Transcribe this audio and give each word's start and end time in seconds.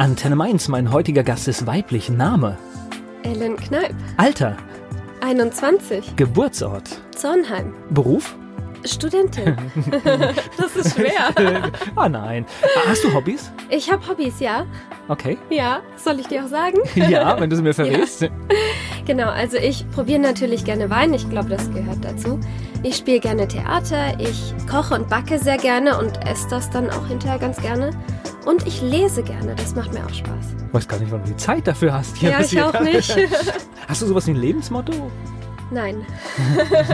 Antenne 0.00 0.34
Mainz, 0.34 0.66
mein 0.68 0.92
heutiger 0.92 1.22
Gast 1.22 1.46
ist 1.46 1.66
weiblich. 1.66 2.08
Name? 2.08 2.56
Ellen 3.22 3.56
Kneip. 3.56 3.94
Alter? 4.16 4.56
21. 5.20 6.16
Geburtsort? 6.16 7.02
Zornheim. 7.14 7.74
Beruf? 7.90 8.34
Studentin. 8.86 9.58
das 10.56 10.74
ist 10.74 10.96
schwer. 10.96 11.34
Ah 11.96 12.08
nein. 12.08 12.46
Hast 12.86 13.04
du 13.04 13.12
Hobbys? 13.12 13.52
Ich 13.68 13.92
habe 13.92 14.08
Hobbys, 14.08 14.40
ja. 14.40 14.64
Okay. 15.08 15.36
Ja, 15.50 15.80
soll 16.02 16.18
ich 16.18 16.28
dir 16.28 16.46
auch 16.46 16.48
sagen? 16.48 16.78
Ja, 16.94 17.38
wenn 17.38 17.50
du 17.50 17.56
sie 17.56 17.62
mir 17.62 17.74
verrätst. 17.74 18.26
Genau, 19.04 19.28
also 19.28 19.58
ich 19.58 19.84
probiere 19.90 20.20
natürlich 20.20 20.64
gerne 20.64 20.88
Wein. 20.88 21.12
Ich 21.12 21.28
glaube, 21.28 21.50
das 21.50 21.70
gehört 21.74 22.02
dazu. 22.02 22.40
Ich 22.82 22.96
spiele 22.96 23.20
gerne 23.20 23.46
Theater. 23.46 24.18
Ich 24.18 24.54
koche 24.66 24.94
und 24.94 25.10
backe 25.10 25.38
sehr 25.38 25.58
gerne 25.58 25.98
und 25.98 26.26
esse 26.26 26.48
das 26.48 26.70
dann 26.70 26.88
auch 26.88 27.06
hinterher 27.06 27.38
ganz 27.38 27.58
gerne. 27.60 27.90
Und 28.46 28.66
ich 28.66 28.80
lese 28.80 29.22
gerne. 29.22 29.54
Das 29.54 29.74
macht 29.74 29.92
mir 29.92 30.04
auch 30.04 30.14
Spaß. 30.14 30.46
Ich 30.68 30.74
weiß 30.74 30.88
gar 30.88 30.98
nicht, 30.98 31.12
wann 31.12 31.22
du 31.22 31.30
die 31.30 31.36
Zeit 31.36 31.66
dafür 31.66 31.92
hast. 31.92 32.16
Hier 32.16 32.30
Ja, 32.30 32.40
ich 32.40 32.60
auch 32.62 32.80
nicht. 32.80 33.16
Hast 33.88 34.02
du 34.02 34.06
sowas 34.06 34.26
wie 34.26 34.32
ein 34.32 34.36
Lebensmotto? 34.36 35.10
Nein. 35.70 36.04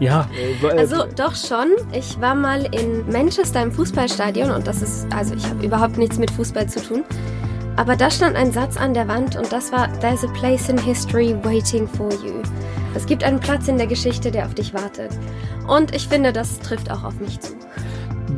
Ja. 0.00 0.28
äh, 0.36 0.76
Also 0.78 1.04
doch 1.16 1.34
schon. 1.36 1.68
Ich 1.92 2.20
war 2.20 2.34
mal 2.34 2.64
in 2.74 3.08
Manchester 3.10 3.62
im 3.62 3.70
Fußballstadion 3.70 4.50
und 4.50 4.66
das 4.66 4.82
ist, 4.82 5.06
also 5.14 5.34
ich 5.34 5.44
habe 5.48 5.64
überhaupt 5.64 5.96
nichts 5.96 6.18
mit 6.18 6.30
Fußball 6.30 6.68
zu 6.68 6.82
tun. 6.82 7.04
Aber 7.76 7.96
da 7.96 8.10
stand 8.10 8.36
ein 8.36 8.52
Satz 8.52 8.76
an 8.76 8.94
der 8.94 9.08
Wand 9.08 9.36
und 9.36 9.52
das 9.52 9.70
war 9.72 9.90
There's 10.00 10.24
a 10.24 10.28
place 10.32 10.68
in 10.68 10.76
history 10.78 11.36
waiting 11.42 11.88
for 11.88 12.10
you. 12.24 12.42
Es 12.94 13.06
gibt 13.06 13.24
einen 13.24 13.40
Platz 13.40 13.68
in 13.68 13.78
der 13.78 13.86
Geschichte, 13.86 14.30
der 14.30 14.46
auf 14.46 14.54
dich 14.54 14.74
wartet. 14.74 15.10
Und 15.66 15.94
ich 15.94 16.08
finde, 16.08 16.32
das 16.32 16.58
trifft 16.58 16.90
auch 16.90 17.04
auf 17.04 17.18
mich 17.20 17.40
zu. 17.40 17.54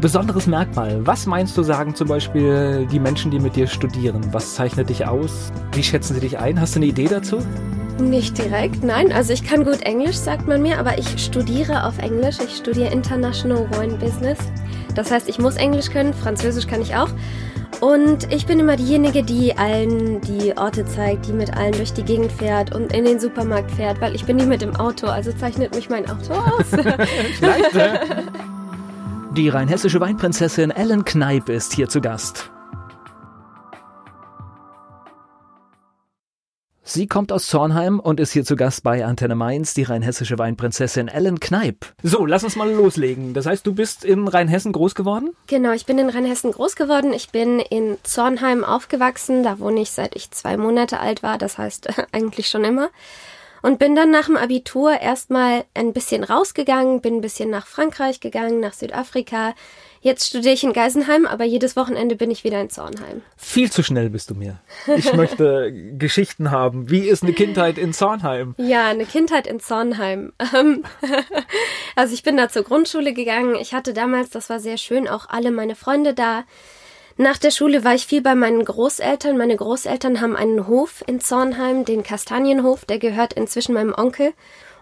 Besonderes 0.01 0.47
Merkmal. 0.47 1.07
Was 1.07 1.27
meinst 1.27 1.57
du, 1.57 1.63
sagen 1.63 1.95
zum 1.95 2.09
Beispiel 2.09 2.87
die 2.91 3.01
Menschen, 3.01 3.31
die 3.31 3.39
mit 3.39 3.57
dir 3.57 3.67
studieren? 3.67 4.21
Was 4.33 4.55
zeichnet 4.55 4.89
dich 4.89 5.07
aus? 5.07 5.53
Wie 5.73 5.83
schätzen 5.83 6.15
sie 6.15 6.21
dich 6.21 6.39
ein? 6.39 6.61
Hast 6.61 6.75
du 6.75 6.79
eine 6.79 6.87
Idee 6.87 7.09
dazu? 7.09 7.39
Nicht 7.99 8.39
direkt, 8.39 8.83
nein. 8.83 9.13
Also 9.13 9.33
ich 9.33 9.45
kann 9.45 9.65
gut 9.65 9.83
Englisch, 9.83 10.17
sagt 10.17 10.49
man 10.49 10.63
mir, 10.63 10.79
aber 10.79 10.99
ich 10.99 11.25
studiere 11.25 11.85
auf 11.85 11.99
Englisch. 11.99 12.39
Ich 12.45 12.57
studiere 12.57 12.93
International 12.93 13.69
Wine 13.79 13.97
Business. 13.97 14.39
Das 14.95 15.11
heißt, 15.11 15.29
ich 15.29 15.39
muss 15.39 15.57
Englisch 15.57 15.91
können, 15.91 16.13
Französisch 16.13 16.67
kann 16.67 16.83
ich 16.83 16.95
auch. 16.97 17.11
Und 17.81 18.33
ich 18.33 18.47
bin 18.47 18.59
immer 18.59 18.77
diejenige, 18.77 19.23
die 19.23 19.57
allen 19.57 20.21
die 20.21 20.57
Orte 20.57 20.85
zeigt, 20.87 21.27
die 21.27 21.33
mit 21.33 21.57
allen 21.57 21.73
durch 21.73 21.93
die 21.93 22.05
Gegend 22.05 22.33
fährt 22.33 22.75
und 22.75 22.93
in 22.93 23.05
den 23.05 23.19
Supermarkt 23.21 23.71
fährt, 23.73 24.01
weil 24.01 24.15
ich 24.15 24.25
bin 24.25 24.37
nicht 24.37 24.49
mit 24.49 24.63
dem 24.63 24.75
Auto, 24.77 25.07
also 25.07 25.33
zeichnet 25.33 25.75
mich 25.75 25.91
mein 25.91 26.09
Auto 26.09 26.33
aus. 26.33 26.67
Vielleicht. 27.39 27.75
Die 29.37 29.49
rheinhessische 29.49 30.01
Weinprinzessin 30.01 30.71
Ellen 30.71 31.05
Kneip 31.05 31.49
ist 31.49 31.73
hier 31.73 31.89
zu 31.89 32.01
Gast. 32.01 32.53
Sie 36.85 37.09
kommt 37.09 37.33
aus 37.33 37.49
Zornheim 37.49 37.99
und 37.99 38.21
ist 38.21 38.31
hier 38.31 38.45
zu 38.45 38.55
Gast 38.55 38.85
bei 38.85 39.05
Antenne 39.05 39.35
Mainz, 39.35 39.75
die 39.75 39.83
rheinhessische 39.83 40.39
Weinprinzessin 40.39 41.09
Ellen 41.09 41.41
Kneip. 41.41 41.85
So, 42.05 42.25
lass 42.27 42.45
uns 42.45 42.55
mal 42.55 42.71
loslegen. 42.71 43.35
Das 43.35 43.47
heißt, 43.47 43.67
du 43.67 43.75
bist 43.75 44.05
in 44.05 44.29
Rheinhessen 44.29 44.71
groß 44.71 44.95
geworden? 44.95 45.31
genau, 45.49 45.73
ich 45.73 45.85
bin 45.85 45.99
in 45.99 46.11
Rheinhessen 46.11 46.53
groß 46.53 46.77
geworden. 46.77 47.13
Ich 47.13 47.31
bin 47.31 47.59
in 47.59 47.97
Zornheim 48.05 48.63
aufgewachsen. 48.63 49.43
Da 49.43 49.59
wohne 49.59 49.81
ich 49.81 49.91
seit 49.91 50.15
ich 50.15 50.31
zwei 50.31 50.57
Monate 50.57 51.01
alt 51.01 51.25
war, 51.25 51.39
das 51.39 51.59
heißt 51.59 51.89
eigentlich 52.13 52.49
schon 52.49 52.63
immer. 52.63 52.91
Und 53.65 53.79
bin 53.79 53.97
dann 53.97 54.11
nach 54.11 54.27
dem 54.27 54.37
Abitur 54.37 55.01
erstmal 55.01 55.65
ein 55.73 55.95
bisschen 55.95 56.23
rausgegangen, 56.23 57.01
bin 57.01 57.15
ein 57.15 57.21
bisschen 57.23 57.49
nach 57.49 57.67
Frankreich 57.67 58.21
gegangen, 58.21 58.61
nach 58.61 58.75
Südafrika. 58.75 59.55
Jetzt 60.03 60.27
studiere 60.29 60.53
ich 60.53 60.65
in 60.65 60.75
Geisenheim, 60.75 61.25
aber 61.25 61.45
jedes 61.45 61.75
Wochenende 61.75 62.15
bin 62.15 62.31
ich 62.31 62.45
wieder 62.45 62.61
in 62.61 62.69
Zornheim. 62.69 63.23
Viel 63.39 63.73
zu 63.73 63.83
schnell 63.83 64.11
bist 64.11 64.29
du 64.29 64.35
mir. 64.35 64.61
Ich 64.99 65.15
möchte 65.15 65.73
Geschichten 65.99 66.51
haben. 66.51 66.91
Wie 66.91 67.09
ist 67.09 67.23
eine 67.23 67.33
Kindheit 67.33 67.79
in 67.79 67.95
Zornheim? 67.95 68.55
Ja, 68.59 68.89
eine 68.89 69.07
Kindheit 69.07 69.47
in 69.47 69.61
Zornheim. 69.61 70.35
Ähm, 70.55 70.85
also 71.97 72.13
ich 72.13 72.23
bin 72.23 72.37
da 72.37 72.51
zur 72.51 72.65
Grundschule 72.65 73.15
gegangen. 73.15 73.55
Ich 73.55 73.73
hatte 73.73 73.95
damals, 73.95 74.29
das 74.29 74.51
war 74.51 74.61
sehr 74.61 74.77
schön, 74.77 75.09
auch 75.09 75.31
alle 75.31 75.51
meine 75.51 75.75
Freunde 75.75 76.13
da. 76.13 76.45
Nach 77.17 77.39
der 77.39 77.53
Schule 77.53 77.85
war 77.85 77.95
ich 77.95 78.07
viel 78.07 78.23
bei 78.23 78.35
meinen 78.35 78.65
Großeltern. 78.65 79.37
Meine 79.37 79.55
Großeltern 79.57 80.21
haben 80.21 80.35
einen 80.35 80.67
Hof 80.67 81.05
in 81.07 81.21
Zornheim, 81.21 81.85
den 81.85 82.03
Kastanienhof, 82.03 82.85
der 82.87 82.99
gehört 82.99 83.35
inzwischen 83.35 83.73
meinem 83.75 83.95
Onkel. 83.95 84.33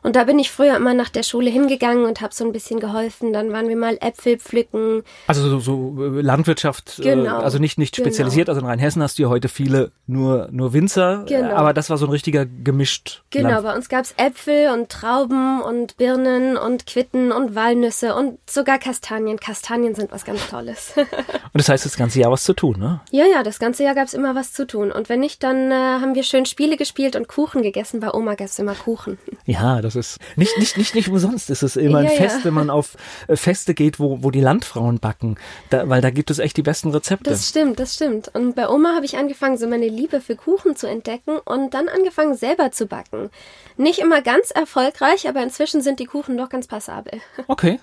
Und 0.03 0.17
da 0.17 0.25
bin 0.25 0.39
ich 0.39 0.51
früher 0.51 0.77
immer 0.77 0.95
nach 0.95 1.09
der 1.09 1.23
Schule 1.23 1.51
hingegangen 1.51 2.05
und 2.05 2.21
habe 2.21 2.35
so 2.35 2.45
ein 2.45 2.53
bisschen 2.53 2.81
geholfen. 2.81 3.33
Dann 3.33 3.53
waren 3.53 3.69
wir 3.69 3.77
mal 3.77 3.97
Äpfel 4.01 4.39
pflücken. 4.39 5.03
Also 5.27 5.49
so, 5.49 5.61
so 5.61 6.05
äh, 6.19 6.21
Landwirtschaft, 6.21 7.01
Genau. 7.03 7.25
äh, 7.41 7.43
also 7.43 7.59
nicht, 7.59 7.79
nicht 7.79 7.95
Genau. 7.95 8.07
spezialisiert. 8.09 8.49
Also 8.49 8.61
in 8.61 8.67
Rheinhessen 8.67 9.03
hast 9.03 9.19
du 9.19 9.23
ja 9.23 9.29
heute 9.29 9.49
viele 9.49 9.93
nur, 10.07 10.49
nur 10.51 10.73
Winzer, 10.73 11.25
Genau. 11.29 11.55
aber 11.55 11.73
das 11.73 11.89
war 11.91 11.99
so 11.99 12.07
ein 12.07 12.11
richtiger 12.11 12.47
gemischt. 12.47 13.23
Genau, 13.31 13.49
Land. 13.51 13.63
bei 13.65 13.75
uns 13.77 13.89
gab's 13.89 14.15
Äpfel 14.17 14.71
und 14.73 14.89
Trauben 14.89 15.61
und 15.63 15.97
Birnen 15.97 16.57
und 16.57 16.87
Quitten 16.87 17.31
und 17.33 17.55
Walnüsse 17.55 18.15
und 18.15 18.39
sogar 18.51 18.79
Kastanien. 18.79 19.39
Kastanien 19.39 19.95
sind 19.95 20.11
was 20.13 20.25
ganz 20.25 20.49
Tolles. 20.49 20.95
Und 21.55 21.61
das 21.61 21.69
heißt, 21.69 21.85
das 21.85 21.97
ganze 21.99 22.19
Jahr 22.21 22.31
was 22.33 22.45
zu 22.45 22.55
tun, 22.55 22.79
ne? 22.79 23.01
Ja, 23.11 23.25
ja, 23.27 23.43
das 23.43 23.59
ganze 23.59 23.85
Jahr 23.85 23.95
gab's 23.95 24.15
immer 24.15 24.35
was 24.35 24.53
zu 24.55 24.67
tun. 24.67 24.91
Und 24.91 25.11
wenn 25.11 25.21
nicht, 25.21 25.43
dann 25.43 25.71
äh, 25.71 25.75
haben 25.75 26.15
wir 26.15 26.23
schön 26.23 26.47
Spiele 26.47 26.79
gespielt 26.79 27.15
und 27.15 27.29
Kuchen 27.29 27.61
gegessen. 27.63 28.01
Bei 28.01 28.13
Oma 28.15 28.35
gab's 28.37 28.59
immer 28.59 28.75
Kuchen. 28.75 29.19
Ja, 29.45 29.83
das 29.83 29.92
ist 29.97 30.19
nicht, 30.37 30.57
nicht, 30.59 30.77
nicht, 30.77 30.95
nicht 30.95 31.09
umsonst. 31.09 31.51
ist 31.51 31.63
Es 31.63 31.77
immer 31.77 31.99
ein 31.99 32.05
Ja, 32.07 32.13
ja. 32.13 32.17
Fest, 32.17 32.45
wenn 32.45 32.55
man 32.55 32.71
auf 32.71 32.97
äh, 33.29 33.37
Feste 33.37 33.75
geht, 33.75 33.99
wo, 33.99 34.23
wo 34.23 34.31
die 34.31 34.41
Landfrauen 34.41 34.99
backen. 34.99 35.37
Da, 35.71 35.89
weil 35.89 36.01
da 36.01 36.11
gibt 36.11 36.31
es 36.31 36.39
echt 36.39 36.57
die 36.57 36.63
besten 36.63 36.91
Rezepte. 36.91 37.31
Das 37.31 37.49
stimmt, 37.49 37.79
das 37.79 37.95
stimmt. 37.95 38.31
Und 38.35 38.55
bei 38.55 38.69
Oma 38.69 38.95
habe 38.95 39.05
ich 39.05 39.17
angefangen, 39.17 39.57
so 39.57 39.67
meine 39.67 39.89
Liebe 39.89 40.21
für 40.21 40.37
Kuchen 40.37 40.77
zu 40.77 40.87
entdecken 40.87 41.39
und 41.45 41.75
dann 41.75 41.89
angefangen, 41.89 42.35
selber 42.35 42.73
zu 42.73 42.87
backen. 42.87 43.31
Nicht 43.77 43.99
immer 43.99 44.23
ganz 44.23 44.51
erfolgreich, 44.51 45.29
aber 45.29 45.43
inzwischen 45.43 45.83
sind 45.83 46.01
die 46.01 46.07
Kuchen 46.07 46.37
doch 46.37 46.49
ganz 46.49 46.67
passabel. 46.67 47.21
Okay. 47.49 47.81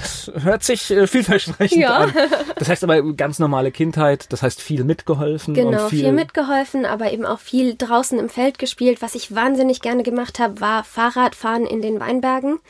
Das 0.00 0.30
hört 0.42 0.64
sich 0.64 0.90
äh, 0.90 1.06
vielversprechend 1.06 1.80
Ja. 1.80 1.96
an. 1.98 2.12
Das 2.56 2.68
heißt 2.68 2.84
aber 2.84 3.02
ganz 3.14 3.38
normale 3.38 3.70
Kindheit, 3.70 4.32
das 4.32 4.42
heißt 4.42 4.60
viel 4.60 4.84
mitgeholfen 4.84 5.54
Genau, 5.54 5.88
viel, 5.88 6.00
viel, 6.00 6.12
mitgeholfen, 6.12 6.86
aber 6.86 7.12
eben 7.12 7.26
auch 7.26 7.40
viel 7.40 7.74
draußen 7.76 8.18
im 8.18 8.28
Feld 8.28 8.58
gespielt. 8.58 9.02
Was 9.02 9.14
ich 9.14 9.34
wahnsinnig 9.34 9.80
gerne 9.80 10.02
gemacht 10.02 10.38
habe, 10.38 10.60
war 10.60 10.84
Fahrradfahren 10.84 11.66
in 11.66 11.82
den 11.82 12.00
Weinbergen. 12.00 12.60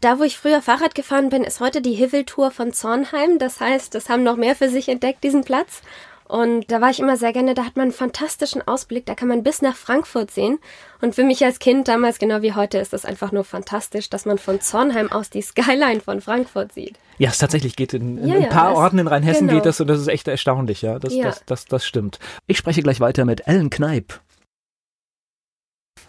Da, 0.00 0.20
wo 0.20 0.22
ich 0.22 0.38
früher 0.38 0.62
Fahrrad 0.62 0.94
gefahren 0.94 1.28
bin, 1.28 1.42
ist 1.42 1.58
heute 1.60 1.82
die 1.82 1.94
Hiveltour 1.94 2.52
von 2.52 2.72
Zornheim. 2.72 3.38
Das 3.38 3.60
heißt, 3.60 3.94
das 3.94 4.08
haben 4.08 4.22
noch 4.22 4.36
mehr 4.36 4.54
für 4.54 4.68
sich 4.68 4.88
entdeckt, 4.88 5.24
diesen 5.24 5.42
Platz. 5.42 5.82
Und 6.28 6.70
da 6.70 6.80
war 6.82 6.90
ich 6.90 7.00
immer 7.00 7.16
sehr 7.16 7.32
gerne, 7.32 7.54
da 7.54 7.64
hat 7.64 7.76
man 7.76 7.84
einen 7.84 7.92
fantastischen 7.92 8.60
Ausblick, 8.68 9.06
da 9.06 9.14
kann 9.14 9.28
man 9.28 9.42
bis 9.42 9.62
nach 9.62 9.74
Frankfurt 9.74 10.30
sehen. 10.30 10.58
Und 11.00 11.14
für 11.14 11.24
mich 11.24 11.42
als 11.42 11.58
Kind 11.58 11.88
damals, 11.88 12.18
genau 12.18 12.42
wie 12.42 12.52
heute, 12.52 12.76
ist 12.78 12.92
das 12.92 13.06
einfach 13.06 13.32
nur 13.32 13.44
fantastisch, 13.44 14.10
dass 14.10 14.26
man 14.26 14.36
von 14.36 14.60
Zornheim 14.60 15.10
aus 15.10 15.30
die 15.30 15.40
Skyline 15.40 16.00
von 16.00 16.20
Frankfurt 16.20 16.72
sieht. 16.72 16.96
Ja, 17.16 17.30
es 17.30 17.38
tatsächlich 17.38 17.76
geht 17.76 17.94
in, 17.94 18.18
in 18.18 18.28
Ja, 18.28 18.34
ein 18.36 18.42
ja, 18.42 18.48
paar 18.48 18.70
das- 18.70 18.78
Orten 18.78 18.98
in 18.98 19.06
Rheinhessen 19.08 19.46
genau. 19.48 19.58
geht 19.58 19.66
das 19.66 19.80
und 19.80 19.86
das 19.88 19.98
ist 20.00 20.08
echt 20.08 20.28
erstaunlich, 20.28 20.82
ja. 20.82 20.98
Das, 20.98 21.14
Ja. 21.14 21.24
Das, 21.24 21.42
das, 21.46 21.64
das 21.64 21.86
stimmt. 21.86 22.18
Ich 22.46 22.58
spreche 22.58 22.82
gleich 22.82 23.00
weiter 23.00 23.24
mit 23.24 23.46
Ellen 23.48 23.70
Kneip. 23.70 24.20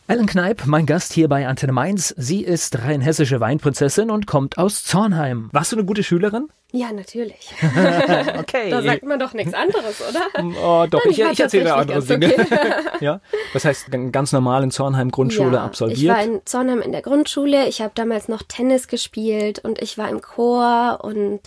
Ellen 0.09 0.25
Kneip, 0.25 0.65
mein 0.65 0.87
Gast 0.87 1.13
hier 1.13 1.29
bei 1.29 1.47
Antenne 1.47 1.71
Mainz. 1.71 2.15
Sie 2.17 2.43
ist 2.43 2.79
rheinhessische 2.79 3.39
Weinprinzessin 3.39 4.09
und 4.09 4.25
kommt 4.25 4.57
aus 4.57 4.83
Zornheim. 4.83 5.49
Warst 5.51 5.71
du 5.71 5.75
eine 5.75 5.85
gute 5.85 6.01
Schülerin? 6.01 6.47
Ja, 6.71 6.91
natürlich. 6.91 7.53
Okay. 8.39 8.71
Da 8.71 8.81
sagt 8.81 9.03
man 9.03 9.19
doch 9.19 9.33
nichts 9.33 9.53
anderes, 9.53 10.01
oder? 10.01 10.21
Oh, 10.63 10.87
doch, 10.89 11.05
Nein, 11.05 11.11
ich, 11.11 11.19
ich 11.19 11.31
ich 11.33 11.39
erzähle 11.41 11.75
andere 11.75 12.01
Dinge. 12.01 12.33
tatsächlich 12.33 12.71
ja, 13.01 13.21
das 13.53 13.65
heißt 13.65 13.91
ganz 14.11 14.31
normal 14.31 14.63
in 14.63 14.71
Zornheim 14.71 15.11
Grundschule 15.11 15.57
ja, 15.57 15.63
absolviert. 15.63 15.99
Ich 15.99 16.07
war 16.07 16.23
in 16.23 16.41
Zornheim 16.43 16.81
in 16.81 16.91
der 16.91 17.03
Grundschule. 17.03 17.67
Ich 17.67 17.79
habe 17.81 17.91
damals 17.93 18.29
noch 18.29 18.41
Tennis 18.41 18.87
gespielt 18.87 19.59
und 19.59 19.79
ich 19.79 19.99
war 19.99 20.09
im 20.09 20.21
Chor 20.21 21.01
und 21.03 21.41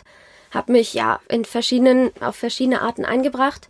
habe 0.53 0.71
mich 0.71 0.95
ja 0.95 1.19
in 1.29 1.45
verschiedenen 1.45 2.11
auf 2.21 2.37
verschiedene 2.37 2.81
Arten 2.83 3.05
eingebracht. 3.05 3.69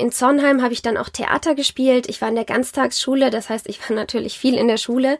In 0.00 0.12
Zornheim 0.12 0.62
habe 0.62 0.72
ich 0.72 0.80
dann 0.80 0.96
auch 0.96 1.08
Theater 1.08 1.56
gespielt. 1.56 2.08
Ich 2.08 2.20
war 2.22 2.28
in 2.28 2.36
der 2.36 2.44
Ganztagsschule, 2.44 3.30
das 3.30 3.50
heißt, 3.50 3.68
ich 3.68 3.80
war 3.88 3.96
natürlich 3.96 4.38
viel 4.38 4.54
in 4.54 4.68
der 4.68 4.76
Schule. 4.78 5.18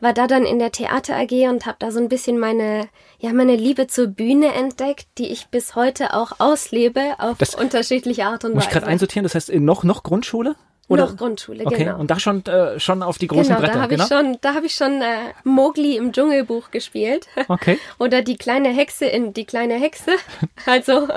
War 0.00 0.12
da 0.12 0.28
dann 0.28 0.44
in 0.44 0.60
der 0.60 0.70
Theater 0.70 1.16
AG 1.16 1.32
und 1.48 1.66
habe 1.66 1.76
da 1.80 1.90
so 1.90 1.98
ein 1.98 2.08
bisschen 2.08 2.38
meine 2.38 2.88
ja 3.18 3.32
meine 3.32 3.56
Liebe 3.56 3.88
zur 3.88 4.06
Bühne 4.06 4.54
entdeckt, 4.54 5.08
die 5.18 5.26
ich 5.26 5.48
bis 5.48 5.74
heute 5.74 6.14
auch 6.14 6.32
auslebe 6.38 7.14
auf 7.18 7.38
Das 7.38 7.56
unterschiedliche 7.56 8.26
Art 8.26 8.44
und 8.44 8.54
Muss 8.54 8.62
ich 8.62 8.68
Weise. 8.68 8.78
gerade 8.80 8.86
einsortieren, 8.92 9.24
das 9.24 9.34
heißt 9.34 9.52
noch, 9.54 9.82
noch 9.82 10.04
Grundschule? 10.04 10.54
Oder? 10.88 11.04
Noch 11.04 11.16
Grundschule, 11.16 11.66
Okay, 11.66 11.84
genau. 11.84 11.98
und 11.98 12.10
da 12.10 12.18
schon, 12.18 12.44
äh, 12.46 12.80
schon 12.80 13.02
auf 13.02 13.18
die 13.18 13.26
großen 13.26 13.48
Genau, 13.48 13.60
Bretter, 13.60 13.74
da 13.74 13.80
habe 13.82 13.90
genau? 13.90 14.04
ich 14.04 14.08
schon, 14.08 14.38
da 14.40 14.54
habe 14.54 14.66
ich 14.66 14.74
schon 14.74 15.02
äh, 15.02 15.34
Mowgli 15.44 15.96
im 15.96 16.12
Dschungelbuch 16.12 16.70
gespielt. 16.70 17.26
Okay. 17.50 17.78
Oder 17.98 18.22
die 18.22 18.36
kleine 18.36 18.68
Hexe 18.68 19.06
in 19.06 19.32
die 19.32 19.44
kleine 19.44 19.74
Hexe. 19.74 20.12
Also, 20.66 21.08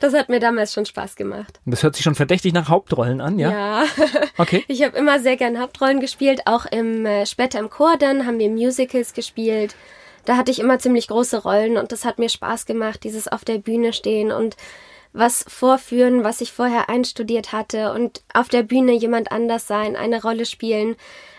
das 0.00 0.14
hat 0.14 0.28
mir 0.28 0.40
damals 0.40 0.72
schon 0.72 0.84
Spaß 0.86 1.16
gemacht. 1.16 1.60
Das 1.64 1.82
hört 1.82 1.94
sich 1.94 2.02
schon 2.02 2.14
verdächtig 2.14 2.52
nach 2.52 2.68
Hauptrollen 2.68 3.20
an, 3.20 3.38
ja? 3.38 3.50
Ja. 3.50 3.84
Okay. 4.38 4.64
Ich 4.68 4.82
habe 4.82 4.96
immer 4.96 5.18
sehr 5.20 5.36
gern 5.36 5.60
Hauptrollen 5.60 6.00
gespielt, 6.00 6.42
auch 6.46 6.66
im 6.66 7.06
äh, 7.06 7.26
später 7.26 7.58
im 7.58 7.70
Chor 7.70 7.96
dann 7.98 8.26
haben 8.26 8.38
wir 8.38 8.48
Musicals 8.50 9.12
gespielt. 9.12 9.74
Da 10.24 10.36
hatte 10.36 10.50
ich 10.50 10.58
immer 10.58 10.78
ziemlich 10.78 11.08
große 11.08 11.42
Rollen 11.42 11.76
und 11.76 11.92
das 11.92 12.04
hat 12.04 12.18
mir 12.18 12.28
Spaß 12.28 12.66
gemacht, 12.66 13.04
dieses 13.04 13.28
auf 13.28 13.44
der 13.44 13.58
Bühne 13.58 13.92
stehen 13.92 14.32
und 14.32 14.56
was 15.16 15.44
vorführen, 15.48 16.24
was 16.24 16.40
ich 16.40 16.52
vorher 16.52 16.88
einstudiert 16.88 17.52
hatte 17.52 17.92
und 17.92 18.22
auf 18.34 18.48
der 18.48 18.62
Bühne 18.62 18.92
jemand 18.92 19.32
anders 19.32 19.66
sein, 19.66 19.96
eine 19.96 20.22
Rolle 20.22 20.44
spielen, 20.44 20.96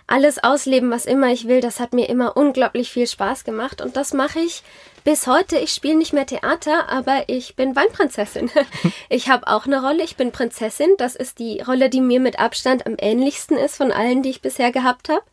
alles 0.08 0.42
ausleben, 0.42 0.90
was 0.90 1.06
immer 1.06 1.32
ich 1.32 1.48
will, 1.48 1.60
das 1.60 1.80
hat 1.80 1.94
mir 1.94 2.10
immer 2.10 2.38
unglaublich 2.38 2.90
viel 2.90 3.08
Spaß 3.08 3.44
gemacht 3.44 3.82
und 3.82 3.98
das 3.98 4.14
mache 4.14 4.40
ich 4.40 4.64
bis 5.04 5.28
heute. 5.28 5.58
Ich 5.58 5.72
spiele 5.72 5.96
nicht 5.96 6.14
mehr 6.14 6.26
Theater, 6.26 6.90
aber 6.90 7.26
ich 7.28 7.56
bin 7.56 7.76
Weinprinzessin. 7.76 8.50
Ich 9.10 9.30
habe 9.30 9.48
auch 9.48 9.66
eine 9.66 9.82
Rolle, 9.82 10.04
ich 10.04 10.16
bin 10.16 10.32
Prinzessin, 10.32 10.90
das 10.98 11.16
ist 11.16 11.40
die 11.40 11.62
Rolle, 11.62 11.90
die 11.90 12.02
mir 12.02 12.20
mit 12.20 12.40
Abstand 12.40 12.86
am 12.86 12.96
ähnlichsten 12.98 13.58
ist 13.58 13.78
von 13.78 13.92
allen, 13.92 14.24
die 14.24 14.30
ich 14.30 14.42
bisher 14.42 14.72
gehabt 14.72 15.10
habe 15.10 15.24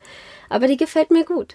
aber 0.49 0.67
die 0.67 0.77
gefällt 0.77 1.11
mir 1.11 1.25
gut. 1.25 1.55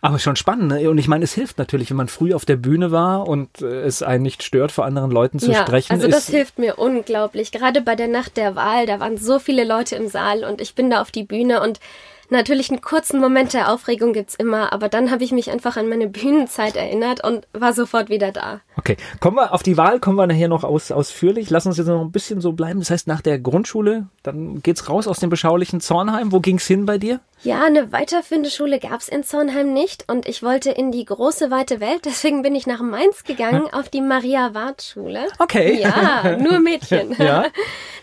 Aber 0.00 0.18
schon 0.18 0.36
spannend, 0.36 0.68
ne? 0.68 0.90
Und 0.90 0.98
ich 0.98 1.08
meine, 1.08 1.24
es 1.24 1.32
hilft 1.32 1.58
natürlich, 1.58 1.90
wenn 1.90 1.96
man 1.96 2.08
früh 2.08 2.34
auf 2.34 2.44
der 2.44 2.56
Bühne 2.56 2.90
war 2.90 3.26
und 3.26 3.62
äh, 3.62 3.82
es 3.82 4.02
einen 4.02 4.22
nicht 4.22 4.42
stört, 4.42 4.72
vor 4.72 4.84
anderen 4.84 5.10
Leuten 5.10 5.38
zu 5.38 5.50
ja, 5.50 5.62
sprechen. 5.62 5.92
Also 5.92 6.08
das 6.08 6.28
hilft 6.28 6.58
mir 6.58 6.78
unglaublich. 6.78 7.52
Gerade 7.52 7.80
bei 7.80 7.96
der 7.96 8.08
Nacht 8.08 8.36
der 8.36 8.54
Wahl, 8.56 8.86
da 8.86 9.00
waren 9.00 9.16
so 9.16 9.38
viele 9.38 9.64
Leute 9.64 9.96
im 9.96 10.08
Saal 10.08 10.44
und 10.44 10.60
ich 10.60 10.74
bin 10.74 10.90
da 10.90 11.00
auf 11.00 11.10
die 11.10 11.24
Bühne 11.24 11.62
und 11.62 11.80
Natürlich 12.30 12.70
einen 12.70 12.80
kurzen 12.80 13.20
Moment 13.20 13.54
der 13.54 13.72
Aufregung 13.72 14.12
gibt's 14.12 14.34
immer, 14.34 14.72
aber 14.72 14.88
dann 14.88 15.10
habe 15.10 15.24
ich 15.24 15.32
mich 15.32 15.50
einfach 15.50 15.76
an 15.76 15.88
meine 15.88 16.08
Bühnenzeit 16.08 16.76
erinnert 16.76 17.24
und 17.24 17.46
war 17.52 17.72
sofort 17.72 18.10
wieder 18.10 18.32
da. 18.32 18.60
Okay, 18.76 18.96
kommen 19.20 19.36
wir 19.36 19.52
auf 19.52 19.62
die 19.62 19.76
Wahl, 19.76 19.98
kommen 19.98 20.16
wir 20.16 20.26
nachher 20.26 20.48
noch 20.48 20.62
aus, 20.64 20.92
ausführlich. 20.92 21.50
Lass 21.50 21.66
uns 21.66 21.78
jetzt 21.78 21.86
noch 21.86 22.00
ein 22.00 22.12
bisschen 22.12 22.40
so 22.40 22.52
bleiben. 22.52 22.80
Das 22.80 22.90
heißt, 22.90 23.06
nach 23.06 23.22
der 23.22 23.38
Grundschule, 23.38 24.06
dann 24.22 24.62
geht's 24.62 24.88
raus 24.88 25.08
aus 25.08 25.20
dem 25.20 25.30
beschaulichen 25.30 25.80
Zornheim. 25.80 26.32
Wo 26.32 26.40
ging's 26.40 26.66
hin 26.66 26.86
bei 26.86 26.98
dir? 26.98 27.20
Ja, 27.42 27.62
eine 27.64 27.92
weiterführende 27.92 28.50
Schule 28.50 28.80
gab's 28.80 29.08
in 29.08 29.22
Zornheim 29.22 29.72
nicht 29.72 30.04
und 30.10 30.26
ich 30.26 30.42
wollte 30.42 30.70
in 30.70 30.90
die 30.90 31.04
große 31.04 31.52
weite 31.52 31.78
Welt, 31.78 32.04
deswegen 32.04 32.42
bin 32.42 32.54
ich 32.56 32.66
nach 32.66 32.80
Mainz 32.80 33.22
gegangen 33.22 33.72
auf 33.72 33.88
die 33.88 34.00
Maria 34.00 34.54
Ward 34.54 34.82
Schule. 34.82 35.28
Okay. 35.38 35.80
Ja, 35.80 36.36
nur 36.36 36.58
Mädchen. 36.58 37.14
ja. 37.18 37.46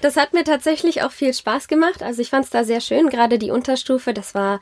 Das 0.01 0.15
hat 0.15 0.33
mir 0.33 0.45
tatsächlich 0.45 1.03
auch 1.03 1.11
viel 1.11 1.33
Spaß 1.33 1.67
gemacht. 1.67 2.01
Also 2.01 2.21
ich 2.21 2.29
fand's 2.29 2.49
da 2.49 2.63
sehr 2.63 2.79
schön, 2.79 3.09
gerade 3.09 3.37
die 3.37 3.51
Unterstufe, 3.51 4.13
das 4.15 4.33
war 4.33 4.59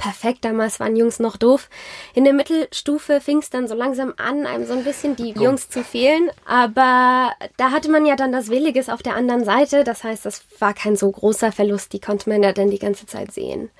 perfekt. 0.00 0.44
Damals 0.44 0.80
waren 0.80 0.96
Jungs 0.96 1.20
noch 1.20 1.36
doof. 1.36 1.68
In 2.14 2.24
der 2.24 2.32
Mittelstufe 2.32 3.20
fing 3.20 3.38
es 3.38 3.50
dann 3.50 3.68
so 3.68 3.74
langsam 3.74 4.14
an, 4.16 4.46
einem 4.46 4.66
so 4.66 4.72
ein 4.72 4.84
bisschen 4.84 5.14
die 5.14 5.34
Komm. 5.34 5.42
Jungs 5.42 5.68
zu 5.68 5.84
fehlen. 5.84 6.30
Aber 6.46 7.32
da 7.56 7.70
hatte 7.70 7.90
man 7.90 8.06
ja 8.06 8.16
dann 8.16 8.32
das 8.32 8.48
Williges 8.48 8.88
auf 8.88 9.02
der 9.02 9.14
anderen 9.14 9.44
Seite. 9.44 9.84
Das 9.84 10.02
heißt, 10.02 10.24
das 10.24 10.42
war 10.58 10.74
kein 10.74 10.96
so 10.96 11.10
großer 11.10 11.52
Verlust. 11.52 11.92
Die 11.92 12.00
konnte 12.00 12.30
man 12.30 12.42
ja 12.42 12.52
dann 12.52 12.70
die 12.70 12.78
ganze 12.78 13.06
Zeit 13.06 13.32
sehen. 13.32 13.70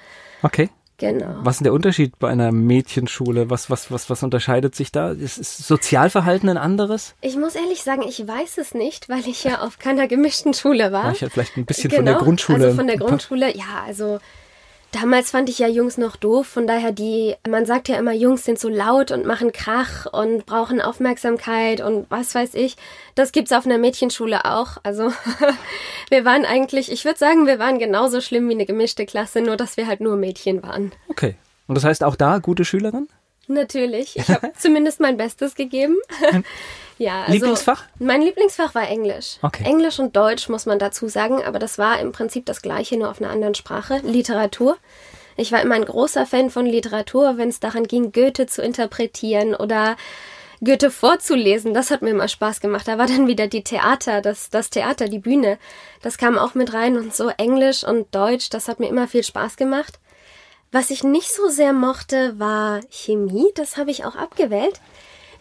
Okay. 0.43 0.69
Genau. 0.99 1.37
Was 1.39 1.57
ist 1.57 1.65
der 1.65 1.73
Unterschied 1.73 2.19
bei 2.19 2.29
einer 2.29 2.53
Mädchenschule? 2.53 3.49
Was, 3.49 3.71
was, 3.71 3.91
was, 3.91 4.11
was 4.11 4.23
unterscheidet 4.23 4.75
sich 4.75 4.93
da? 4.93 5.13
Ist, 5.13 5.39
ist 5.39 5.67
Sozialverhalten 5.67 6.51
ein 6.51 6.59
anderes? 6.59 7.15
Ich 7.23 7.39
muss 7.39 7.55
ehrlich 7.55 7.83
sagen, 7.83 8.03
ich 8.07 8.29
weiß 8.29 8.59
es 8.59 8.75
nicht, 8.75 9.09
weil 9.09 9.27
ich 9.27 9.43
ja 9.45 9.63
auf 9.63 9.79
keiner 9.79 10.09
gemischten 10.09 10.53
Schule 10.53 10.93
war. 10.93 11.07
Ja, 11.07 11.13
ich 11.13 11.23
hatte 11.23 11.31
vielleicht 11.31 11.57
ein 11.57 11.65
bisschen 11.65 11.89
genau, 11.89 11.97
von 11.97 12.05
der 12.05 12.15
genau, 12.15 12.25
Grundschule. 12.27 12.65
Also 12.67 12.77
von 12.77 12.87
der 12.87 12.99
Grundschule, 12.99 13.57
ja, 13.57 13.83
also 13.87 14.19
Damals 14.93 15.31
fand 15.31 15.49
ich 15.49 15.61
ja 15.61 15.69
Jungs 15.69 15.99
noch 15.99 16.17
doof, 16.17 16.49
von 16.49 16.67
daher 16.67 16.91
die, 16.91 17.37
man 17.49 17.65
sagt 17.65 17.89
ja 17.89 17.97
immer, 17.97 18.13
Jungs 18.13 18.45
sind 18.45 18.59
so 18.59 18.69
laut 18.69 19.13
und 19.13 19.25
machen 19.25 19.53
Krach 19.53 20.07
und 20.07 20.47
brauchen 20.47 20.81
Aufmerksamkeit 20.81 21.81
und 21.81 22.07
was 22.11 22.35
weiß 22.35 22.55
ich. 22.55 22.77
Das 23.15 23.31
gibt's 23.31 23.53
auf 23.53 23.67
einer 23.67 23.79
Mädchenschule 23.79 24.45
auch. 24.45 24.79
Also 24.83 25.13
wir 26.11 26.25
waren 26.25 26.45
eigentlich, 26.45 26.91
ich 26.91 27.05
würde 27.05 27.19
sagen, 27.19 27.47
wir 27.47 27.61
waren 27.61 27.79
genauso 27.79 28.21
schlimm 28.21 28.49
wie 28.49 28.55
eine 28.55 28.67
gemischte 28.67 29.07
Klasse, 29.07 29.43
nur 29.43 29.57
dass 29.57 29.77
wir 29.77 29.87
halt 29.87 30.01
nur 30.01 30.17
Mädchen 30.17 30.63
waren. 30.65 30.93
Okay. 31.09 31.37
Und 31.69 31.77
das 31.77 31.85
heißt 31.85 32.03
auch 32.03 32.17
da 32.17 32.39
gute 32.39 32.65
Schülerin? 32.65 33.07
Natürlich. 33.51 34.17
Ich 34.17 34.29
habe 34.29 34.53
zumindest 34.59 35.01
mein 35.01 35.17
Bestes 35.17 35.55
gegeben. 35.55 35.97
Ja, 36.99 37.23
also 37.23 37.33
Lieblingsfach? 37.33 37.85
Mein 37.99 38.21
Lieblingsfach 38.21 38.75
war 38.75 38.87
Englisch. 38.87 39.39
Okay. 39.41 39.65
Englisch 39.65 39.99
und 39.99 40.15
Deutsch 40.15 40.51
muss 40.51 40.67
man 40.67 40.79
dazu 40.79 41.09
sagen, 41.09 41.43
aber 41.43 41.59
das 41.59 41.79
war 41.79 41.99
im 41.99 42.13
Prinzip 42.13 42.45
das 42.45 42.61
gleiche, 42.61 42.99
nur 42.99 43.09
auf 43.09 43.23
einer 43.23 43.31
anderen 43.31 43.55
Sprache. 43.55 44.03
Literatur. 44.05 44.77
Ich 45.39 45.51
war 45.51 45.63
immer 45.63 45.77
ein 45.77 45.87
großer 45.87 46.27
Fan 46.27 46.51
von 46.51 46.67
Literatur, 46.67 47.39
wenn 47.39 47.49
es 47.49 47.59
daran 47.59 47.85
ging, 47.85 48.13
Goethe 48.13 48.45
zu 48.45 48.61
interpretieren 48.61 49.55
oder 49.55 49.97
Goethe 50.63 50.91
vorzulesen. 50.91 51.73
Das 51.73 51.91
hat 51.91 52.03
mir 52.03 52.11
immer 52.11 52.29
Spaß 52.29 52.61
gemacht. 52.61 52.87
Da 52.87 52.99
war 52.99 53.07
dann 53.07 53.27
wieder 53.27 53.47
die 53.47 53.65
Theater, 53.65 54.21
das, 54.21 54.51
das 54.51 54.69
Theater, 54.69 55.09
die 55.09 55.21
Bühne. 55.21 55.57
Das 56.03 56.19
kam 56.19 56.37
auch 56.37 56.55
mit 56.55 56.75
rein 56.75 56.99
und 56.99 57.15
so 57.15 57.31
Englisch 57.39 57.83
und 57.83 58.15
Deutsch, 58.15 58.51
das 58.51 58.69
hat 58.69 58.79
mir 58.79 58.89
immer 58.89 59.09
viel 59.09 59.25
Spaß 59.25 59.57
gemacht. 59.57 59.99
Was 60.73 60.91
ich 60.91 61.03
nicht 61.03 61.33
so 61.33 61.49
sehr 61.49 61.73
mochte, 61.73 62.39
war 62.39 62.81
Chemie. 62.91 63.51
Das 63.57 63.77
habe 63.77 63.91
ich 63.91 64.05
auch 64.05 64.15
abgewählt. 64.15 64.81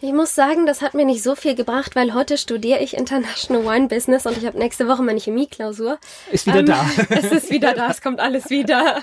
Ich 0.02 0.14
muss 0.14 0.34
sagen, 0.34 0.64
das 0.64 0.80
hat 0.80 0.94
mir 0.94 1.04
nicht 1.04 1.22
so 1.22 1.34
viel 1.34 1.54
gebracht, 1.54 1.94
weil 1.94 2.14
heute 2.14 2.38
studiere 2.38 2.78
ich 2.78 2.96
International 2.96 3.66
Wine 3.66 3.88
Business 3.88 4.24
und 4.24 4.34
ich 4.38 4.46
habe 4.46 4.56
nächste 4.56 4.88
Woche 4.88 5.02
meine 5.02 5.20
Chemieklausur. 5.20 5.98
Ist 6.32 6.46
wieder 6.46 6.60
ähm, 6.60 6.66
da. 6.66 6.86
Es 7.10 7.30
ist 7.30 7.50
wieder 7.50 7.74
da, 7.74 7.90
es 7.90 8.00
kommt 8.00 8.18
alles 8.18 8.48
wieder. 8.48 9.02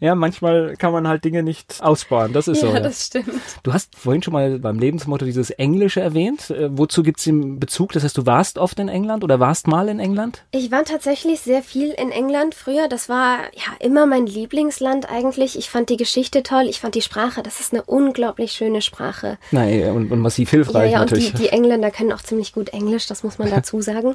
Ja, 0.00 0.14
manchmal 0.14 0.74
kann 0.78 0.92
man 0.92 1.06
halt 1.06 1.22
Dinge 1.22 1.42
nicht 1.42 1.82
aussparen, 1.82 2.32
das 2.32 2.48
ist 2.48 2.62
ja, 2.62 2.68
so. 2.68 2.74
Ja, 2.74 2.80
das 2.80 3.04
stimmt. 3.04 3.28
Du 3.62 3.74
hast 3.74 3.94
vorhin 3.94 4.22
schon 4.22 4.32
mal 4.32 4.58
beim 4.58 4.78
Lebensmotto 4.78 5.26
dieses 5.26 5.50
Englische 5.50 6.00
erwähnt. 6.00 6.48
Äh, 6.48 6.70
wozu 6.70 7.02
gibt 7.02 7.18
es 7.18 7.24
den 7.24 7.60
Bezug? 7.60 7.92
Das 7.92 8.02
heißt, 8.02 8.16
du 8.16 8.24
warst 8.24 8.56
oft 8.56 8.78
in 8.78 8.88
England 8.88 9.24
oder 9.24 9.40
warst 9.40 9.66
mal 9.66 9.90
in 9.90 10.00
England? 10.00 10.44
Ich 10.52 10.70
war 10.70 10.84
tatsächlich 10.84 11.40
sehr 11.40 11.62
viel 11.62 11.90
in 11.90 12.10
England 12.10 12.54
früher. 12.54 12.88
Das 12.88 13.10
war 13.10 13.40
ja 13.52 13.76
immer 13.80 14.06
mein 14.06 14.26
Lieblingsland 14.26 15.10
eigentlich. 15.10 15.58
Ich 15.58 15.68
fand 15.68 15.90
die 15.90 15.98
Geschichte 15.98 16.42
toll, 16.42 16.68
ich 16.70 16.80
fand 16.80 16.94
die 16.94 17.02
Sprache, 17.02 17.42
das 17.42 17.60
ist 17.60 17.74
eine 17.74 17.82
unglaublich 17.82 18.52
schöne 18.52 18.80
Sprache. 18.80 19.36
Nein, 19.50 19.90
und, 19.90 20.10
und 20.10 20.24
was 20.24 20.37
massiv 20.38 20.50
hilfreich 20.50 20.92
ja, 20.92 20.98
ja. 20.98 21.02
Und 21.02 21.16
die, 21.16 21.32
die 21.32 21.48
Engländer 21.48 21.90
können 21.90 22.12
auch 22.12 22.22
ziemlich 22.22 22.52
gut 22.52 22.70
Englisch, 22.70 23.06
das 23.06 23.22
muss 23.22 23.38
man 23.38 23.50
dazu 23.50 23.80
sagen. 23.80 24.14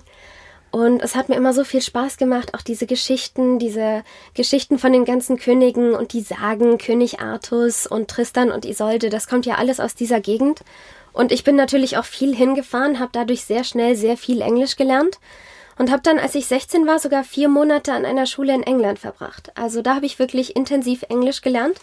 Und 0.71 1.03
es 1.03 1.15
hat 1.15 1.29
mir 1.29 1.35
immer 1.35 1.53
so 1.53 1.63
viel 1.63 1.81
Spaß 1.81 2.17
gemacht, 2.17 2.55
auch 2.55 2.61
diese 2.61 2.87
Geschichten, 2.87 3.59
diese 3.59 4.03
Geschichten 4.33 4.79
von 4.79 4.91
den 4.91 5.05
ganzen 5.05 5.37
Königen 5.37 5.93
und 5.93 6.13
die 6.13 6.21
Sagen, 6.21 6.79
König 6.79 7.19
Artus 7.19 7.85
und 7.85 8.07
Tristan 8.07 8.49
und 8.51 8.65
Isolde, 8.65 9.11
das 9.11 9.27
kommt 9.27 9.45
ja 9.45 9.55
alles 9.55 9.79
aus 9.79 9.93
dieser 9.93 10.19
Gegend. 10.19 10.61
Und 11.11 11.31
ich 11.31 11.43
bin 11.43 11.55
natürlich 11.55 11.97
auch 11.97 12.05
viel 12.05 12.35
hingefahren, 12.35 12.99
habe 12.99 13.11
dadurch 13.13 13.43
sehr 13.43 13.63
schnell 13.63 13.95
sehr 13.95 14.17
viel 14.17 14.41
Englisch 14.41 14.75
gelernt 14.75 15.19
und 15.77 15.91
habe 15.91 16.01
dann, 16.01 16.17
als 16.17 16.33
ich 16.33 16.47
16 16.47 16.87
war, 16.87 16.97
sogar 16.97 17.23
vier 17.23 17.49
Monate 17.49 17.93
an 17.93 18.03
einer 18.03 18.25
Schule 18.25 18.55
in 18.55 18.63
England 18.63 18.97
verbracht. 18.97 19.51
Also 19.53 19.83
da 19.83 19.93
habe 19.93 20.07
ich 20.07 20.17
wirklich 20.17 20.55
intensiv 20.55 21.03
Englisch 21.07 21.41
gelernt, 21.43 21.79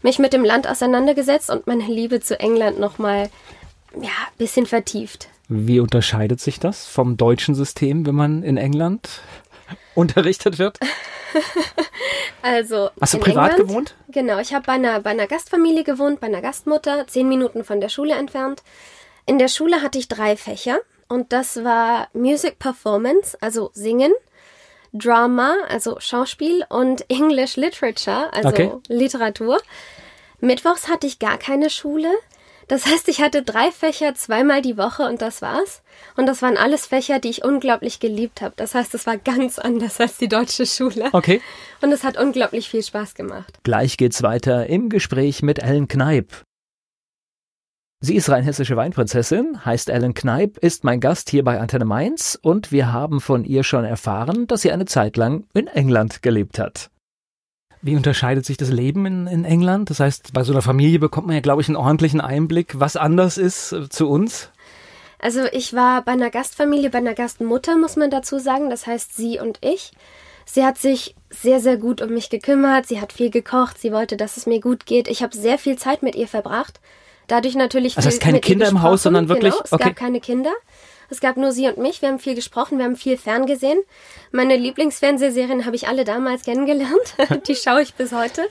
mich 0.00 0.18
mit 0.18 0.32
dem 0.32 0.42
Land 0.44 0.66
auseinandergesetzt 0.66 1.50
und 1.50 1.66
meine 1.66 1.84
Liebe 1.84 2.20
zu 2.20 2.40
England 2.40 2.80
nochmal 2.80 3.28
ja, 4.00 4.10
bisschen 4.38 4.66
vertieft. 4.66 5.28
Wie 5.48 5.80
unterscheidet 5.80 6.40
sich 6.40 6.58
das 6.58 6.86
vom 6.86 7.16
deutschen 7.16 7.54
System, 7.54 8.06
wenn 8.06 8.14
man 8.14 8.42
in 8.42 8.56
England 8.56 9.20
unterrichtet 9.94 10.58
wird? 10.58 10.78
also. 12.42 12.90
Hast 13.00 13.14
du 13.14 13.18
privat 13.18 13.52
England, 13.52 13.68
gewohnt? 13.68 13.94
Genau, 14.08 14.38
ich 14.38 14.54
habe 14.54 14.64
bei 14.66 14.72
einer, 14.72 15.00
bei 15.00 15.10
einer 15.10 15.26
Gastfamilie 15.26 15.84
gewohnt, 15.84 16.20
bei 16.20 16.26
einer 16.26 16.42
Gastmutter, 16.42 17.06
zehn 17.06 17.28
Minuten 17.28 17.64
von 17.64 17.80
der 17.80 17.88
Schule 17.88 18.14
entfernt. 18.14 18.62
In 19.26 19.38
der 19.38 19.48
Schule 19.48 19.82
hatte 19.82 19.98
ich 19.98 20.08
drei 20.08 20.36
Fächer 20.36 20.78
und 21.08 21.32
das 21.32 21.62
war 21.64 22.08
Music 22.12 22.58
Performance, 22.58 23.36
also 23.40 23.70
Singen, 23.74 24.12
Drama, 24.92 25.54
also 25.68 26.00
Schauspiel 26.00 26.64
und 26.68 27.04
English 27.10 27.56
Literature, 27.56 28.32
also 28.32 28.48
okay. 28.48 28.72
Literatur. 28.88 29.60
Mittwochs 30.40 30.88
hatte 30.88 31.06
ich 31.06 31.18
gar 31.18 31.38
keine 31.38 31.70
Schule. 31.70 32.10
Das 32.68 32.86
heißt, 32.86 33.08
ich 33.08 33.20
hatte 33.20 33.42
drei 33.42 33.70
Fächer 33.70 34.14
zweimal 34.14 34.62
die 34.62 34.76
Woche 34.76 35.04
und 35.04 35.22
das 35.22 35.42
war's. 35.42 35.82
Und 36.16 36.26
das 36.26 36.42
waren 36.42 36.56
alles 36.56 36.86
Fächer, 36.86 37.18
die 37.18 37.30
ich 37.30 37.44
unglaublich 37.44 38.00
geliebt 38.00 38.40
habe. 38.40 38.54
Das 38.56 38.74
heißt, 38.74 38.94
es 38.94 39.06
war 39.06 39.16
ganz 39.16 39.58
anders 39.58 40.00
als 40.00 40.18
die 40.18 40.28
deutsche 40.28 40.66
Schule. 40.66 41.08
Okay. 41.12 41.40
Und 41.80 41.92
es 41.92 42.04
hat 42.04 42.18
unglaublich 42.18 42.68
viel 42.68 42.82
Spaß 42.82 43.14
gemacht. 43.14 43.58
Gleich 43.62 43.96
geht's 43.96 44.22
weiter 44.22 44.66
im 44.66 44.88
Gespräch 44.88 45.42
mit 45.42 45.58
Ellen 45.58 45.88
Kneip. 45.88 46.44
Sie 48.04 48.16
ist 48.16 48.28
rheinhessische 48.30 48.76
Weinprinzessin, 48.76 49.64
heißt 49.64 49.88
Ellen 49.88 50.12
Kneip, 50.12 50.58
ist 50.58 50.82
mein 50.82 50.98
Gast 50.98 51.30
hier 51.30 51.44
bei 51.44 51.60
Antenne 51.60 51.84
Mainz 51.84 52.36
und 52.42 52.72
wir 52.72 52.92
haben 52.92 53.20
von 53.20 53.44
ihr 53.44 53.62
schon 53.62 53.84
erfahren, 53.84 54.48
dass 54.48 54.62
sie 54.62 54.72
eine 54.72 54.86
Zeit 54.86 55.16
lang 55.16 55.46
in 55.54 55.68
England 55.68 56.20
gelebt 56.20 56.58
hat. 56.58 56.90
Wie 57.82 57.96
unterscheidet 57.96 58.46
sich 58.46 58.56
das 58.56 58.70
Leben 58.70 59.06
in, 59.06 59.26
in 59.26 59.44
England? 59.44 59.90
Das 59.90 60.00
heißt, 60.00 60.32
bei 60.32 60.44
so 60.44 60.52
einer 60.52 60.62
Familie 60.62 61.00
bekommt 61.00 61.26
man 61.26 61.34
ja, 61.34 61.42
glaube 61.42 61.62
ich, 61.62 61.68
einen 61.68 61.76
ordentlichen 61.76 62.20
Einblick, 62.20 62.78
was 62.78 62.96
anders 62.96 63.38
ist 63.38 63.72
äh, 63.72 63.88
zu 63.88 64.08
uns. 64.08 64.50
Also 65.18 65.42
ich 65.52 65.74
war 65.74 66.02
bei 66.02 66.12
einer 66.12 66.30
Gastfamilie, 66.30 66.90
bei 66.90 66.98
einer 66.98 67.14
Gastmutter, 67.14 67.76
muss 67.76 67.96
man 67.96 68.10
dazu 68.10 68.38
sagen. 68.38 68.70
Das 68.70 68.86
heißt, 68.86 69.16
sie 69.16 69.38
und 69.38 69.58
ich. 69.60 69.92
Sie 70.44 70.64
hat 70.64 70.78
sich 70.78 71.14
sehr, 71.30 71.60
sehr 71.60 71.76
gut 71.76 72.02
um 72.02 72.10
mich 72.10 72.30
gekümmert. 72.30 72.86
Sie 72.86 73.00
hat 73.00 73.12
viel 73.12 73.30
gekocht. 73.30 73.78
Sie 73.78 73.92
wollte, 73.92 74.16
dass 74.16 74.36
es 74.36 74.46
mir 74.46 74.60
gut 74.60 74.86
geht. 74.86 75.08
Ich 75.08 75.22
habe 75.22 75.36
sehr 75.36 75.58
viel 75.58 75.76
Zeit 75.76 76.02
mit 76.02 76.14
ihr 76.14 76.28
verbracht. 76.28 76.80
Dadurch 77.28 77.54
natürlich. 77.54 77.96
Also 77.96 78.08
es 78.08 78.18
keine 78.18 78.40
Kinder 78.40 78.68
im 78.68 78.82
Haus, 78.82 79.04
sondern 79.04 79.28
wirklich. 79.28 79.52
Genau, 79.52 79.64
es 79.64 79.72
okay. 79.72 79.84
gab 79.84 79.96
keine 79.96 80.20
Kinder. 80.20 80.52
Es 81.12 81.20
gab 81.20 81.36
nur 81.36 81.52
sie 81.52 81.68
und 81.68 81.76
mich. 81.76 82.00
Wir 82.00 82.08
haben 82.08 82.18
viel 82.18 82.34
gesprochen, 82.34 82.78
wir 82.78 82.86
haben 82.86 82.96
viel 82.96 83.18
ferngesehen. 83.18 83.78
Meine 84.30 84.56
Lieblingsfernsehserien 84.56 85.66
habe 85.66 85.76
ich 85.76 85.86
alle 85.86 86.04
damals 86.04 86.42
kennengelernt. 86.42 87.16
Die 87.46 87.54
schaue 87.54 87.82
ich 87.82 87.92
bis 87.92 88.12
heute. 88.12 88.48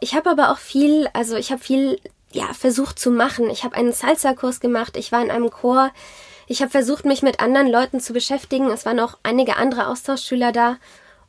Ich 0.00 0.14
habe 0.14 0.30
aber 0.30 0.50
auch 0.50 0.56
viel, 0.56 1.10
also 1.12 1.36
ich 1.36 1.52
habe 1.52 1.62
viel 1.62 2.00
ja, 2.32 2.54
versucht 2.54 2.98
zu 2.98 3.10
machen. 3.10 3.50
Ich 3.50 3.64
habe 3.64 3.76
einen 3.76 3.92
Salsa-Kurs 3.92 4.60
gemacht. 4.60 4.96
Ich 4.96 5.12
war 5.12 5.20
in 5.20 5.30
einem 5.30 5.50
Chor. 5.50 5.90
Ich 6.46 6.62
habe 6.62 6.70
versucht, 6.70 7.04
mich 7.04 7.20
mit 7.20 7.38
anderen 7.38 7.68
Leuten 7.68 8.00
zu 8.00 8.14
beschäftigen. 8.14 8.70
Es 8.70 8.86
waren 8.86 8.98
auch 8.98 9.18
einige 9.22 9.56
andere 9.56 9.88
Austauschschüler 9.88 10.52
da. 10.52 10.78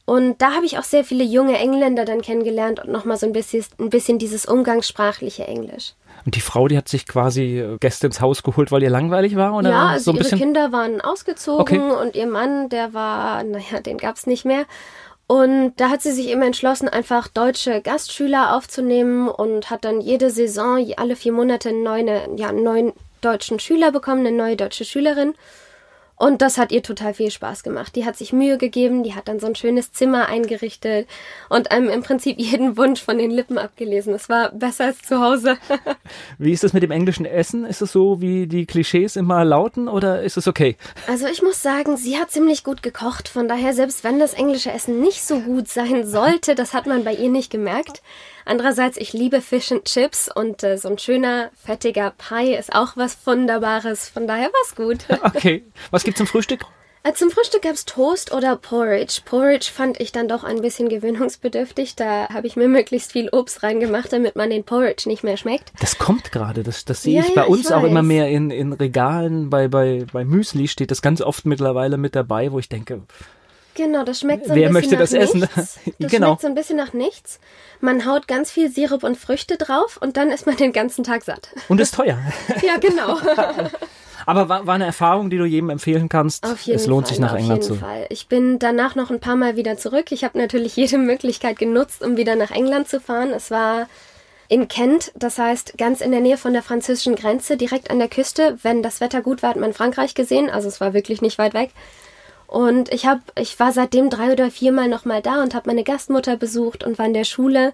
Und 0.06 0.42
da 0.42 0.54
habe 0.54 0.66
ich 0.66 0.78
auch 0.78 0.86
sehr 0.86 1.04
viele 1.04 1.26
junge 1.26 1.58
Engländer 1.58 2.06
dann 2.06 2.22
kennengelernt 2.22 2.80
und 2.80 2.94
nochmal 2.94 3.18
so 3.18 3.26
ein 3.26 3.34
bisschen, 3.34 3.66
ein 3.78 3.90
bisschen 3.90 4.20
dieses 4.20 4.46
umgangssprachliche 4.46 5.46
Englisch. 5.46 5.96
Und 6.26 6.36
die 6.36 6.42
Frau, 6.42 6.68
die 6.68 6.78
hat 6.78 6.88
sich 6.88 7.08
quasi 7.08 7.60
äh, 7.60 7.78
Gäste 7.80 8.08
ins 8.08 8.22
Haus 8.22 8.44
geholt, 8.44 8.72
weil 8.72 8.84
ihr 8.84 8.90
langweilig 8.90 9.36
war? 9.36 9.56
Oder 9.56 9.70
ja, 9.70 9.88
also 9.88 10.06
so 10.06 10.12
ein 10.12 10.16
ihre 10.16 10.24
bisschen? 10.24 10.40
Kinder 10.40 10.72
waren 10.72 11.02
ausgezogen 11.02 11.62
Okay. 11.62 11.80
und 11.80 12.16
ihr 12.16 12.28
Mann, 12.28 12.70
der 12.70 12.94
war, 12.94 13.44
naja, 13.44 13.80
den 13.80 13.98
gab's 13.98 14.28
nicht 14.28 14.46
mehr. 14.46 14.66
Und 15.28 15.74
da 15.78 15.90
hat 15.90 16.02
sie 16.02 16.12
sich 16.12 16.30
immer 16.30 16.46
entschlossen, 16.46 16.90
einfach 16.90 17.30
deutsche 17.30 17.82
Gastschüler 17.82 18.56
aufzunehmen 18.56 19.30
und 19.30 19.70
hat 19.70 19.86
dann 19.86 20.02
jede 20.02 20.30
Saison, 20.30 20.86
alle 20.98 21.16
vier 21.16 21.32
Monate 21.32 21.72
neuen, 21.72 22.38
ja, 22.38 22.50
einen 22.50 22.64
neuen 22.64 22.94
deutschen 23.22 23.60
Schüler 23.60 23.92
bekommen, 23.92 24.26
eine 24.28 24.36
neue 24.36 24.58
deutsche 24.58 24.84
Schülerin. 24.84 25.34
Und 26.22 26.44
das 26.44 26.60
hat 26.60 26.72
ihr 26.72 26.84
total 26.84 27.16
viel 27.16 27.32
Spaß 27.32 27.64
gemacht. 27.64 27.96
Die 27.96 28.06
hat 28.06 28.16
sich 28.16 28.32
Mühe 28.32 28.60
gegeben, 28.60 29.02
die 29.02 29.16
hat 29.16 29.28
dann 29.28 29.40
so 29.40 29.48
ein 29.48 29.56
schönes 29.56 29.92
Zimmer 29.92 30.28
eingerichtet 30.28 31.08
und 31.50 31.72
einem 31.72 31.90
im 31.90 32.04
Prinzip 32.04 32.38
jeden 32.40 32.78
Wunsch 32.78 33.02
von 33.02 33.18
den 33.18 33.32
Lippen 33.32 33.58
abgelesen. 33.58 34.14
Es 34.14 34.30
war 34.30 34.52
besser 34.52 34.86
als 34.86 35.02
zu 35.02 35.20
Hause. 35.20 35.58
Wie 36.38 36.52
ist 36.52 36.64
das 36.64 36.74
mit 36.74 36.84
dem 36.84 36.92
englischen 36.92 37.26
Essen? 37.26 37.66
Ist 37.66 37.82
es 37.82 37.92
so, 37.92 38.22
wie 38.22 38.46
die 38.46 38.68
Klischees 38.68 39.16
immer 39.16 39.44
lauten 39.44 39.88
oder 39.88 40.22
ist 40.22 40.38
es 40.38 40.48
okay? 40.48 40.78
Also 41.08 41.26
ich 41.26 41.42
muss 41.42 41.64
sagen, 41.64 41.98
sie 41.98 42.20
hat 42.20 42.30
ziemlich 42.30 42.64
gut 42.64 42.84
gekocht. 42.84 43.28
Von 43.28 43.48
daher, 43.48 43.74
selbst 43.74 44.04
wenn 44.04 44.20
das 44.20 44.36
englische 44.36 44.72
Essen 44.72 45.02
nicht 45.02 45.26
so 45.26 45.40
gut 45.40 45.70
sein 45.70 46.06
sollte, 46.06 46.54
das 46.54 46.76
hat 46.76 46.86
man 46.86 47.04
bei 47.04 47.16
ihr 47.16 47.30
nicht 47.30 47.50
gemerkt. 47.50 48.04
Andererseits, 48.46 48.98
ich 48.98 49.14
liebe 49.14 49.42
Fish 49.42 49.72
and 49.72 49.86
Chips 49.86 50.30
und 50.34 50.64
äh, 50.64 50.78
so 50.78 50.90
ein 50.90 50.98
schöner, 50.98 51.52
fettiger 51.64 52.14
Pie 52.18 52.56
ist 52.56 52.74
auch 52.74 52.98
was 52.98 53.18
Wunderbares. 53.26 54.10
Von 54.10 54.28
daher 54.28 54.48
war's 54.48 54.76
gut. 54.76 55.06
Okay. 55.34 55.64
Was 55.92 56.04
gibt's 56.04 56.18
zum 56.18 56.28
Frühstück? 56.28 56.62
Äh, 57.04 57.14
Zum 57.14 57.32
Frühstück 57.32 57.64
gab's 57.64 57.86
Toast 57.86 58.32
oder 58.32 58.56
Porridge. 58.56 59.22
Porridge 59.26 59.72
fand 59.74 60.00
ich 60.00 60.12
dann 60.12 60.28
doch 60.28 60.44
ein 60.44 60.62
bisschen 60.62 60.88
gewöhnungsbedürftig. 60.88 61.96
Da 61.96 62.30
habe 62.30 62.46
ich 62.46 62.56
mir 62.56 62.68
möglichst 62.68 63.12
viel 63.12 63.28
Obst 63.32 63.64
reingemacht, 63.64 64.14
damit 64.14 64.36
man 64.36 64.52
den 64.52 64.64
Porridge 64.64 65.10
nicht 65.10 65.24
mehr 65.24 65.36
schmeckt. 65.38 65.72
Das 65.80 65.98
kommt 65.98 66.32
gerade. 66.32 66.62
Das, 66.62 66.86
das 66.86 67.02
sehe 67.02 67.16
Ja, 67.16 67.22
ich 67.22 67.30
ja, 67.30 67.36
bei 67.36 67.44
ich 67.44 67.50
uns 67.50 67.72
auch 67.72 67.84
immer 67.84 68.04
mehr 68.04 68.28
in, 68.30 68.52
in 68.52 68.74
Regalen. 68.74 69.50
Bei, 69.50 69.68
bei, 69.68 70.06
bei 70.14 70.24
Müsli 70.26 70.68
steht 70.68 70.92
das 70.92 71.02
ganz 71.02 71.22
oft 71.22 71.46
mittlerweile 71.46 71.98
mit 71.98 72.16
dabei, 72.16 72.52
wo 72.52 72.60
ich 72.60 72.70
denke, 72.70 73.02
Genau, 73.76 74.04
das 74.04 74.20
schmeckt 74.20 74.46
so 74.46 74.52
ein 74.52 74.56
Wer 74.56 74.70
bisschen 74.70 74.74
möchte 74.74 74.94
nach 74.96 75.00
das 75.02 75.14
essen? 75.14 75.40
nichts. 75.42 75.80
Das 76.00 76.12
Genau. 76.12 76.28
schmeckt 76.28 76.42
so 76.42 76.48
ein 76.48 76.56
bisschen 76.56 76.78
nach 76.78 76.94
nichts. 76.94 77.40
Man 77.80 78.06
haut 78.06 78.28
ganz 78.28 78.52
viel 78.52 78.70
Sirup 78.70 79.04
und 79.04 79.18
Früchte 79.18 79.58
drauf 79.58 79.98
und 80.02 80.18
dann 80.18 80.30
ist 80.30 80.46
man 80.46 80.58
den 80.58 80.74
ganzen 80.74 81.04
Tag 81.04 81.24
satt. 81.24 81.50
und 81.70 81.80
ist 81.82 81.96
teuer. 81.96 82.18
Ja, 82.66 82.78
genau. 82.78 83.18
Aber 84.28 84.50
war, 84.50 84.68
war 84.68 84.76
eine 84.76 84.86
Erfahrung, 84.86 85.30
die 85.32 85.38
du 85.38 85.46
jedem 85.46 85.72
empfehlen 85.72 86.08
kannst. 86.08 86.46
Auf 86.46 86.62
jeden 86.62 86.80
es 86.80 86.86
lohnt 86.86 87.08
Fall, 87.08 87.16
sich 87.16 87.20
nach 87.20 87.32
auf 87.34 87.40
England 87.40 87.64
jeden 87.64 87.76
zu. 87.76 87.80
Fall. 87.80 88.06
Ich 88.10 88.28
bin 88.28 88.60
danach 88.60 88.94
noch 88.96 89.10
ein 89.10 89.20
paar 89.20 89.36
Mal 89.36 89.56
wieder 89.56 89.78
zurück. 89.78 90.12
Ich 90.12 90.24
habe 90.24 90.38
natürlich 90.38 90.76
jede 90.76 91.00
Möglichkeit 91.00 91.58
genutzt, 91.58 92.04
um 92.04 92.18
wieder 92.18 92.36
nach 92.36 92.52
England 92.52 92.88
zu 92.88 93.00
fahren. 93.02 93.32
Es 93.32 93.50
war 93.50 93.88
in 94.48 94.68
Kent, 94.68 95.12
das 95.16 95.40
heißt 95.40 95.78
ganz 95.78 96.02
in 96.02 96.12
der 96.12 96.20
Nähe 96.22 96.38
von 96.38 96.54
der 96.54 96.62
französischen 96.62 97.16
Grenze, 97.16 97.58
direkt 97.58 97.90
an 97.90 97.98
der 97.98 98.10
Küste. 98.10 98.58
Wenn 98.62 98.84
das 98.84 99.02
Wetter 99.02 99.22
gut 99.22 99.42
war, 99.42 99.52
hat 99.52 99.58
man 99.58 99.74
Frankreich 99.74 100.14
gesehen. 100.14 100.50
Also 100.52 100.68
es 100.68 100.80
war 100.80 100.94
wirklich 100.94 101.22
nicht 101.24 101.40
weit 101.40 101.54
weg. 101.56 101.72
Und 102.52 102.94
ich 102.94 103.06
habe, 103.06 103.22
ich 103.40 103.58
war 103.62 103.72
seitdem 103.72 104.10
drei 104.10 104.34
oder 104.34 104.52
viermal 104.52 104.90
nochmal 104.90 105.22
da 105.22 105.42
und 105.42 105.56
habe 105.56 105.70
meine 105.70 105.86
Gastmutter 105.86 106.36
besucht 106.36 106.84
und 106.84 107.00
war 107.00 107.06
in 107.06 107.14
der 107.14 107.24
Schule. 107.24 107.72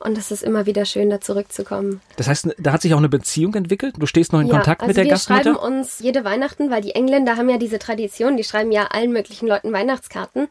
Und 0.00 0.18
es 0.18 0.32
ist 0.32 0.42
immer 0.42 0.66
wieder 0.66 0.84
schön, 0.84 1.10
da 1.10 1.20
zurückzukommen. 1.20 2.00
Das 2.16 2.26
heißt, 2.26 2.48
da 2.58 2.72
hat 2.72 2.82
sich 2.82 2.92
auch 2.92 2.98
eine 2.98 3.08
Beziehung 3.08 3.54
entwickelt. 3.54 3.94
Du 3.98 4.06
stehst 4.06 4.32
noch 4.32 4.40
in 4.40 4.48
Kontakt 4.48 4.82
also 4.82 4.88
mit 4.88 4.96
der 4.96 5.04
wir 5.04 5.12
Gastmutter. 5.12 5.44
schreiben 5.44 5.56
uns 5.56 6.00
jede 6.00 6.24
Weihnachten, 6.24 6.72
weil 6.72 6.82
die 6.82 6.96
Engländer 6.96 7.36
haben 7.36 7.48
ja 7.48 7.56
diese 7.56 7.78
Tradition, 7.78 8.36
die 8.36 8.42
schreiben 8.42 8.72
ja 8.72 8.88
allen 8.88 9.12
möglichen 9.12 9.46
Leuten 9.46 9.72
Weihnachtskarten, 9.72 10.48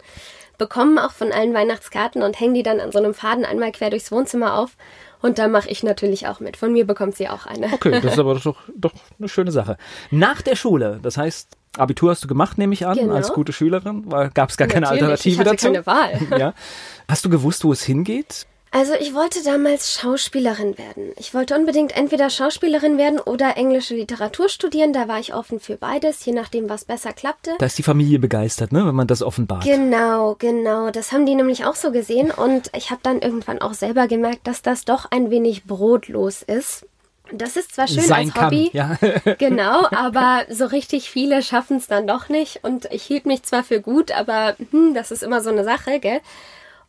bekommen 0.58 0.98
auch 0.98 1.12
von 1.12 1.34
allen 1.34 1.54
Weihnachtskarten 1.54 2.24
und 2.24 2.40
hängen 2.40 2.54
die 2.54 2.64
dann 2.64 2.80
an 2.80 2.94
so 2.94 3.00
einem 3.00 3.14
Faden 3.14 3.44
einmal 3.44 3.74
quer 3.74 3.90
durchs 3.90 4.10
Wohnzimmer 4.10 4.58
auf. 4.58 4.78
Und 5.22 5.38
da 5.38 5.50
mache 5.50 5.70
ich 5.70 5.84
natürlich 5.84 6.28
auch 6.28 6.40
mit. 6.40 6.56
Von 6.56 6.72
mir 6.72 6.88
bekommt 6.88 7.18
sie 7.18 7.28
auch 7.28 7.46
eine. 7.46 7.74
Okay, 7.74 8.00
das 8.00 8.14
ist 8.14 8.20
aber 8.20 8.36
doch, 8.44 8.62
doch 8.74 8.94
eine 9.20 9.28
schöne 9.28 9.52
Sache. 9.52 9.76
Nach 10.12 10.42
der 10.42 10.56
Schule, 10.56 11.02
das 11.04 11.18
heißt, 11.18 11.50
Abitur 11.78 12.12
hast 12.12 12.24
du 12.24 12.28
gemacht, 12.28 12.58
nehme 12.58 12.74
ich 12.74 12.86
an, 12.86 12.98
Genau. 12.98 13.14
als 13.16 13.34
gute 13.34 13.54
Schülerin, 13.54 14.08
gab 14.34 14.50
es 14.50 14.58
gar 14.58 14.68
keine 14.68 14.82
Natürlich, 14.88 15.02
Alternative 15.04 15.34
ich 15.34 15.40
hatte 15.40 15.50
dazu. 15.52 15.66
keine 15.68 15.86
Wahl. 15.86 16.40
Ja. 16.40 16.54
Hast 17.08 17.26
du 17.26 17.30
gewusst, 17.30 17.64
wo 17.64 17.72
es 17.72 17.84
hingeht? 17.84 18.46
Also 18.72 18.92
ich 19.00 19.14
wollte 19.14 19.42
damals 19.42 19.94
Schauspielerin 19.94 20.78
werden. 20.78 21.12
Ich 21.18 21.34
wollte 21.34 21.56
unbedingt 21.56 21.96
entweder 21.96 22.30
Schauspielerin 22.30 22.98
werden 22.98 23.20
oder 23.22 23.56
englische 23.56 23.96
Literatur 23.96 24.50
studieren. 24.50 24.92
Da 24.92 25.08
war 25.08 25.18
ich 25.18 25.34
offen 25.34 25.62
für 25.62 25.78
beides, 25.78 26.26
je 26.26 26.34
nachdem, 26.34 26.68
was 26.68 26.84
besser 26.84 27.14
klappte. 27.14 27.52
Da 27.58 27.68
ist 27.68 27.78
die 27.78 27.84
Familie 27.84 28.20
begeistert, 28.20 28.74
ne, 28.74 28.86
wenn 28.86 28.96
man 28.96 29.08
das 29.08 29.22
offenbart. 29.24 29.64
Genau, 29.64 30.36
genau. 30.40 30.90
Das 30.92 31.14
haben 31.14 31.26
die 31.26 31.36
nämlich 31.36 31.64
auch 31.64 31.76
so 31.76 31.92
gesehen. 31.92 32.32
Und 32.32 32.70
ich 32.76 32.92
habe 32.92 33.00
dann 33.02 33.22
irgendwann 33.22 33.60
auch 33.62 33.74
selber 33.74 34.08
gemerkt, 34.10 34.46
dass 34.46 34.62
das 34.62 34.84
doch 34.84 35.10
ein 35.10 35.30
wenig 35.30 35.64
brotlos 35.64 36.42
ist. 36.42 36.86
Das 37.32 37.58
ist 37.58 37.76
zwar 37.76 37.88
schön 37.88 38.04
Sein 38.04 38.28
als 38.28 38.34
kann, 38.34 38.46
Hobby, 38.46 38.70
ja. 38.74 38.98
genau, 39.40 39.88
aber 39.92 40.46
so 40.50 40.66
richtig 40.66 41.10
viele 41.10 41.42
schaffen 41.42 41.78
es 41.78 41.88
dann 41.88 42.08
doch 42.08 42.30
nicht. 42.30 42.64
Und 42.64 42.86
ich 42.92 43.04
hielt 43.04 43.26
mich 43.26 43.44
zwar 43.44 43.64
für 43.64 43.82
gut, 43.82 44.12
aber 44.12 44.56
hm, 44.72 44.94
das 44.94 45.12
ist 45.12 45.24
immer 45.24 45.42
so 45.42 45.50
eine 45.50 45.64
Sache, 45.64 46.00
gell? 46.00 46.22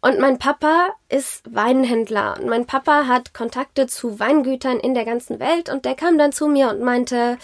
Und 0.00 0.20
mein 0.20 0.38
Papa 0.38 0.90
ist 1.08 1.42
Weinhändler 1.52 2.36
und 2.38 2.48
mein 2.48 2.66
Papa 2.66 3.06
hat 3.06 3.34
Kontakte 3.34 3.86
zu 3.86 4.20
Weingütern 4.20 4.78
in 4.78 4.94
der 4.94 5.04
ganzen 5.04 5.40
Welt 5.40 5.68
und 5.70 5.84
der 5.84 5.94
kam 5.94 6.18
dann 6.18 6.32
zu 6.32 6.46
mir 6.48 6.68
und 6.68 6.80
meinte, 6.80 7.38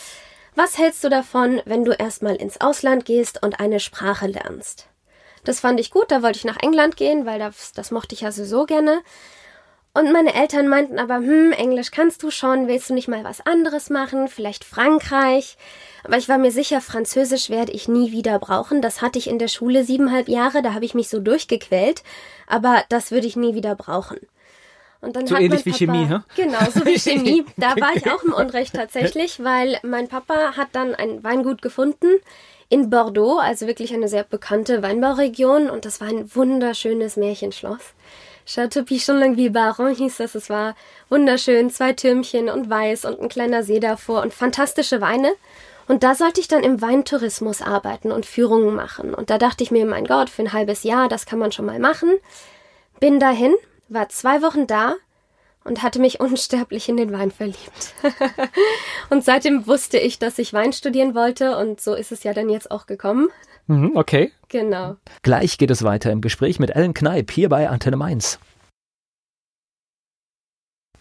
was 0.54 0.76
hältst 0.76 1.02
du 1.02 1.08
davon, 1.08 1.62
wenn 1.64 1.84
du 1.84 1.92
erstmal 1.92 2.36
ins 2.36 2.60
Ausland 2.60 3.06
gehst 3.06 3.42
und 3.42 3.58
eine 3.58 3.80
Sprache 3.80 4.26
lernst? 4.26 4.86
Das 5.44 5.60
fand 5.60 5.80
ich 5.80 5.90
gut, 5.90 6.10
da 6.10 6.22
wollte 6.22 6.38
ich 6.38 6.44
nach 6.44 6.62
England 6.62 6.96
gehen, 6.96 7.26
weil 7.26 7.38
das, 7.38 7.72
das 7.72 7.90
mochte 7.90 8.14
ich 8.14 8.20
ja 8.20 8.30
sowieso 8.30 8.64
gerne. 8.66 9.00
Und 9.94 10.10
meine 10.10 10.34
Eltern 10.34 10.68
meinten 10.68 10.98
aber, 10.98 11.16
hm, 11.16 11.52
Englisch 11.52 11.90
kannst 11.90 12.22
du 12.22 12.30
schon, 12.30 12.66
willst 12.66 12.88
du 12.88 12.94
nicht 12.94 13.08
mal 13.08 13.24
was 13.24 13.44
anderes 13.44 13.90
machen, 13.90 14.28
vielleicht 14.28 14.64
Frankreich? 14.64 15.58
Aber 16.02 16.16
ich 16.16 16.30
war 16.30 16.38
mir 16.38 16.50
sicher, 16.50 16.80
Französisch 16.80 17.50
werde 17.50 17.72
ich 17.72 17.88
nie 17.88 18.10
wieder 18.10 18.38
brauchen. 18.38 18.80
Das 18.80 19.02
hatte 19.02 19.18
ich 19.18 19.28
in 19.28 19.38
der 19.38 19.48
Schule 19.48 19.84
siebeneinhalb 19.84 20.28
Jahre, 20.28 20.62
da 20.62 20.72
habe 20.72 20.86
ich 20.86 20.94
mich 20.94 21.08
so 21.10 21.20
durchgequält, 21.20 22.02
aber 22.46 22.84
das 22.88 23.10
würde 23.10 23.26
ich 23.26 23.36
nie 23.36 23.54
wieder 23.54 23.74
brauchen. 23.74 24.18
Und 25.02 25.16
dann 25.16 25.26
So 25.26 25.34
hat 25.34 25.42
ähnlich 25.42 25.66
mein 25.66 25.74
wie 25.74 25.86
Papa, 25.86 25.92
Chemie, 25.92 26.08
hä? 26.08 26.18
Genau, 26.36 26.70
so 26.72 26.86
wie 26.86 26.98
Chemie. 26.98 27.44
Da 27.58 27.76
war 27.76 27.94
ich 27.94 28.08
auch 28.10 28.22
im 28.22 28.32
Unrecht 28.32 28.74
tatsächlich, 28.74 29.44
weil 29.44 29.78
mein 29.82 30.08
Papa 30.08 30.56
hat 30.56 30.68
dann 30.72 30.94
ein 30.94 31.22
Weingut 31.22 31.60
gefunden 31.60 32.06
in 32.70 32.88
Bordeaux, 32.88 33.38
also 33.38 33.66
wirklich 33.66 33.92
eine 33.92 34.08
sehr 34.08 34.24
bekannte 34.24 34.82
Weinbauregion 34.82 35.68
und 35.68 35.84
das 35.84 36.00
war 36.00 36.08
ein 36.08 36.34
wunderschönes 36.34 37.16
Märchenschloss. 37.18 37.92
Chateau 38.46 38.82
Pichon-Longueville 38.82 39.50
Baron 39.50 39.94
hieß 39.94 40.18
das. 40.18 40.34
Es 40.34 40.50
war 40.50 40.74
wunderschön, 41.08 41.70
zwei 41.70 41.92
Türmchen 41.92 42.48
und 42.48 42.68
weiß 42.68 43.04
und 43.04 43.20
ein 43.20 43.28
kleiner 43.28 43.62
See 43.62 43.80
davor 43.80 44.22
und 44.22 44.34
fantastische 44.34 45.00
Weine. 45.00 45.32
Und 45.88 46.02
da 46.02 46.14
sollte 46.14 46.40
ich 46.40 46.48
dann 46.48 46.62
im 46.62 46.80
Weintourismus 46.80 47.60
arbeiten 47.60 48.12
und 48.12 48.26
Führungen 48.26 48.74
machen. 48.74 49.14
Und 49.14 49.30
da 49.30 49.38
dachte 49.38 49.64
ich 49.64 49.70
mir, 49.70 49.84
mein 49.84 50.06
Gott, 50.06 50.30
für 50.30 50.42
ein 50.42 50.52
halbes 50.52 50.84
Jahr, 50.84 51.08
das 51.08 51.26
kann 51.26 51.38
man 51.38 51.52
schon 51.52 51.66
mal 51.66 51.78
machen. 51.78 52.10
Bin 53.00 53.18
dahin, 53.18 53.54
war 53.88 54.08
zwei 54.08 54.42
Wochen 54.42 54.66
da 54.66 54.94
und 55.64 55.82
hatte 55.82 56.00
mich 56.00 56.20
unsterblich 56.20 56.88
in 56.88 56.96
den 56.96 57.12
Wein 57.12 57.30
verliebt. 57.30 57.94
und 59.10 59.24
seitdem 59.24 59.66
wusste 59.66 59.98
ich, 59.98 60.18
dass 60.18 60.38
ich 60.38 60.52
Wein 60.52 60.72
studieren 60.72 61.14
wollte 61.14 61.56
und 61.56 61.80
so 61.80 61.94
ist 61.94 62.12
es 62.12 62.22
ja 62.24 62.34
dann 62.34 62.48
jetzt 62.48 62.70
auch 62.70 62.86
gekommen. 62.86 63.28
Mhm, 63.66 63.92
okay. 63.94 64.32
Genau. 64.48 64.96
Gleich 65.22 65.56
geht 65.56 65.70
es 65.70 65.82
weiter 65.82 66.10
im 66.10 66.20
Gespräch 66.20 66.58
mit 66.58 66.70
Ellen 66.70 66.94
Kneip 66.94 67.30
hier 67.30 67.48
bei 67.48 67.68
Antenne 67.68 67.96
Mainz. 67.96 68.38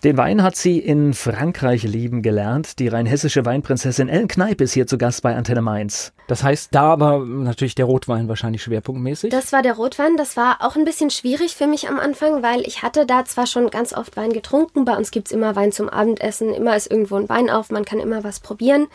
Den 0.04 0.18
Wein 0.18 0.42
hat 0.42 0.56
sie 0.56 0.80
in 0.80 1.14
Frankreich 1.14 1.84
lieben 1.84 2.24
gelernt. 2.24 2.80
Die 2.80 2.88
rheinhessische 2.88 3.46
Weinprinzessin 3.46 4.10
Ellen 4.10 4.28
Kneip 4.28 4.60
ist 4.60 4.74
hier 4.74 4.88
zu 4.88 4.98
Gast 4.98 5.22
bei 5.22 5.36
Antenne 5.36 5.62
Mainz. 5.62 6.12
Das 6.28 6.44
heißt, 6.44 6.74
da 6.74 6.94
aber 6.94 7.20
natürlich 7.20 7.76
der 7.76 7.86
Rotwein 7.86 8.28
wahrscheinlich 8.28 8.64
schwerpunktmäßig. 8.64 9.30
Das 9.30 9.54
war 9.54 9.62
der 9.62 9.74
Rotwein. 9.74 10.18
Das 10.18 10.36
war 10.38 10.58
auch 10.62 10.76
ein 10.76 10.86
bisschen 10.86 11.12
schwierig 11.12 11.56
für 11.56 11.68
mich 11.68 11.88
am 11.88 12.00
Anfang, 12.00 12.42
weil 12.42 12.62
ich 12.62 12.82
hatte 12.82 13.06
da 13.06 13.26
zwar 13.26 13.46
schon 13.46 13.70
ganz 13.70 13.94
oft 13.94 14.18
Wein 14.18 14.34
getrunken. 14.34 14.86
Bei 14.86 14.98
uns 14.98 15.12
gibt's 15.12 15.32
immer 15.32 15.56
Wein 15.56 15.72
zum 15.72 15.88
Abendessen. 15.88 16.52
Immer 16.52 16.76
ist 16.76 16.90
irgendwo 16.90 17.18
ein 17.18 17.30
Wein 17.30 17.52
auf. 17.52 17.70
Man 17.70 17.86
kann 17.86 18.00
immer 18.00 18.24
was 18.24 18.40
probieren. 18.40 18.88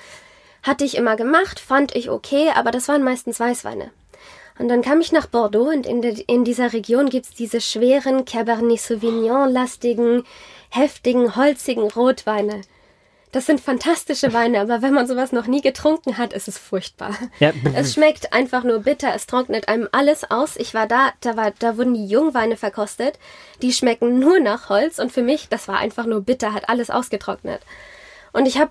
Hatte 0.64 0.84
ich 0.84 0.96
immer 0.96 1.14
gemacht, 1.14 1.60
fand 1.60 1.94
ich 1.94 2.10
okay, 2.10 2.48
aber 2.56 2.72
das 2.72 2.88
waren 2.88 3.04
meistens 3.04 3.38
Weißweine. 3.38 3.92
Und 4.58 4.68
dann 4.68 4.82
kam 4.82 5.00
ich 5.00 5.12
nach 5.12 5.26
Bordeaux 5.26 5.68
und 5.68 5.86
in, 5.86 6.02
der, 6.02 6.14
in 6.28 6.44
dieser 6.44 6.72
Region 6.72 7.10
gibt's 7.10 7.30
diese 7.30 7.60
schweren 7.60 8.24
Cabernet 8.24 8.80
Sauvignon-lastigen, 8.80 10.24
heftigen, 10.76 11.36
holzigen 11.36 11.90
Rotweine. 11.90 12.60
Das 13.32 13.44
sind 13.44 13.60
fantastische 13.60 14.32
Weine, 14.32 14.60
aber 14.60 14.80
wenn 14.80 14.94
man 14.94 15.06
sowas 15.06 15.30
noch 15.30 15.46
nie 15.46 15.60
getrunken 15.60 16.16
hat, 16.16 16.32
ist 16.32 16.48
es 16.48 16.56
furchtbar. 16.56 17.14
Ja. 17.38 17.52
Es 17.74 17.92
schmeckt 17.92 18.32
einfach 18.32 18.64
nur 18.64 18.78
bitter, 18.78 19.14
es 19.14 19.26
trocknet 19.26 19.68
einem 19.68 19.88
alles 19.92 20.30
aus. 20.30 20.56
Ich 20.56 20.72
war 20.72 20.86
da, 20.86 21.12
da 21.20 21.36
war, 21.36 21.50
da 21.58 21.76
wurden 21.76 21.94
die 21.94 22.06
Jungweine 22.06 22.56
verkostet. 22.56 23.18
Die 23.60 23.72
schmecken 23.72 24.18
nur 24.18 24.40
nach 24.40 24.70
Holz 24.70 24.98
und 24.98 25.12
für 25.12 25.22
mich, 25.22 25.48
das 25.50 25.68
war 25.68 25.78
einfach 25.78 26.06
nur 26.06 26.22
bitter, 26.22 26.54
hat 26.54 26.68
alles 26.68 26.88
ausgetrocknet. 26.88 27.60
Und 28.32 28.46
ich 28.46 28.58
habe 28.58 28.70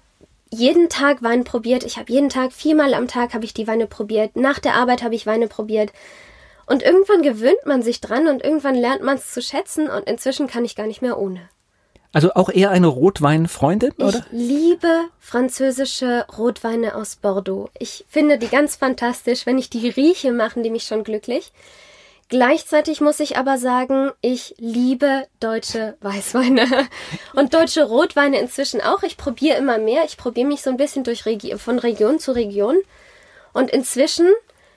jeden 0.50 0.90
Tag 0.90 1.22
Wein 1.22 1.44
probiert. 1.44 1.84
Ich 1.84 1.98
habe 1.98 2.12
jeden 2.12 2.30
Tag, 2.30 2.54
viermal 2.54 2.94
am 2.94 3.08
Tag 3.08 3.34
habe 3.34 3.46
ich 3.46 3.54
die 3.54 3.68
Weine 3.68 3.88
probiert. 3.88 4.36
Nach 4.36 4.60
der 4.60 4.74
Arbeit 4.76 5.04
habe 5.04 5.16
ich 5.16 5.28
Weine 5.28 5.48
probiert. 5.48 5.92
Und 6.66 6.82
irgendwann 6.82 7.22
gewöhnt 7.22 7.66
man 7.66 7.84
sich 7.84 8.02
dran 8.02 8.28
und 8.28 8.44
irgendwann 8.44 8.76
lernt 8.76 9.04
man 9.04 9.18
es 9.18 9.32
zu 9.32 9.42
schätzen 9.42 9.90
und 9.90 10.10
inzwischen 10.10 10.48
kann 10.48 10.66
ich 10.66 10.76
gar 10.76 10.88
nicht 10.88 11.02
mehr 11.02 11.20
ohne. 11.20 11.50
Also 12.16 12.32
auch 12.34 12.48
eher 12.48 12.72
eine 12.72 12.88
Rotweinfreundin, 12.88 13.92
oder? 13.98 14.20
Ich 14.20 14.24
liebe 14.32 15.10
französische 15.20 16.26
Rotweine 16.38 16.96
aus 16.96 17.18
Bordeaux. 17.18 17.70
Ich 17.78 18.06
finde 18.08 18.38
die 18.38 18.48
ganz 18.48 18.78
fantastisch. 18.78 19.46
Wenn 19.46 19.58
ich 19.58 19.70
die 19.70 19.90
rieche, 19.90 20.32
machen 20.32 20.64
die 20.64 20.70
mich 20.70 20.86
schon 20.86 21.04
glücklich. 21.04 21.52
Gleichzeitig 22.30 23.02
muss 23.02 23.20
ich 23.20 23.36
aber 23.36 23.58
sagen, 23.58 24.12
ich 24.22 24.56
liebe 24.60 25.28
deutsche 25.42 25.98
Weißweine 26.00 26.88
und 27.34 27.54
deutsche 27.54 27.84
Rotweine 27.84 28.40
inzwischen 28.40 28.80
auch. 28.80 29.04
Ich 29.04 29.18
probiere 29.18 29.58
immer 29.58 29.78
mehr. 29.78 30.06
Ich 30.06 30.16
probiere 30.16 30.48
mich 30.48 30.62
so 30.62 30.70
ein 30.70 30.78
bisschen 30.78 31.04
durch 31.04 31.26
Regi 31.26 31.58
von 31.58 31.80
Region 31.80 32.20
zu 32.20 32.32
Region. 32.32 32.78
Und 33.52 33.72
inzwischen 33.72 34.30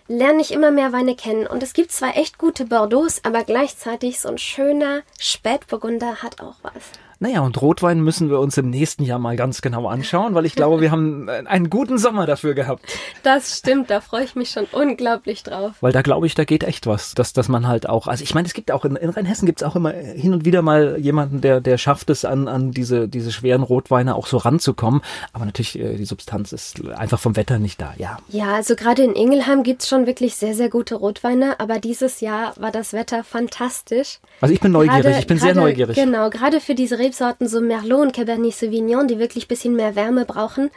lerne 0.08 0.42
ich 0.42 0.50
immer 0.50 0.72
mehr 0.72 0.92
Weine 0.92 1.14
kennen. 1.14 1.46
Und 1.46 1.62
es 1.62 1.72
gibt 1.72 1.92
zwar 1.92 2.16
echt 2.16 2.36
gute 2.36 2.64
Bordeaux, 2.64 3.20
aber 3.22 3.44
gleichzeitig 3.44 4.18
so 4.18 4.28
ein 4.28 4.38
schöner 4.38 5.02
Spätburgunder 5.20 6.20
hat 6.20 6.40
auch 6.40 6.56
was. 6.62 6.98
Naja, 7.20 7.40
und 7.40 7.60
Rotwein 7.60 8.00
müssen 8.00 8.30
wir 8.30 8.38
uns 8.38 8.56
im 8.58 8.70
nächsten 8.70 9.02
Jahr 9.02 9.18
mal 9.18 9.34
ganz 9.34 9.60
genau 9.60 9.88
anschauen, 9.88 10.34
weil 10.34 10.46
ich 10.46 10.54
glaube, 10.54 10.80
wir 10.80 10.92
haben 10.92 11.28
einen 11.28 11.68
guten 11.68 11.98
Sommer 11.98 12.26
dafür 12.26 12.54
gehabt. 12.54 12.84
Das 13.24 13.58
stimmt, 13.58 13.90
da 13.90 14.00
freue 14.00 14.22
ich 14.22 14.36
mich 14.36 14.50
schon 14.50 14.66
unglaublich 14.70 15.42
drauf. 15.42 15.72
Weil 15.80 15.90
da 15.90 16.02
glaube 16.02 16.26
ich, 16.26 16.36
da 16.36 16.44
geht 16.44 16.62
echt 16.62 16.86
was, 16.86 17.14
dass, 17.14 17.32
dass 17.32 17.48
man 17.48 17.66
halt 17.66 17.88
auch, 17.88 18.06
also 18.06 18.22
ich 18.22 18.34
meine, 18.34 18.46
es 18.46 18.54
gibt 18.54 18.70
auch 18.70 18.84
in, 18.84 18.94
in 18.94 19.10
Rheinhessen 19.10 19.46
gibt 19.46 19.62
es 19.62 19.66
auch 19.66 19.74
immer 19.74 19.90
hin 19.90 20.32
und 20.32 20.44
wieder 20.44 20.62
mal 20.62 20.96
jemanden, 21.00 21.40
der, 21.40 21.60
der 21.60 21.76
schafft 21.76 22.08
es 22.10 22.24
an, 22.24 22.46
an 22.46 22.70
diese, 22.70 23.08
diese 23.08 23.32
schweren 23.32 23.64
Rotweine 23.64 24.14
auch 24.14 24.28
so 24.28 24.36
ranzukommen. 24.36 25.02
Aber 25.32 25.44
natürlich, 25.44 25.76
äh, 25.76 25.96
die 25.96 26.04
Substanz 26.04 26.52
ist 26.52 26.88
einfach 26.90 27.18
vom 27.18 27.34
Wetter 27.34 27.58
nicht 27.58 27.80
da, 27.80 27.94
ja. 27.96 28.18
Ja, 28.28 28.54
also 28.54 28.76
gerade 28.76 29.02
in 29.02 29.14
Ingelheim 29.14 29.64
gibt 29.64 29.82
es 29.82 29.88
schon 29.88 30.06
wirklich 30.06 30.36
sehr, 30.36 30.54
sehr 30.54 30.68
gute 30.68 30.94
Rotweine, 30.94 31.58
aber 31.58 31.80
dieses 31.80 32.20
Jahr 32.20 32.54
war 32.58 32.70
das 32.70 32.92
Wetter 32.92 33.24
fantastisch. 33.24 34.20
Also 34.40 34.54
ich 34.54 34.60
bin 34.60 34.70
neugierig, 34.70 35.02
gerade, 35.02 35.18
ich 35.18 35.26
bin 35.26 35.38
gerade, 35.38 35.54
sehr 35.54 35.60
neugierig. 35.60 35.96
Genau, 35.96 36.30
gerade 36.30 36.60
für 36.60 36.76
diese 36.76 36.98
Rebsorten, 37.08 37.48
so 37.48 37.62
Merlot 37.62 38.02
und 38.02 38.12
Cabernet 38.12 38.52
Sauvignon, 38.52 39.08
die 39.08 39.18
wirklich 39.18 39.46
ein 39.46 39.48
bisschen 39.48 39.74
mehr 39.74 39.96
Wärme 39.96 40.26
brauchen, 40.26 40.70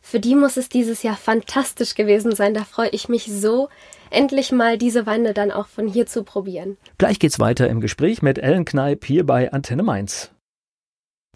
für 0.00 0.18
die 0.18 0.34
muss 0.34 0.56
es 0.56 0.70
dieses 0.70 1.02
Jahr 1.02 1.16
fantastisch 1.16 1.94
gewesen 1.94 2.34
sein. 2.34 2.54
Da 2.54 2.64
freue 2.64 2.88
ich 2.88 3.10
mich 3.10 3.30
so, 3.30 3.68
endlich 4.10 4.50
mal 4.50 4.78
diese 4.78 5.04
Weine 5.04 5.34
dann 5.34 5.50
auch 5.50 5.66
von 5.66 5.86
hier 5.86 6.06
zu 6.06 6.24
probieren. 6.24 6.78
Gleich 6.96 7.18
geht's 7.18 7.38
weiter 7.38 7.68
im 7.68 7.82
Gespräch 7.82 8.22
mit 8.22 8.38
Ellen 8.38 8.64
Kneip 8.64 9.04
hier 9.04 9.26
bei 9.26 9.52
Antenne 9.52 9.82
Mainz. 9.82 10.30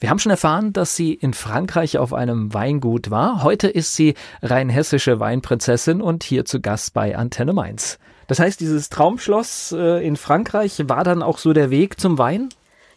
Wir 0.00 0.08
haben 0.08 0.18
schon 0.18 0.30
erfahren, 0.30 0.72
dass 0.72 0.96
sie 0.96 1.12
in 1.12 1.34
Frankreich 1.34 1.98
auf 1.98 2.14
einem 2.14 2.54
Weingut 2.54 3.10
war. 3.10 3.42
Heute 3.42 3.68
ist 3.68 3.96
sie 3.96 4.14
rheinhessische 4.40 5.20
Weinprinzessin 5.20 6.00
und 6.00 6.24
hier 6.24 6.46
zu 6.46 6.60
Gast 6.60 6.94
bei 6.94 7.16
Antenne 7.16 7.52
Mainz. 7.52 7.98
Das 8.28 8.38
heißt, 8.38 8.60
dieses 8.60 8.88
Traumschloss 8.88 9.72
äh, 9.72 10.06
in 10.06 10.16
Frankreich 10.16 10.82
war 10.86 11.04
dann 11.04 11.22
auch 11.22 11.36
so 11.36 11.52
der 11.52 11.70
Weg 11.70 12.00
zum 12.00 12.16
Wein? 12.16 12.48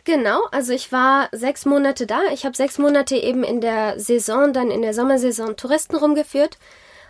Genau, 0.04 0.46
also 0.52 0.74
ich 0.74 0.92
war 0.92 1.30
sechs 1.32 1.66
Monate 1.66 2.08
da. 2.08 2.20
Ich 2.34 2.46
habe 2.46 2.56
sechs 2.56 2.78
Monate 2.78 3.16
eben 3.16 3.44
in 3.44 3.62
der 3.62 4.00
Saison, 4.00 4.54
dann 4.54 4.72
in 4.72 4.82
der 4.82 4.94
Sommersaison 4.94 5.56
Touristen 5.56 5.96
rumgeführt. 5.96 6.58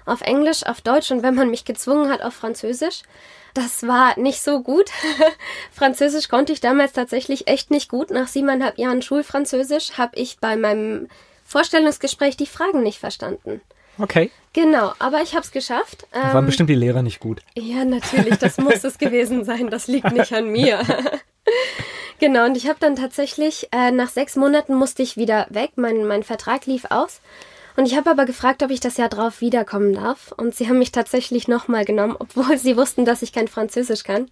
Auf 0.05 0.21
Englisch, 0.21 0.65
auf 0.65 0.81
Deutsch 0.81 1.11
und 1.11 1.23
wenn 1.23 1.35
man 1.35 1.49
mich 1.49 1.63
gezwungen 1.63 2.11
hat, 2.11 2.21
auf 2.21 2.33
Französisch. 2.33 3.03
Das 3.53 3.85
war 3.85 4.17
nicht 4.19 4.41
so 4.41 4.61
gut. 4.61 4.89
Französisch 5.71 6.27
konnte 6.27 6.53
ich 6.53 6.61
damals 6.61 6.93
tatsächlich 6.93 7.47
echt 7.47 7.69
nicht 7.69 7.89
gut. 7.89 8.09
Nach 8.09 8.27
siebeneinhalb 8.27 8.77
Jahren 8.77 9.01
Schulfranzösisch 9.01 9.97
habe 9.97 10.17
ich 10.17 10.39
bei 10.39 10.55
meinem 10.55 11.07
Vorstellungsgespräch 11.45 12.37
die 12.37 12.45
Fragen 12.45 12.81
nicht 12.81 12.99
verstanden. 12.99 13.61
Okay. 13.99 14.31
Genau, 14.53 14.93
aber 14.99 15.21
ich 15.21 15.33
habe 15.33 15.45
es 15.45 15.51
geschafft. 15.51 16.07
Ähm, 16.13 16.33
waren 16.33 16.45
bestimmt 16.45 16.69
die 16.69 16.75
Lehrer 16.75 17.03
nicht 17.03 17.19
gut. 17.19 17.41
Ja, 17.55 17.85
natürlich, 17.85 18.37
das 18.37 18.57
muss 18.57 18.83
es 18.83 18.97
gewesen 18.97 19.43
sein. 19.43 19.69
Das 19.69 19.87
liegt 19.87 20.11
nicht 20.11 20.33
an 20.33 20.49
mir. 20.49 20.81
Genau, 22.21 22.45
und 22.45 22.55
ich 22.55 22.69
habe 22.69 22.77
dann 22.79 22.95
tatsächlich, 22.95 23.67
äh, 23.71 23.89
nach 23.89 24.09
sechs 24.09 24.35
Monaten 24.35 24.75
musste 24.75 25.01
ich 25.01 25.17
wieder 25.17 25.47
weg, 25.49 25.71
mein, 25.75 26.05
mein 26.05 26.21
Vertrag 26.21 26.67
lief 26.67 26.85
aus. 26.91 27.19
Und 27.75 27.87
ich 27.87 27.97
habe 27.97 28.11
aber 28.11 28.25
gefragt, 28.25 28.61
ob 28.61 28.69
ich 28.69 28.79
das 28.79 28.97
Jahr 28.97 29.09
drauf 29.09 29.41
wiederkommen 29.41 29.95
darf. 29.95 30.31
Und 30.37 30.53
sie 30.53 30.69
haben 30.69 30.77
mich 30.77 30.91
tatsächlich 30.91 31.47
nochmal 31.47 31.83
genommen, 31.83 32.15
obwohl 32.19 32.59
sie 32.59 32.77
wussten, 32.77 33.05
dass 33.05 33.23
ich 33.23 33.33
kein 33.33 33.47
Französisch 33.47 34.03
kann. 34.03 34.29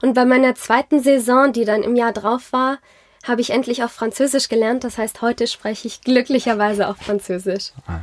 Und 0.00 0.14
bei 0.14 0.24
meiner 0.24 0.54
zweiten 0.54 1.02
Saison, 1.02 1.52
die 1.52 1.64
dann 1.64 1.82
im 1.82 1.96
Jahr 1.96 2.12
drauf 2.12 2.52
war, 2.52 2.78
habe 3.26 3.40
ich 3.40 3.50
endlich 3.50 3.82
auch 3.82 3.90
Französisch 3.90 4.48
gelernt. 4.48 4.84
Das 4.84 4.96
heißt, 4.96 5.20
heute 5.20 5.48
spreche 5.48 5.88
ich 5.88 6.02
glücklicherweise 6.02 6.86
auch 6.86 6.98
Französisch. 6.98 7.72
Ah. 7.88 7.98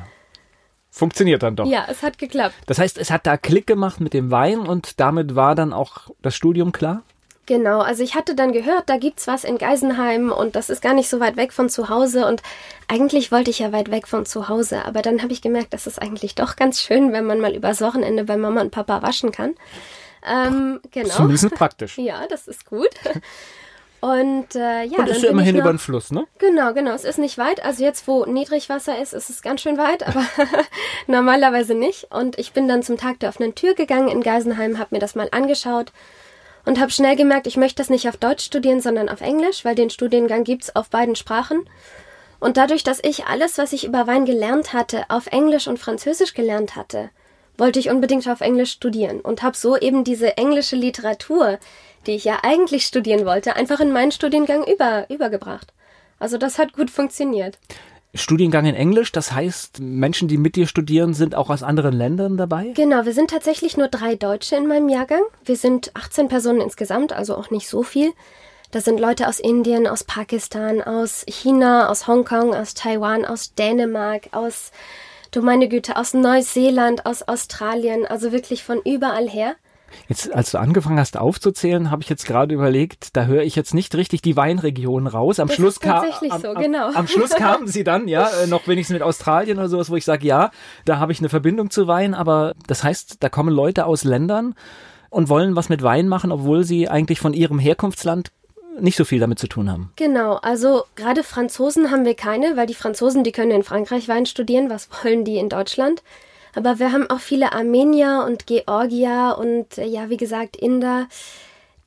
Funktioniert 0.91 1.41
dann 1.41 1.56
doch. 1.56 1.67
Ja, 1.67 1.86
es 1.89 2.04
hat 2.04 2.17
geklappt. 2.17 2.56
Das 2.65 2.80
heißt, 2.80 2.97
es 2.97 3.12
hat 3.12 3.25
da 3.25 3.38
Klick 3.38 3.65
gemacht 3.65 4.01
mit 4.01 4.13
dem 4.13 4.30
Wein 4.30 4.60
und 4.60 4.99
damit 4.99 5.36
war 5.36 5.56
dann 5.56 5.71
auch 5.71 6.10
das 6.21 6.36
Studium 6.36 6.73
klar? 6.73 7.04
Genau, 7.47 7.79
also 7.81 8.01
ich 8.01 8.15
hatte 8.15 8.34
dann 8.34 8.53
gehört, 8.53 8.89
da 8.89 8.97
gibt's 8.97 9.27
was 9.27 9.43
in 9.43 9.60
Geisenheim 9.60 10.31
und 10.31 10.55
das 10.55 10.71
ist 10.71 10.81
gar 10.81 10.95
nicht 10.95 11.10
so 11.10 11.19
weit 11.19 11.38
weg 11.38 11.53
von 11.53 11.69
zu 11.69 11.89
Hause 11.89 12.25
und 12.25 12.41
eigentlich 12.88 13.31
wollte 13.31 13.51
ich 13.51 13.60
ja 13.60 13.71
weit 13.71 13.91
weg 13.91 14.08
von 14.08 14.25
zu 14.25 14.49
Hause, 14.49 14.84
aber 14.84 15.03
dann 15.03 15.21
habe 15.21 15.31
ich 15.31 15.43
gemerkt, 15.43 15.73
das 15.73 15.86
ist 15.86 16.01
eigentlich 16.01 16.34
doch 16.34 16.55
ganz 16.55 16.81
schön, 16.81 17.13
wenn 17.13 17.25
man 17.25 17.39
mal 17.39 17.55
übers 17.55 17.81
Wochenende 17.81 18.23
bei 18.23 18.36
Mama 18.36 18.62
und 18.62 18.71
Papa 18.71 19.03
waschen 19.03 19.31
kann. 19.31 19.53
Ähm, 20.27 20.79
genau. 20.89 21.27
Bisschen 21.27 21.51
praktisch. 21.51 21.97
ja, 21.99 22.25
das 22.27 22.47
ist 22.47 22.65
gut. 22.65 22.89
Und 24.01 24.55
äh, 24.55 24.84
ja, 24.84 24.99
und 24.99 25.10
ist 25.10 25.21
ja 25.21 25.29
immerhin 25.29 25.55
noch, 25.55 25.63
über 25.63 25.73
den 25.73 25.79
Fluss, 25.79 26.12
ne? 26.12 26.25
Genau, 26.39 26.73
genau. 26.73 26.93
Es 26.93 27.03
ist 27.03 27.19
nicht 27.19 27.38
weit. 27.38 27.63
Also 27.63 27.84
jetzt, 27.84 28.08
wo 28.08 28.25
Niedrigwasser 28.25 28.99
ist, 28.99 29.13
ist 29.13 29.29
es 29.29 29.41
ganz 29.41 29.62
schön 29.62 29.77
weit, 29.77 30.08
aber 30.08 30.23
normalerweise 31.08 31.75
nicht. 31.75 32.12
Und 32.12 32.38
ich 32.39 32.53
bin 32.53 32.67
dann 32.67 32.84
zum 32.84 32.97
Tag 32.97 33.19
der 33.19 33.29
offenen 33.29 33.55
Tür 33.55 33.75
gegangen 33.75 34.08
in 34.08 34.21
Geisenheim, 34.21 34.79
habe 34.79 34.95
mir 34.95 34.99
das 34.99 35.15
mal 35.15 35.29
angeschaut 35.31 35.91
und 36.65 36.80
habe 36.80 36.91
schnell 36.91 37.15
gemerkt, 37.15 37.47
ich 37.47 37.58
möchte 37.58 37.78
das 37.78 37.89
nicht 37.89 38.08
auf 38.10 38.17
Deutsch 38.17 38.45
studieren, 38.45 38.82
sondern 38.82 39.10
auf 39.10 39.21
Englisch, 39.21 39.63
weil 39.63 39.75
den 39.75 39.89
Studiengang 39.89 40.43
gibt's 40.43 40.75
auf 40.75 40.89
beiden 40.89 41.15
Sprachen. 41.15 41.69
Und 42.39 42.58
dadurch, 42.58 42.84
dass 42.84 42.99
ich 43.04 43.25
alles, 43.25 43.58
was 43.58 43.73
ich 43.73 43.86
über 43.86 44.08
Wein 44.08 44.25
gelernt 44.25 44.73
hatte, 44.73 45.06
auf 45.10 45.28
Englisch 45.28 45.67
und 45.67 45.80
Französisch 45.80 46.34
gelernt 46.34 46.75
hatte, 46.75 47.10
wollte 47.58 47.80
ich 47.80 47.89
unbedingt 47.89 48.28
auf 48.28 48.41
Englisch 48.41 48.71
studieren 48.71 49.21
und 49.21 49.41
habe 49.41 49.56
so 49.56 49.78
eben 49.78 50.04
diese 50.04 50.38
englische 50.38 50.75
Literatur, 50.75 51.60
die 52.06 52.12
ich 52.12 52.25
ja 52.25 52.39
eigentlich 52.43 52.86
studieren 52.86 53.25
wollte, 53.25 53.56
einfach 53.56 53.80
in 53.80 53.91
meinen 53.91 54.12
Studiengang 54.12 54.65
über, 54.65 55.10
übergebracht. 55.10 55.73
Also 56.19 56.38
das 56.38 56.58
hat 56.58 56.73
gut 56.73 56.89
funktioniert. 56.89 57.58
Studiengang 58.15 58.65
in 58.65 58.75
Englisch, 58.75 59.12
das 59.12 59.32
heißt, 59.32 59.80
Menschen, 59.80 60.28
die 60.28 60.38
mit 60.38 60.56
dir 60.56 60.67
studieren, 60.67 61.13
sind 61.13 61.36
auch 61.36 61.49
aus 61.49 61.63
anderen 61.63 61.93
Ländern 61.93 62.38
dabei? 62.38 62.71
Genau, 62.75 63.06
wir 63.06 63.13
sind 63.13 63.30
tatsächlich 63.30 63.78
nur 63.78 63.89
drei 63.89 64.15
Deutsche 64.15 64.56
in 64.56 64.67
meinem 64.67 64.89
Jahrgang. 64.89 65.21
Wir 65.43 65.58
sind 65.58 65.91
18 65.95 66.28
Personen 66.30 66.62
insgesamt, 66.62 67.13
also 67.13 67.36
auch 67.36 67.51
nicht 67.51 67.67
so 67.67 67.84
viel. 67.84 68.13
Da 68.71 68.82
sind 68.82 68.99
Leute 68.99 69.28
aus 69.28 69.39
Indien, 69.39 69.88
aus 69.88 70.04
Pakistan, 70.04 70.82
aus 70.82 71.25
China, 71.28 71.89
aus 71.89 72.08
Hongkong, 72.08 72.54
aus 72.54 72.73
Taiwan, 72.73 73.25
aus 73.25 73.54
Dänemark, 73.54 74.30
aus, 74.32 74.71
du 75.32 75.41
meine 75.41 75.67
Güte, 75.67 75.97
aus 75.97 76.13
Neuseeland, 76.13 77.06
aus 77.06 77.21
Australien, 77.23 78.06
also 78.06 78.32
wirklich 78.32 78.63
von 78.63 78.82
überall 78.84 79.30
her. 79.30 79.56
Jetzt, 80.08 80.34
als 80.34 80.51
du 80.51 80.60
angefangen 80.60 80.99
hast 80.99 81.17
aufzuzählen, 81.17 81.91
habe 81.91 82.03
ich 82.03 82.10
jetzt 82.10 82.25
gerade 82.25 82.53
überlegt, 82.53 83.15
da 83.15 83.25
höre 83.25 83.43
ich 83.43 83.55
jetzt 83.55 83.73
nicht 83.73 83.95
richtig 83.95 84.21
die 84.21 84.38
Weinregion 84.38 85.08
raus. 85.08 85.39
Am 85.39 85.47
das 85.47 85.55
Schluss 85.55 85.79
kam 85.79 86.03
tatsächlich 86.03 86.31
am, 86.31 86.41
so, 86.41 86.53
genau. 86.53 86.88
Am, 86.88 86.95
am 86.95 87.08
Schluss 87.08 87.29
kamen 87.36 87.67
sie 87.67 87.84
dann, 87.84 88.08
ja, 88.08 88.29
äh, 88.43 88.47
noch 88.47 88.67
wenigstens 88.67 88.93
mit 88.93 89.03
Australien 89.03 89.58
oder 89.58 89.69
sowas, 89.69 89.89
wo 89.89 89.95
ich 89.95 90.05
sage, 90.05 90.27
ja, 90.27 90.51
da 90.86 90.99
habe 90.99 91.12
ich 91.12 91.19
eine 91.19 91.29
Verbindung 91.29 91.69
zu 91.69 91.88
Wein, 91.88 92.13
aber 92.13 92.53
das 92.67 92.84
heißt, 92.84 93.17
da 93.19 93.29
kommen 93.29 93.53
Leute 93.53 93.86
aus 93.86 94.03
Ländern 94.03 94.55
und 95.10 95.29
wollen 95.29 95.55
was 95.55 95.69
mit 95.69 95.81
Wein 95.81 96.08
machen, 96.08 96.31
obwohl 96.31 96.63
sie 96.63 96.89
eigentlich 96.89 97.19
von 97.19 97.34
ihrem 97.34 97.60
Herkunftsland 97.60 98.31
nicht 98.79 98.97
so 98.97 99.05
viel 99.05 99.19
damit 99.19 99.39
zu 99.39 99.47
tun 99.47 99.71
haben. 99.71 99.91
Genau, 99.95 100.36
also 100.36 100.84
gerade 100.95 101.23
Franzosen 101.23 101.91
haben 101.91 102.05
wir 102.05 102.15
keine, 102.15 102.58
weil 102.58 102.67
die 102.67 102.73
Franzosen, 102.73 103.23
die 103.23 103.31
können 103.31 103.51
in 103.51 103.63
Frankreich 103.63 104.08
Wein 104.08 104.25
studieren, 104.25 104.69
was 104.69 104.89
wollen 105.03 105.23
die 105.23 105.38
in 105.38 105.49
Deutschland? 105.49 106.03
Aber 106.55 106.79
wir 106.79 106.91
haben 106.91 107.09
auch 107.09 107.19
viele 107.19 107.51
Armenier 107.51 108.25
und 108.25 108.47
Georgier 108.47 109.35
und 109.37 109.77
äh, 109.77 109.85
ja, 109.85 110.09
wie 110.09 110.17
gesagt, 110.17 110.55
Inder. 110.55 111.07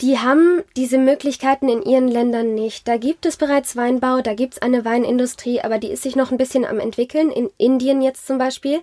Die 0.01 0.19
haben 0.19 0.63
diese 0.77 0.99
Möglichkeiten 0.99 1.69
in 1.69 1.83
ihren 1.83 2.07
Ländern 2.07 2.55
nicht. 2.55 2.87
Da 2.87 2.99
gibt 2.99 3.27
es 3.27 3.37
bereits 3.37 3.75
Weinbau, 3.75 4.21
da 4.21 4.35
gibt 4.35 4.55
es 4.55 4.63
eine 4.63 4.85
Weinindustrie, 4.85 5.61
aber 5.61 5.79
die 5.79 5.89
ist 5.89 6.05
sich 6.05 6.15
noch 6.15 6.31
ein 6.31 6.39
bisschen 6.39 6.65
am 6.65 6.79
entwickeln. 6.79 7.33
In 7.33 7.51
Indien 7.57 8.01
jetzt 8.01 8.27
zum 8.27 8.39
Beispiel. 8.39 8.81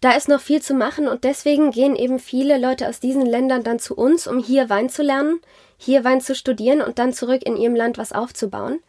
Da 0.00 0.12
ist 0.12 0.28
noch 0.28 0.40
viel 0.40 0.62
zu 0.62 0.74
machen 0.74 1.08
und 1.08 1.24
deswegen 1.24 1.72
gehen 1.72 1.96
eben 1.96 2.18
viele 2.18 2.58
Leute 2.58 2.88
aus 2.88 3.00
diesen 3.00 3.26
Ländern 3.26 3.64
dann 3.64 3.78
zu 3.78 3.94
uns, 3.94 4.26
um 4.26 4.38
hier 4.38 4.70
Wein 4.70 4.88
zu 4.88 5.02
lernen, 5.02 5.40
hier 5.78 6.04
Wein 6.04 6.20
zu 6.20 6.34
studieren 6.34 6.80
und 6.82 6.98
dann 6.98 7.12
zurück 7.12 7.42
in 7.44 7.56
ihrem 7.56 7.74
Land 7.74 7.98
was 7.98 8.12
aufzubauen. 8.12 8.80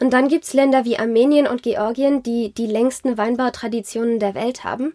Und 0.00 0.12
dann 0.12 0.28
gibt's 0.28 0.54
Länder 0.54 0.84
wie 0.84 0.98
Armenien 0.98 1.46
und 1.46 1.62
Georgien, 1.62 2.22
die 2.22 2.52
die 2.52 2.66
längsten 2.66 3.16
Weinbautraditionen 3.16 4.18
der 4.18 4.34
Welt 4.34 4.64
haben. 4.64 4.94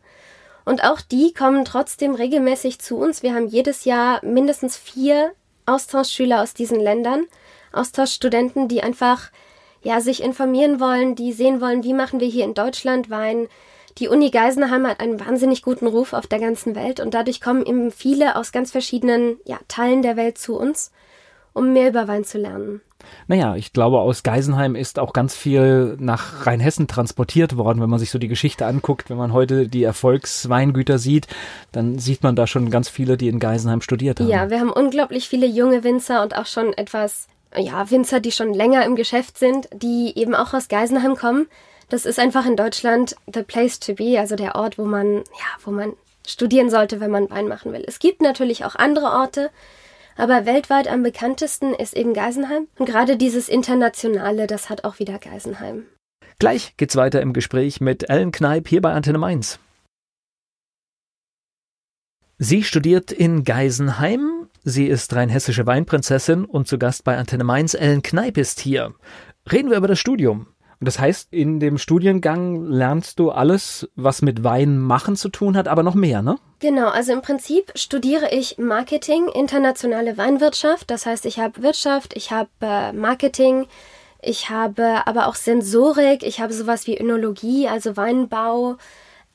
Und 0.69 0.84
auch 0.84 1.01
die 1.01 1.34
kommen 1.34 1.65
trotzdem 1.65 2.13
regelmäßig 2.13 2.77
zu 2.77 2.97
uns. 2.97 3.23
Wir 3.23 3.34
haben 3.34 3.47
jedes 3.47 3.86
Jahr 3.86 4.23
mindestens 4.23 4.77
vier 4.77 5.32
Austauschschüler 5.65 6.43
aus 6.43 6.53
diesen 6.53 6.79
Ländern, 6.79 7.25
Austauschstudenten, 7.73 8.67
die 8.67 8.84
einfach 8.84 9.32
ja 9.82 9.99
sich 9.99 10.21
informieren 10.21 10.79
wollen, 10.79 11.15
die 11.15 11.34
sehen 11.34 11.60
wollen, 11.60 11.84
wie 11.84 11.95
machen 11.95 12.19
wir 12.19 12.27
hier 12.27 12.45
in 12.45 12.53
Deutschland 12.53 13.10
Wein, 13.10 13.47
Die 13.97 14.10
Uni 14.10 14.29
Geisenheim 14.29 14.86
hat 14.86 14.99
einen 14.99 15.19
wahnsinnig 15.19 15.63
guten 15.63 15.88
Ruf 15.88 16.13
auf 16.13 16.27
der 16.27 16.39
ganzen 16.39 16.75
Welt 16.75 16.99
und 16.99 17.15
dadurch 17.15 17.41
kommen 17.41 17.65
eben 17.65 17.89
viele 17.89 18.36
aus 18.36 18.51
ganz 18.51 18.69
verschiedenen 18.69 19.39
ja, 19.45 19.58
Teilen 19.67 20.03
der 20.03 20.17
Welt 20.17 20.38
zu 20.38 20.55
uns, 20.55 20.91
um 21.51 21.73
mehr 21.73 21.89
über 21.89 22.08
Wein 22.08 22.25
zu 22.25 22.38
lernen. 22.38 22.82
Naja, 23.27 23.55
ich 23.55 23.73
glaube, 23.73 23.99
aus 23.99 24.23
Geisenheim 24.23 24.75
ist 24.75 24.99
auch 24.99 25.13
ganz 25.13 25.35
viel 25.35 25.95
nach 25.99 26.45
Rheinhessen 26.45 26.88
transportiert 26.88 27.57
worden. 27.57 27.81
Wenn 27.81 27.89
man 27.89 27.99
sich 27.99 28.12
so 28.12 28.19
die 28.19 28.27
Geschichte 28.27 28.65
anguckt, 28.65 29.09
wenn 29.09 29.17
man 29.17 29.33
heute 29.33 29.67
die 29.67 29.83
Erfolgsweingüter 29.83 30.97
sieht, 30.97 31.27
dann 31.71 31.99
sieht 31.99 32.23
man 32.23 32.35
da 32.35 32.47
schon 32.47 32.69
ganz 32.69 32.89
viele, 32.89 33.17
die 33.17 33.27
in 33.27 33.39
Geisenheim 33.39 33.81
studiert 33.81 34.19
haben. 34.19 34.27
Ja, 34.27 34.49
wir 34.49 34.59
haben 34.59 34.71
unglaublich 34.71 35.29
viele 35.29 35.45
junge 35.45 35.83
Winzer 35.83 36.21
und 36.23 36.35
auch 36.35 36.45
schon 36.45 36.73
etwas, 36.73 37.27
ja, 37.55 37.89
Winzer, 37.89 38.19
die 38.19 38.31
schon 38.31 38.53
länger 38.53 38.85
im 38.85 38.95
Geschäft 38.95 39.38
sind, 39.38 39.69
die 39.73 40.13
eben 40.15 40.35
auch 40.35 40.53
aus 40.53 40.67
Geisenheim 40.67 41.15
kommen. 41.15 41.47
Das 41.89 42.05
ist 42.05 42.19
einfach 42.19 42.45
in 42.45 42.55
Deutschland 42.55 43.15
the 43.33 43.43
place 43.43 43.79
to 43.79 43.93
be, 43.93 44.19
also 44.19 44.35
der 44.35 44.55
Ort, 44.55 44.77
wo 44.77 44.85
man, 44.85 45.17
ja, 45.17 45.63
wo 45.63 45.71
man 45.71 45.93
studieren 46.27 46.69
sollte, 46.69 46.99
wenn 46.99 47.12
man 47.12 47.29
Wein 47.29 47.47
machen 47.47 47.73
will. 47.73 47.83
Es 47.88 47.99
gibt 47.99 48.21
natürlich 48.21 48.63
auch 48.65 48.75
andere 48.75 49.07
Orte, 49.07 49.49
aber 50.19 50.45
weltweit 50.45 50.88
am 50.88 51.03
bekanntesten 51.03 51.73
ist 51.73 51.95
eben 51.95 52.13
Geisenheim. 52.13 52.67
Und 52.77 52.86
gerade 52.86 53.17
dieses 53.17 53.49
Internationale, 53.49 54.47
das 54.47 54.69
hat 54.69 54.84
auch 54.84 54.99
wieder 54.99 55.19
Geisenheim. 55.19 55.86
Gleich 56.39 56.75
geht's 56.77 56.95
weiter 56.95 57.21
im 57.21 57.34
Gespräch 57.34 57.82
mit 57.82 58.10
Ellen 58.10 58.32
Kneip 58.32 58.67
hier 58.67 58.82
bei 58.82 58.93
Antenne 58.93 59.17
Mainz. 59.17 59.60
Sie 62.38 62.63
studiert 62.63 63.12
in 63.12 63.43
Geisenheim. 63.43 64.47
Sie 64.63 64.88
ist 64.88 65.13
rheinhessische 65.13 65.65
Weinprinzessin 65.65 66.45
und 66.45 66.67
zu 66.67 66.77
Gast 66.77 67.03
bei 67.03 67.17
Antenne 67.17 67.43
Mainz. 67.43 67.73
Ellen 67.73 68.01
Kneip 68.01 68.38
ist 68.38 68.62
hier. 68.62 68.93
Reden 69.51 69.69
wir 69.69 69.77
über 69.77 69.89
das 69.89 69.99
Studium. 69.99 70.47
Und 70.79 70.87
das 70.87 70.97
heißt, 70.97 71.33
in 71.33 71.59
dem 71.59 71.77
Studiengang 71.77 72.63
lernst 72.63 73.19
du 73.19 73.31
alles, 73.31 73.89
was 73.95 74.21
mit 74.21 74.45
Wein 74.45 74.77
machen 74.77 75.17
zu 75.17 75.27
tun 75.27 75.57
hat, 75.57 75.67
aber 75.67 75.83
noch 75.83 75.95
mehr, 75.95 76.21
ne? 76.21 76.37
Genau, 76.59 76.87
also 76.87 77.11
im 77.11 77.21
Prinzip 77.21 77.71
studiere 77.75 78.31
ich 78.31 78.57
Marketing, 78.57 79.27
internationale 79.27 80.17
Weinwirtschaft. 80.17 80.89
Das 80.89 81.05
heißt, 81.05 81.25
ich 81.25 81.39
habe 81.39 81.61
Wirtschaft, 81.63 82.15
ich 82.15 82.31
habe 82.31 82.49
äh, 82.61 82.93
Marketing, 82.93 83.67
ich 84.21 84.49
habe 84.49 85.05
aber 85.05 85.27
auch 85.27 85.35
Sensorik, 85.35 86.23
ich 86.23 86.39
habe 86.39 86.53
sowas 86.53 86.87
wie 86.87 86.97
Önologie, 86.97 87.67
also 87.67 87.97
Weinbau. 87.97 88.77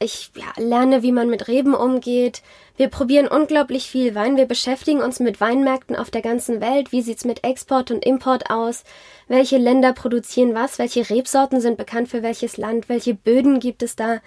Ich 0.04 0.32
ja, 0.36 0.62
lerne, 0.62 1.02
wie 1.02 1.12
man 1.12 1.30
mit 1.30 1.48
Reben 1.48 1.72
umgeht. 1.72 2.42
Wir 2.76 2.88
probieren 2.88 3.26
unglaublich 3.26 3.88
viel 3.88 4.14
Wein. 4.14 4.36
Wir 4.36 4.44
beschäftigen 4.44 5.00
uns 5.00 5.18
mit 5.18 5.40
Weinmärkten 5.40 5.96
auf 5.96 6.10
der 6.10 6.20
ganzen 6.20 6.60
Welt. 6.60 6.92
Wie 6.92 7.00
sieht's 7.00 7.24
mit 7.24 7.42
Export 7.42 7.90
und 7.90 8.04
Import 8.04 8.50
aus? 8.50 8.84
Welche 9.28 9.56
Länder 9.56 9.94
produzieren 9.94 10.54
was? 10.54 10.78
Welche 10.78 11.08
Rebsorten 11.08 11.62
sind 11.62 11.78
bekannt 11.78 12.10
für 12.10 12.22
welches 12.22 12.58
Land? 12.58 12.90
Welche 12.90 13.14
Böden 13.14 13.60
gibt 13.60 13.82
es 13.82 13.96
da? 13.96 14.20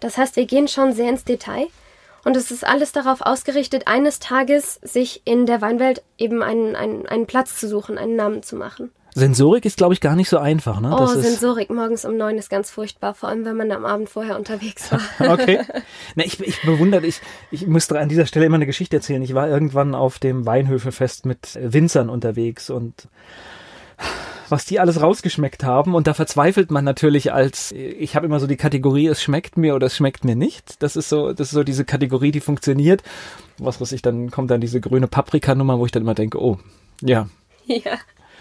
Das 0.00 0.18
heißt, 0.18 0.36
wir 0.36 0.44
gehen 0.44 0.68
schon 0.68 0.92
sehr 0.92 1.08
ins 1.08 1.24
Detail. 1.24 1.68
Und 2.26 2.36
es 2.36 2.50
ist 2.50 2.66
alles 2.66 2.92
darauf 2.92 3.22
ausgerichtet, 3.22 3.86
eines 3.86 4.18
Tages 4.18 4.80
sich 4.82 5.22
in 5.24 5.46
der 5.46 5.62
Weinwelt 5.62 6.02
eben 6.18 6.42
einen, 6.42 6.76
einen, 6.76 7.06
einen 7.06 7.26
Platz 7.26 7.58
zu 7.58 7.68
suchen, 7.68 7.96
einen 7.96 8.16
Namen 8.16 8.42
zu 8.42 8.54
machen. 8.54 8.92
Sensorik 9.14 9.64
ist, 9.66 9.76
glaube 9.76 9.92
ich, 9.92 10.00
gar 10.00 10.16
nicht 10.16 10.28
so 10.28 10.38
einfach. 10.38 10.80
Ne? 10.80 10.96
Oh, 10.98 11.06
Sensorik 11.06 11.70
morgens 11.70 12.04
um 12.04 12.16
neun 12.16 12.38
ist 12.38 12.48
ganz 12.48 12.70
furchtbar, 12.70 13.14
vor 13.14 13.28
allem 13.28 13.44
wenn 13.44 13.56
man 13.56 13.70
am 13.70 13.84
Abend 13.84 14.08
vorher 14.08 14.38
unterwegs 14.38 14.90
war. 14.90 15.00
okay. 15.32 15.60
Na, 16.14 16.24
ich, 16.24 16.40
ich 16.40 16.62
bewundere, 16.62 17.06
ich, 17.06 17.20
ich 17.50 17.66
müsste 17.66 17.98
an 17.98 18.08
dieser 18.08 18.26
Stelle 18.26 18.46
immer 18.46 18.56
eine 18.56 18.66
Geschichte 18.66 18.96
erzählen. 18.96 19.22
Ich 19.22 19.34
war 19.34 19.48
irgendwann 19.48 19.94
auf 19.94 20.18
dem 20.18 20.46
Weinhöfefest 20.46 21.26
mit 21.26 21.58
Winzern 21.60 22.08
unterwegs 22.08 22.70
und 22.70 23.08
was 24.48 24.64
die 24.66 24.80
alles 24.80 25.00
rausgeschmeckt 25.00 25.64
haben. 25.64 25.94
Und 25.94 26.06
da 26.06 26.14
verzweifelt 26.14 26.70
man 26.70 26.84
natürlich 26.84 27.32
als, 27.32 27.72
ich 27.72 28.16
habe 28.16 28.26
immer 28.26 28.38
so 28.38 28.46
die 28.46 28.56
Kategorie, 28.56 29.06
es 29.06 29.22
schmeckt 29.22 29.56
mir 29.56 29.74
oder 29.74 29.86
es 29.86 29.96
schmeckt 29.96 30.24
mir 30.24 30.36
nicht. 30.36 30.82
Das 30.82 30.94
ist 30.94 31.08
so, 31.08 31.32
das 31.32 31.48
ist 31.48 31.54
so 31.54 31.64
diese 31.64 31.84
Kategorie, 31.84 32.30
die 32.30 32.40
funktioniert. 32.40 33.02
Was 33.58 33.80
weiß 33.80 33.92
ich, 33.92 34.02
dann 34.02 34.30
kommt 34.30 34.50
dann 34.50 34.60
diese 34.60 34.80
grüne 34.80 35.08
Paprikanummer, 35.08 35.78
wo 35.78 35.86
ich 35.86 35.92
dann 35.92 36.02
immer 36.02 36.14
denke, 36.14 36.40
oh, 36.40 36.58
ja. 37.00 37.28
Ja. 37.66 37.92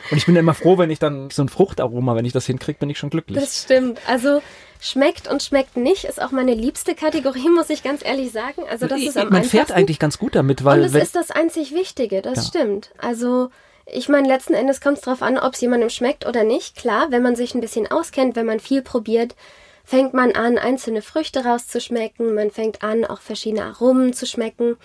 Und 0.09 0.17
ich 0.17 0.25
bin 0.25 0.35
immer 0.35 0.53
froh, 0.53 0.77
wenn 0.77 0.89
ich 0.89 0.99
dann 0.99 1.29
so 1.29 1.41
ein 1.41 1.49
Fruchtaroma, 1.49 2.15
wenn 2.15 2.25
ich 2.25 2.33
das 2.33 2.45
hinkriege, 2.45 2.79
bin 2.79 2.89
ich 2.89 2.97
schon 2.97 3.09
glücklich. 3.09 3.39
Das 3.39 3.63
stimmt. 3.63 3.99
Also 4.07 4.41
schmeckt 4.79 5.27
und 5.27 5.43
schmeckt 5.43 5.77
nicht 5.77 6.05
ist 6.05 6.21
auch 6.21 6.31
meine 6.31 6.55
liebste 6.55 6.95
Kategorie, 6.95 7.49
muss 7.49 7.69
ich 7.69 7.83
ganz 7.83 8.03
ehrlich 8.03 8.31
sagen. 8.31 8.63
Also 8.69 8.87
das 8.87 8.99
ist 8.99 9.17
am 9.17 9.29
Man 9.29 9.43
fährt 9.43 9.71
eigentlich 9.71 9.99
ganz 9.99 10.17
gut 10.17 10.35
damit, 10.35 10.65
weil 10.65 10.79
und 10.79 10.85
es 10.85 10.95
ist 10.95 11.15
das 11.15 11.29
einzig 11.29 11.73
Wichtige. 11.73 12.21
Das 12.21 12.37
ja. 12.37 12.43
stimmt. 12.43 12.91
Also 12.97 13.49
ich 13.85 14.09
meine, 14.09 14.27
letzten 14.27 14.53
Endes 14.53 14.81
kommt 14.81 14.97
es 14.97 15.03
darauf 15.03 15.21
an, 15.21 15.37
ob 15.37 15.53
es 15.53 15.61
jemandem 15.61 15.89
schmeckt 15.89 16.25
oder 16.25 16.43
nicht. 16.43 16.75
Klar, 16.75 17.07
wenn 17.11 17.21
man 17.21 17.35
sich 17.35 17.53
ein 17.53 17.61
bisschen 17.61 17.89
auskennt, 17.89 18.35
wenn 18.35 18.45
man 18.45 18.59
viel 18.59 18.81
probiert, 18.81 19.35
fängt 19.83 20.13
man 20.13 20.31
an, 20.31 20.57
einzelne 20.57 21.01
Früchte 21.01 21.45
rauszuschmecken. 21.45 22.33
Man 22.33 22.51
fängt 22.51 22.83
an, 22.83 23.05
auch 23.05 23.21
verschiedene 23.21 23.65
Aromen 23.65 24.13
zu 24.13 24.25
schmecken. 24.25 24.77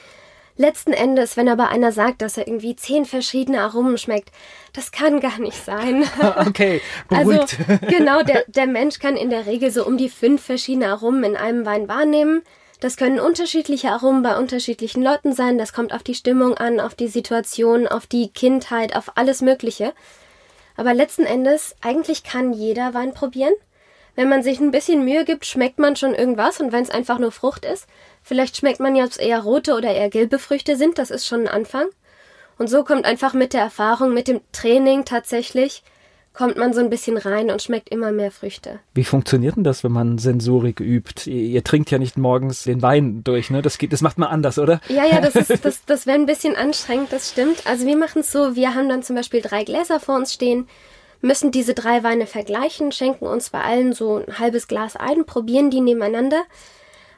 Letzten 0.58 0.92
Endes, 0.94 1.36
wenn 1.36 1.50
aber 1.50 1.68
einer 1.68 1.92
sagt, 1.92 2.22
dass 2.22 2.38
er 2.38 2.48
irgendwie 2.48 2.76
zehn 2.76 3.04
verschiedene 3.04 3.60
Aromen 3.60 3.98
schmeckt, 3.98 4.30
das 4.72 4.90
kann 4.90 5.20
gar 5.20 5.38
nicht 5.38 5.62
sein. 5.62 6.04
okay, 6.46 6.80
beruhigt. 7.08 7.58
Also 7.68 7.86
genau, 7.88 8.22
der, 8.22 8.44
der 8.48 8.66
Mensch 8.66 8.98
kann 8.98 9.16
in 9.16 9.28
der 9.28 9.46
Regel 9.46 9.70
so 9.70 9.86
um 9.86 9.98
die 9.98 10.08
fünf 10.08 10.42
verschiedene 10.42 10.88
Aromen 10.88 11.24
in 11.24 11.36
einem 11.36 11.66
Wein 11.66 11.88
wahrnehmen. 11.88 12.42
Das 12.80 12.96
können 12.96 13.20
unterschiedliche 13.20 13.90
Aromen 13.90 14.22
bei 14.22 14.38
unterschiedlichen 14.38 15.02
Leuten 15.02 15.32
sein. 15.32 15.58
Das 15.58 15.72
kommt 15.72 15.92
auf 15.92 16.02
die 16.02 16.14
Stimmung 16.14 16.54
an, 16.54 16.80
auf 16.80 16.94
die 16.94 17.08
Situation, 17.08 17.86
auf 17.86 18.06
die 18.06 18.28
Kindheit, 18.28 18.94
auf 18.96 19.12
alles 19.16 19.42
Mögliche. 19.42 19.92
Aber 20.76 20.92
letzten 20.92 21.24
Endes, 21.24 21.74
eigentlich 21.80 22.22
kann 22.22 22.52
jeder 22.52 22.92
Wein 22.92 23.14
probieren. 23.14 23.54
Wenn 24.16 24.30
man 24.30 24.42
sich 24.42 24.60
ein 24.60 24.70
bisschen 24.70 25.04
Mühe 25.04 25.24
gibt, 25.26 25.44
schmeckt 25.44 25.78
man 25.78 25.94
schon 25.94 26.14
irgendwas 26.14 26.58
und 26.58 26.72
wenn 26.72 26.82
es 26.82 26.90
einfach 26.90 27.18
nur 27.18 27.30
Frucht 27.30 27.66
ist, 27.66 27.86
vielleicht 28.22 28.56
schmeckt 28.56 28.80
man 28.80 28.96
ja, 28.96 29.04
ob 29.04 29.10
es 29.10 29.18
eher 29.18 29.40
rote 29.40 29.74
oder 29.74 29.94
eher 29.94 30.08
gelbe 30.08 30.38
Früchte 30.38 30.76
sind, 30.76 30.98
das 30.98 31.10
ist 31.10 31.26
schon 31.26 31.42
ein 31.42 31.48
Anfang. 31.48 31.86
Und 32.58 32.68
so 32.68 32.82
kommt 32.82 33.04
einfach 33.04 33.34
mit 33.34 33.52
der 33.52 33.60
Erfahrung, 33.60 34.14
mit 34.14 34.26
dem 34.26 34.40
Training 34.52 35.04
tatsächlich, 35.04 35.82
kommt 36.32 36.56
man 36.56 36.72
so 36.72 36.80
ein 36.80 36.88
bisschen 36.88 37.18
rein 37.18 37.50
und 37.50 37.60
schmeckt 37.62 37.90
immer 37.90 38.12
mehr 38.12 38.30
Früchte. 38.30 38.78
Wie 38.94 39.04
funktioniert 39.04 39.56
denn 39.56 39.64
das, 39.64 39.84
wenn 39.84 39.92
man 39.92 40.16
Sensorik 40.16 40.80
übt? 40.80 41.30
Ihr, 41.30 41.42
ihr 41.42 41.64
trinkt 41.64 41.90
ja 41.90 41.98
nicht 41.98 42.16
morgens 42.16 42.64
den 42.64 42.80
Wein 42.80 43.22
durch, 43.22 43.50
ne? 43.50 43.60
Das 43.62 43.76
geht, 43.76 43.92
das 43.92 44.00
macht 44.02 44.18
man 44.18 44.28
anders, 44.28 44.58
oder? 44.58 44.80
Ja, 44.88 45.04
ja, 45.04 45.20
das 45.20 45.34
ist, 45.36 45.62
das, 45.64 45.84
das 45.84 46.06
wäre 46.06 46.18
ein 46.18 46.26
bisschen 46.26 46.56
anstrengend, 46.56 47.12
das 47.12 47.30
stimmt. 47.30 47.66
Also 47.66 47.86
wir 47.86 47.96
machen 47.96 48.20
es 48.20 48.32
so, 48.32 48.54
wir 48.54 48.74
haben 48.74 48.88
dann 48.88 49.02
zum 49.02 49.16
Beispiel 49.16 49.42
drei 49.42 49.64
Gläser 49.64 50.00
vor 50.00 50.16
uns 50.16 50.32
stehen 50.32 50.66
müssen 51.20 51.50
diese 51.50 51.74
drei 51.74 52.02
Weine 52.02 52.26
vergleichen, 52.26 52.92
schenken 52.92 53.26
uns 53.26 53.50
bei 53.50 53.60
allen 53.60 53.92
so 53.92 54.16
ein 54.16 54.38
halbes 54.38 54.68
Glas 54.68 54.96
ein, 54.96 55.24
probieren 55.24 55.70
die 55.70 55.80
nebeneinander. 55.80 56.42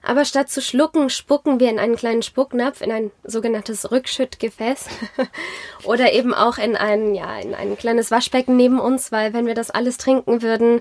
Aber 0.02 0.24
statt 0.24 0.48
zu 0.48 0.62
schlucken, 0.62 1.11
spucken 1.11 1.61
wir 1.61 1.70
in 1.70 1.78
einen 1.78 1.96
kleinen 1.96 2.22
Spucknapf, 2.22 2.80
in 2.80 2.92
ein 2.92 3.11
sogenanntes 3.24 3.90
Rückschüttgefäß 3.90 4.87
oder 5.84 6.12
eben 6.12 6.32
auch 6.32 6.58
in 6.58 6.76
ein, 6.76 7.14
ja, 7.14 7.38
in 7.38 7.54
ein 7.54 7.76
kleines 7.76 8.11
Waschbecken 8.11 8.56
neben 8.56 8.78
uns, 8.78 9.12
weil 9.12 9.32
wenn 9.32 9.46
wir 9.46 9.54
das 9.54 9.70
alles 9.70 9.98
trinken 9.98 10.40
würden, 10.42 10.80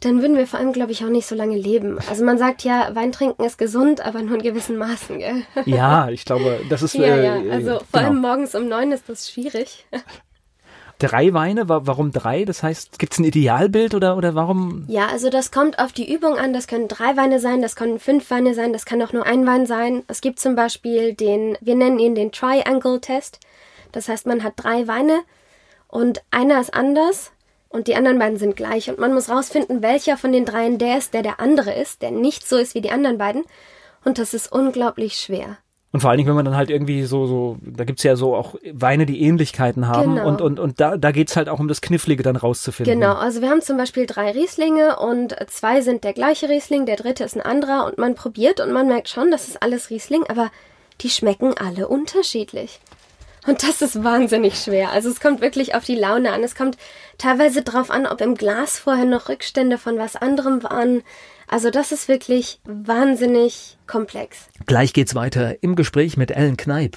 dann 0.00 0.20
würden 0.20 0.36
wir 0.36 0.46
vor 0.46 0.58
allem, 0.58 0.72
glaube 0.72 0.92
ich, 0.92 1.04
auch 1.04 1.08
nicht 1.08 1.26
so 1.26 1.34
lange 1.34 1.56
leben. 1.56 1.98
Also 2.08 2.22
man 2.24 2.38
sagt 2.38 2.62
ja, 2.64 2.94
Wein 2.94 3.12
trinken 3.12 3.44
ist 3.44 3.56
gesund, 3.56 4.00
aber 4.04 4.22
nur 4.22 4.36
in 4.36 4.42
gewissen 4.42 4.76
Maßen, 4.76 5.18
gell? 5.18 5.42
Ja, 5.64 6.10
ich 6.10 6.24
glaube, 6.24 6.60
das 6.68 6.82
ist... 6.82 6.94
Ja, 6.96 7.16
ja, 7.16 7.36
äh, 7.36 7.50
also 7.50 7.78
vor 7.78 7.86
genau. 7.92 8.04
allem 8.04 8.20
morgens 8.20 8.54
um 8.54 8.68
neun 8.68 8.92
ist 8.92 9.08
das 9.08 9.30
schwierig. 9.30 9.86
drei 10.98 11.32
Weine? 11.32 11.68
Warum 11.68 12.12
drei? 12.12 12.44
Das 12.44 12.62
heißt, 12.62 12.98
gibt 12.98 13.12
es 13.12 13.18
ein 13.18 13.24
Idealbild 13.24 13.94
oder, 13.94 14.16
oder 14.16 14.34
warum? 14.34 14.84
Ja, 14.88 15.06
also 15.06 15.30
das 15.30 15.50
kommt 15.50 15.78
auf 15.78 15.92
die 15.92 16.12
Übung 16.12 16.36
an. 16.38 16.52
Das 16.52 16.66
können 16.66 16.88
drei 16.88 17.16
Weine 17.16 17.40
sein, 17.40 17.62
das 17.62 17.76
können 17.76 17.98
fünf 17.98 18.30
Weine 18.30 18.54
sein, 18.54 18.72
das 18.72 18.84
kann 18.84 19.02
auch 19.02 19.12
nur 19.12 19.26
ein 19.26 19.46
Wein 19.46 19.66
sein. 19.66 20.02
Es 20.08 20.20
gibt 20.20 20.40
zum 20.40 20.56
Beispiel 20.56 21.14
den, 21.14 21.56
wir 21.60 21.74
nennen 21.74 21.98
ihn 21.98 22.14
den 22.14 22.32
Triangle-Test. 22.32 23.40
Das 23.92 24.08
heißt, 24.08 24.26
man 24.26 24.42
hat 24.42 24.54
drei 24.56 24.88
Weine 24.88 25.20
und 25.88 26.22
einer 26.30 26.60
ist 26.60 26.74
anders 26.74 27.32
und 27.68 27.88
die 27.88 27.96
anderen 27.96 28.18
beiden 28.18 28.38
sind 28.38 28.56
gleich. 28.56 28.88
Und 28.90 28.98
man 28.98 29.12
muss 29.12 29.28
rausfinden, 29.28 29.82
welcher 29.82 30.16
von 30.16 30.32
den 30.32 30.44
dreien 30.44 30.78
der 30.78 30.98
ist, 30.98 31.14
der 31.14 31.22
der 31.22 31.40
andere 31.40 31.74
ist, 31.74 32.02
der 32.02 32.10
nicht 32.10 32.46
so 32.48 32.56
ist 32.56 32.74
wie 32.74 32.80
die 32.80 32.90
anderen 32.90 33.18
beiden. 33.18 33.44
Und 34.04 34.18
das 34.18 34.34
ist 34.34 34.52
unglaublich 34.52 35.16
schwer. 35.16 35.58
Und 35.92 36.00
vor 36.00 36.10
allen 36.10 36.18
Dingen, 36.18 36.28
wenn 36.28 36.36
man 36.36 36.44
dann 36.44 36.56
halt 36.56 36.68
irgendwie 36.68 37.04
so, 37.04 37.26
so, 37.26 37.56
da 37.62 37.84
gibt's 37.84 38.02
ja 38.02 38.16
so 38.16 38.34
auch 38.34 38.56
Weine, 38.72 39.06
die 39.06 39.22
Ähnlichkeiten 39.22 39.88
haben. 39.88 40.16
Genau. 40.16 40.28
Und, 40.28 40.40
und, 40.42 40.60
und 40.60 40.80
da, 40.80 40.96
da 40.96 41.12
geht's 41.12 41.36
halt 41.36 41.48
auch 41.48 41.58
um 41.58 41.68
das 41.68 41.80
Knifflige 41.80 42.22
dann 42.22 42.36
rauszufinden. 42.36 43.00
Genau, 43.00 43.14
also 43.14 43.40
wir 43.40 43.48
haben 43.48 43.62
zum 43.62 43.76
Beispiel 43.76 44.06
drei 44.06 44.32
Rieslinge 44.32 44.98
und 44.98 45.34
zwei 45.48 45.80
sind 45.80 46.04
der 46.04 46.12
gleiche 46.12 46.48
Riesling, 46.48 46.86
der 46.86 46.96
dritte 46.96 47.24
ist 47.24 47.36
ein 47.36 47.42
anderer 47.42 47.86
und 47.86 47.98
man 47.98 48.14
probiert 48.14 48.60
und 48.60 48.72
man 48.72 48.88
merkt 48.88 49.08
schon, 49.08 49.30
das 49.30 49.48
ist 49.48 49.62
alles 49.62 49.90
Riesling, 49.90 50.24
aber 50.28 50.50
die 51.00 51.10
schmecken 51.10 51.54
alle 51.56 51.88
unterschiedlich. 51.88 52.80
Und 53.46 53.62
das 53.62 53.80
ist 53.82 54.02
wahnsinnig 54.02 54.56
schwer. 54.56 54.90
Also 54.90 55.08
es 55.08 55.20
kommt 55.20 55.40
wirklich 55.40 55.74
auf 55.74 55.84
die 55.84 55.94
Laune 55.94 56.32
an. 56.32 56.42
Es 56.42 56.54
kommt 56.54 56.76
teilweise 57.18 57.62
drauf 57.62 57.90
an, 57.90 58.06
ob 58.06 58.20
im 58.20 58.34
Glas 58.34 58.78
vorher 58.78 59.04
noch 59.04 59.28
Rückstände 59.28 59.78
von 59.78 59.98
was 59.98 60.16
anderem 60.16 60.62
waren. 60.62 61.02
Also 61.48 61.70
das 61.70 61.92
ist 61.92 62.08
wirklich 62.08 62.60
wahnsinnig 62.64 63.78
komplex. 63.86 64.48
Gleich 64.66 64.92
geht's 64.92 65.14
weiter 65.14 65.62
im 65.62 65.76
Gespräch 65.76 66.16
mit 66.16 66.32
Ellen 66.32 66.56
Kneip. 66.56 66.96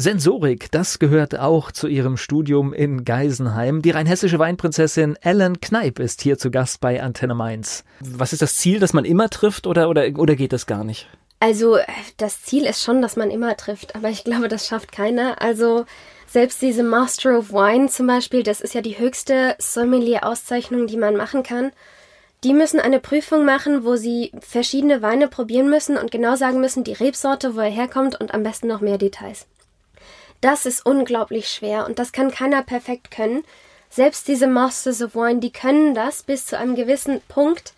Sensorik, 0.00 0.70
das 0.70 1.00
gehört 1.00 1.36
auch 1.36 1.72
zu 1.72 1.88
ihrem 1.88 2.16
Studium 2.16 2.72
in 2.72 3.04
Geisenheim. 3.04 3.82
Die 3.82 3.90
rheinhessische 3.90 4.38
Weinprinzessin 4.38 5.16
Ellen 5.20 5.60
Kneip 5.60 5.98
ist 5.98 6.22
hier 6.22 6.38
zu 6.38 6.52
Gast 6.52 6.80
bei 6.80 7.02
Antenne 7.02 7.34
Mainz. 7.34 7.84
Was 7.98 8.32
ist 8.32 8.40
das 8.40 8.54
Ziel, 8.54 8.78
dass 8.78 8.92
man 8.92 9.04
immer 9.04 9.28
trifft 9.28 9.66
oder, 9.66 9.88
oder, 9.88 10.06
oder 10.16 10.36
geht 10.36 10.52
das 10.52 10.66
gar 10.66 10.84
nicht? 10.84 11.08
Also 11.40 11.78
das 12.16 12.42
Ziel 12.42 12.64
ist 12.64 12.82
schon, 12.82 13.00
dass 13.00 13.16
man 13.16 13.30
immer 13.30 13.56
trifft, 13.56 13.94
aber 13.94 14.08
ich 14.08 14.24
glaube, 14.24 14.48
das 14.48 14.66
schafft 14.66 14.90
keiner. 14.90 15.40
Also 15.40 15.86
selbst 16.26 16.60
diese 16.60 16.82
Master 16.82 17.38
of 17.38 17.52
Wine 17.52 17.88
zum 17.88 18.06
Beispiel, 18.06 18.42
das 18.42 18.60
ist 18.60 18.74
ja 18.74 18.80
die 18.80 18.98
höchste 18.98 19.54
Sommelier-Auszeichnung, 19.58 20.86
die 20.86 20.96
man 20.96 21.16
machen 21.16 21.42
kann. 21.42 21.72
Die 22.44 22.54
müssen 22.54 22.80
eine 22.80 23.00
Prüfung 23.00 23.44
machen, 23.44 23.84
wo 23.84 23.96
sie 23.96 24.32
verschiedene 24.40 25.02
Weine 25.02 25.26
probieren 25.28 25.70
müssen 25.70 25.96
und 25.96 26.10
genau 26.10 26.36
sagen 26.36 26.60
müssen, 26.60 26.84
die 26.84 26.92
Rebsorte, 26.92 27.56
wo 27.56 27.60
er 27.60 27.70
herkommt 27.70 28.20
und 28.20 28.32
am 28.34 28.42
besten 28.42 28.68
noch 28.68 28.80
mehr 28.80 28.98
Details. 28.98 29.46
Das 30.40 30.66
ist 30.66 30.86
unglaublich 30.86 31.48
schwer 31.48 31.86
und 31.86 31.98
das 31.98 32.12
kann 32.12 32.30
keiner 32.30 32.62
perfekt 32.62 33.10
können. 33.10 33.42
Selbst 33.90 34.28
diese 34.28 34.46
Masters 34.46 35.02
of 35.02 35.14
Wine, 35.14 35.40
die 35.40 35.50
können 35.50 35.94
das 35.94 36.22
bis 36.22 36.46
zu 36.46 36.58
einem 36.58 36.76
gewissen 36.76 37.20
Punkt, 37.28 37.72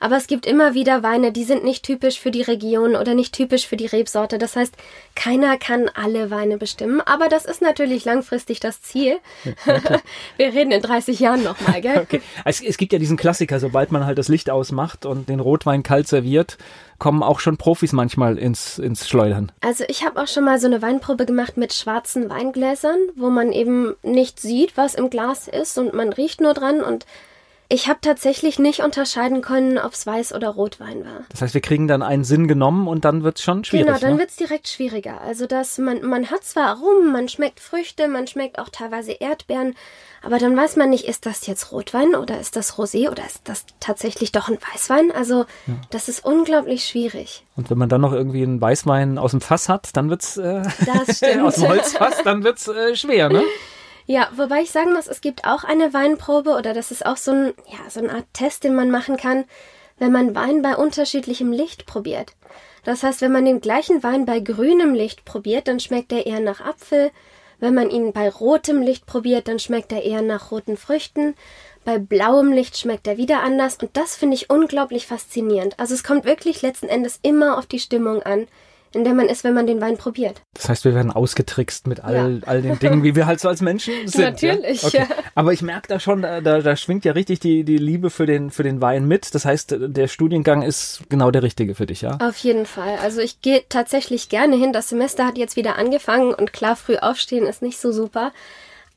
aber 0.00 0.16
es 0.16 0.26
gibt 0.26 0.46
immer 0.46 0.74
wieder 0.74 1.02
Weine, 1.02 1.30
die 1.30 1.44
sind 1.44 1.62
nicht 1.62 1.84
typisch 1.84 2.18
für 2.18 2.30
die 2.30 2.42
Region 2.42 2.96
oder 2.96 3.14
nicht 3.14 3.34
typisch 3.34 3.66
für 3.66 3.76
die 3.76 3.86
Rebsorte. 3.86 4.38
Das 4.38 4.56
heißt, 4.56 4.74
keiner 5.14 5.58
kann 5.58 5.90
alle 5.94 6.30
Weine 6.30 6.56
bestimmen. 6.56 7.02
Aber 7.02 7.28
das 7.28 7.44
ist 7.44 7.60
natürlich 7.60 8.06
langfristig 8.06 8.60
das 8.60 8.80
Ziel. 8.80 9.18
Wir 10.38 10.54
reden 10.54 10.72
in 10.72 10.80
30 10.80 11.20
Jahren 11.20 11.44
nochmal, 11.44 11.80
gell? 11.80 12.00
Okay. 12.00 12.22
Es, 12.46 12.62
es 12.62 12.78
gibt 12.78 12.94
ja 12.94 12.98
diesen 12.98 13.18
Klassiker, 13.18 13.60
sobald 13.60 13.92
man 13.92 14.06
halt 14.06 14.16
das 14.16 14.28
Licht 14.28 14.48
ausmacht 14.48 15.04
und 15.04 15.28
den 15.28 15.38
Rotwein 15.38 15.82
kalt 15.82 16.08
serviert, 16.08 16.56
kommen 16.98 17.22
auch 17.22 17.40
schon 17.40 17.58
Profis 17.58 17.92
manchmal 17.92 18.38
ins, 18.38 18.78
ins 18.78 19.06
Schleudern. 19.06 19.52
Also 19.60 19.84
ich 19.88 20.04
habe 20.04 20.22
auch 20.22 20.26
schon 20.28 20.44
mal 20.44 20.58
so 20.58 20.66
eine 20.66 20.80
Weinprobe 20.80 21.26
gemacht 21.26 21.58
mit 21.58 21.74
schwarzen 21.74 22.30
Weingläsern, 22.30 22.96
wo 23.16 23.28
man 23.28 23.52
eben 23.52 23.96
nicht 24.02 24.40
sieht, 24.40 24.76
was 24.76 24.94
im 24.94 25.10
Glas 25.10 25.46
ist 25.46 25.76
und 25.76 25.92
man 25.92 26.12
riecht 26.12 26.40
nur 26.40 26.54
dran 26.54 26.80
und 26.80 27.04
ich 27.72 27.88
habe 27.88 28.00
tatsächlich 28.02 28.58
nicht 28.58 28.80
unterscheiden 28.80 29.42
können, 29.42 29.78
ob 29.78 29.92
es 29.92 30.04
Weiß- 30.04 30.34
oder 30.34 30.48
Rotwein 30.48 31.04
war. 31.04 31.24
Das 31.30 31.40
heißt, 31.40 31.54
wir 31.54 31.60
kriegen 31.60 31.86
dann 31.86 32.02
einen 32.02 32.24
Sinn 32.24 32.48
genommen 32.48 32.88
und 32.88 33.04
dann 33.04 33.22
wird's 33.22 33.42
schon 33.42 33.62
schwierig. 33.62 33.86
Genau, 33.86 33.98
dann 33.98 34.14
ne? 34.14 34.18
wird's 34.18 34.34
direkt 34.34 34.66
schwieriger. 34.66 35.20
Also 35.20 35.46
dass 35.46 35.78
man, 35.78 36.04
man 36.04 36.32
hat 36.32 36.42
zwar 36.42 36.66
Aromen, 36.66 37.12
man 37.12 37.28
schmeckt 37.28 37.60
Früchte, 37.60 38.08
man 38.08 38.26
schmeckt 38.26 38.58
auch 38.58 38.70
teilweise 38.70 39.12
Erdbeeren, 39.12 39.76
aber 40.20 40.38
dann 40.38 40.56
weiß 40.56 40.76
man 40.76 40.90
nicht, 40.90 41.04
ist 41.04 41.26
das 41.26 41.46
jetzt 41.46 41.70
Rotwein 41.70 42.16
oder 42.16 42.40
ist 42.40 42.56
das 42.56 42.74
Rosé 42.74 43.08
oder 43.08 43.24
ist 43.24 43.42
das 43.44 43.64
tatsächlich 43.78 44.32
doch 44.32 44.48
ein 44.48 44.58
Weißwein? 44.72 45.12
Also 45.12 45.46
ja. 45.66 45.74
das 45.90 46.08
ist 46.08 46.24
unglaublich 46.24 46.84
schwierig. 46.84 47.44
Und 47.54 47.70
wenn 47.70 47.78
man 47.78 47.88
dann 47.88 48.00
noch 48.00 48.12
irgendwie 48.12 48.42
einen 48.42 48.60
Weißwein 48.60 49.16
aus 49.16 49.30
dem 49.30 49.40
Fass 49.40 49.68
hat, 49.68 49.96
dann 49.96 50.10
wird's 50.10 50.36
äh, 50.38 50.62
aus 51.42 51.54
dem 51.54 51.68
Holzfass, 51.68 52.22
dann 52.24 52.42
wird's 52.42 52.66
äh, 52.66 52.96
schwer, 52.96 53.28
ne? 53.28 53.44
Ja, 54.10 54.28
wobei 54.34 54.62
ich 54.62 54.72
sagen 54.72 54.92
muss, 54.92 55.06
es 55.06 55.20
gibt 55.20 55.44
auch 55.44 55.62
eine 55.62 55.94
Weinprobe 55.94 56.56
oder 56.56 56.74
das 56.74 56.90
ist 56.90 57.06
auch 57.06 57.16
so, 57.16 57.30
ein, 57.30 57.54
ja, 57.68 57.88
so 57.88 58.00
eine 58.00 58.12
Art 58.12 58.24
Test, 58.32 58.64
den 58.64 58.74
man 58.74 58.90
machen 58.90 59.16
kann, 59.16 59.44
wenn 60.00 60.10
man 60.10 60.34
Wein 60.34 60.62
bei 60.62 60.74
unterschiedlichem 60.74 61.52
Licht 61.52 61.86
probiert. 61.86 62.32
Das 62.82 63.04
heißt, 63.04 63.20
wenn 63.20 63.30
man 63.30 63.44
den 63.44 63.60
gleichen 63.60 64.02
Wein 64.02 64.26
bei 64.26 64.40
grünem 64.40 64.94
Licht 64.94 65.24
probiert, 65.24 65.68
dann 65.68 65.78
schmeckt 65.78 66.10
er 66.10 66.26
eher 66.26 66.40
nach 66.40 66.60
Apfel. 66.60 67.12
Wenn 67.60 67.72
man 67.72 67.88
ihn 67.88 68.12
bei 68.12 68.28
rotem 68.28 68.82
Licht 68.82 69.06
probiert, 69.06 69.46
dann 69.46 69.60
schmeckt 69.60 69.92
er 69.92 70.02
eher 70.02 70.22
nach 70.22 70.50
roten 70.50 70.76
Früchten. 70.76 71.36
Bei 71.84 72.00
blauem 72.00 72.50
Licht 72.50 72.76
schmeckt 72.76 73.06
er 73.06 73.16
wieder 73.16 73.44
anders 73.44 73.76
und 73.80 73.96
das 73.96 74.16
finde 74.16 74.34
ich 74.34 74.50
unglaublich 74.50 75.06
faszinierend. 75.06 75.78
Also 75.78 75.94
es 75.94 76.02
kommt 76.02 76.24
wirklich 76.24 76.62
letzten 76.62 76.88
Endes 76.88 77.20
immer 77.22 77.56
auf 77.56 77.66
die 77.66 77.78
Stimmung 77.78 78.24
an 78.24 78.48
in 78.92 79.04
der 79.04 79.14
man 79.14 79.26
ist, 79.26 79.44
wenn 79.44 79.54
man 79.54 79.66
den 79.66 79.80
Wein 79.80 79.96
probiert. 79.96 80.42
Das 80.54 80.68
heißt, 80.68 80.84
wir 80.84 80.94
werden 80.94 81.12
ausgetrickst 81.12 81.86
mit 81.86 82.02
all, 82.02 82.40
ja. 82.40 82.46
all 82.46 82.62
den 82.62 82.78
Dingen, 82.78 83.02
wie 83.02 83.14
wir 83.14 83.26
halt 83.26 83.40
so 83.40 83.48
als 83.48 83.60
Menschen 83.60 83.94
sind. 84.06 84.20
Natürlich, 84.20 84.82
ja. 84.82 84.88
Okay. 84.88 85.06
ja. 85.08 85.16
Aber 85.34 85.52
ich 85.52 85.62
merke 85.62 85.88
da 85.88 86.00
schon, 86.00 86.22
da, 86.22 86.40
da, 86.40 86.60
da 86.60 86.76
schwingt 86.76 87.04
ja 87.04 87.12
richtig 87.12 87.40
die, 87.40 87.64
die 87.64 87.78
Liebe 87.78 88.10
für 88.10 88.26
den, 88.26 88.50
für 88.50 88.62
den 88.62 88.80
Wein 88.80 89.06
mit. 89.06 89.34
Das 89.34 89.44
heißt, 89.44 89.76
der 89.78 90.08
Studiengang 90.08 90.62
ist 90.62 91.02
genau 91.08 91.30
der 91.30 91.42
richtige 91.42 91.74
für 91.74 91.86
dich, 91.86 92.02
ja? 92.02 92.18
Auf 92.20 92.36
jeden 92.38 92.66
Fall. 92.66 92.96
Also 93.02 93.20
ich 93.20 93.40
gehe 93.40 93.62
tatsächlich 93.68 94.28
gerne 94.28 94.56
hin. 94.56 94.72
Das 94.72 94.88
Semester 94.88 95.26
hat 95.26 95.38
jetzt 95.38 95.56
wieder 95.56 95.76
angefangen 95.76 96.34
und 96.34 96.52
klar, 96.52 96.76
früh 96.76 96.96
aufstehen 96.96 97.46
ist 97.46 97.62
nicht 97.62 97.80
so 97.80 97.92
super. 97.92 98.32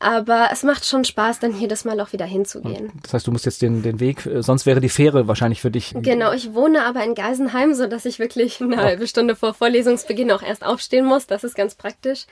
Aber 0.03 0.49
es 0.51 0.63
macht 0.63 0.85
schon 0.85 1.05
Spaß, 1.05 1.39
dann 1.39 1.57
jedes 1.57 1.85
Mal 1.85 2.01
auch 2.01 2.11
wieder 2.11 2.25
hinzugehen. 2.25 2.91
Das 3.03 3.13
heißt, 3.13 3.27
du 3.27 3.31
musst 3.31 3.45
jetzt 3.45 3.61
den, 3.61 3.83
den 3.83 4.01
Weg, 4.01 4.25
äh, 4.25 4.43
sonst 4.43 4.65
wäre 4.65 4.81
die 4.81 4.89
Fähre 4.89 5.29
wahrscheinlich 5.29 5.61
für 5.61 5.71
dich. 5.71 5.93
Genau, 5.95 6.33
ich 6.33 6.53
wohne 6.53 6.83
aber 6.83 7.05
in 7.05 7.15
Geisenheim, 7.15 7.73
so 7.73 7.87
dass 7.87 8.03
ich 8.03 8.19
wirklich 8.19 8.59
eine 8.59 8.75
oh. 8.75 8.79
halbe 8.79 9.07
Stunde 9.07 9.37
vor 9.37 9.53
Vorlesungsbeginn 9.53 10.29
auch 10.31 10.43
erst 10.43 10.65
aufstehen 10.65 11.05
muss. 11.05 11.25
Das 11.25 11.45
ist 11.45 11.55
ganz 11.55 11.75
praktisch. 11.75 12.25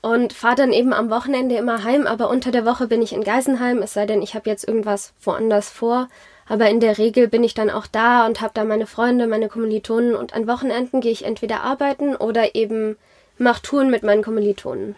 Und 0.00 0.32
fahre 0.32 0.56
dann 0.56 0.72
eben 0.72 0.94
am 0.94 1.10
Wochenende 1.10 1.56
immer 1.56 1.84
heim, 1.84 2.06
aber 2.06 2.30
unter 2.30 2.50
der 2.50 2.64
Woche 2.64 2.86
bin 2.86 3.02
ich 3.02 3.12
in 3.12 3.22
Geisenheim, 3.22 3.82
es 3.82 3.92
sei 3.92 4.06
denn, 4.06 4.22
ich 4.22 4.34
habe 4.34 4.48
jetzt 4.48 4.66
irgendwas 4.66 5.12
woanders 5.22 5.68
vor. 5.68 6.08
Aber 6.46 6.70
in 6.70 6.80
der 6.80 6.96
Regel 6.96 7.28
bin 7.28 7.44
ich 7.44 7.52
dann 7.52 7.68
auch 7.68 7.86
da 7.86 8.26
und 8.26 8.40
habe 8.40 8.52
da 8.54 8.64
meine 8.64 8.86
Freunde, 8.86 9.26
meine 9.26 9.48
Kommilitonen 9.48 10.14
und 10.14 10.32
an 10.34 10.46
Wochenenden 10.46 11.02
gehe 11.02 11.12
ich 11.12 11.24
entweder 11.26 11.62
arbeiten 11.62 12.16
oder 12.16 12.54
eben 12.54 12.96
mache 13.36 13.62
Touren 13.62 13.90
mit 13.90 14.02
meinen 14.02 14.22
Kommilitonen. 14.22 14.94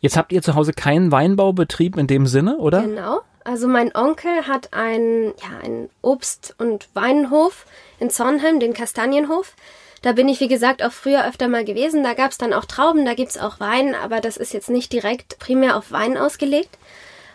Jetzt 0.00 0.16
habt 0.16 0.32
ihr 0.32 0.42
zu 0.42 0.54
Hause 0.54 0.72
keinen 0.72 1.10
Weinbaubetrieb 1.10 1.96
in 1.96 2.06
dem 2.06 2.26
Sinne, 2.26 2.58
oder? 2.58 2.82
Genau. 2.82 3.20
Also 3.44 3.66
mein 3.66 3.94
Onkel 3.94 4.46
hat 4.46 4.74
einen, 4.74 5.32
ja, 5.42 5.58
einen 5.62 5.88
Obst- 6.02 6.54
und 6.58 6.88
Weinhof 6.94 7.64
in 7.98 8.10
Zornheim, 8.10 8.60
den 8.60 8.74
Kastanienhof. 8.74 9.54
Da 10.02 10.12
bin 10.12 10.28
ich, 10.28 10.38
wie 10.40 10.48
gesagt, 10.48 10.82
auch 10.82 10.92
früher 10.92 11.26
öfter 11.26 11.48
mal 11.48 11.64
gewesen. 11.64 12.04
Da 12.04 12.14
gab's 12.14 12.38
dann 12.38 12.52
auch 12.52 12.66
Trauben, 12.66 13.04
da 13.04 13.14
gibt's 13.14 13.38
auch 13.38 13.58
Wein, 13.58 13.94
aber 13.94 14.20
das 14.20 14.36
ist 14.36 14.52
jetzt 14.52 14.70
nicht 14.70 14.92
direkt 14.92 15.38
primär 15.38 15.76
auf 15.76 15.90
Wein 15.90 16.16
ausgelegt. 16.16 16.78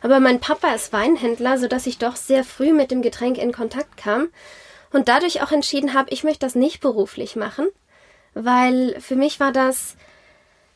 Aber 0.02 0.20
mein 0.20 0.40
Papa 0.40 0.74
ist 0.74 0.94
Weinhändler, 0.94 1.58
sodass 1.58 1.88
ich 1.88 1.98
doch 1.98 2.16
sehr 2.16 2.44
früh 2.44 2.74
mit 2.74 2.92
dem 2.92 3.02
Getränk 3.02 3.38
in 3.38 3.52
Kontakt 3.52 3.98
kam 3.98 4.28
und 4.92 5.08
dadurch 5.08 5.42
auch 5.42 5.52
entschieden 5.52 5.94
habe, 5.94 6.12
ich 6.12 6.24
möchte 6.24 6.46
das 6.46 6.56
nicht 6.56 6.80
beruflich 6.80 7.36
machen, 7.36 7.68
weil 8.34 9.00
für 9.02 9.16
mich 9.16 9.40
war 9.40 9.52
das 9.52 9.96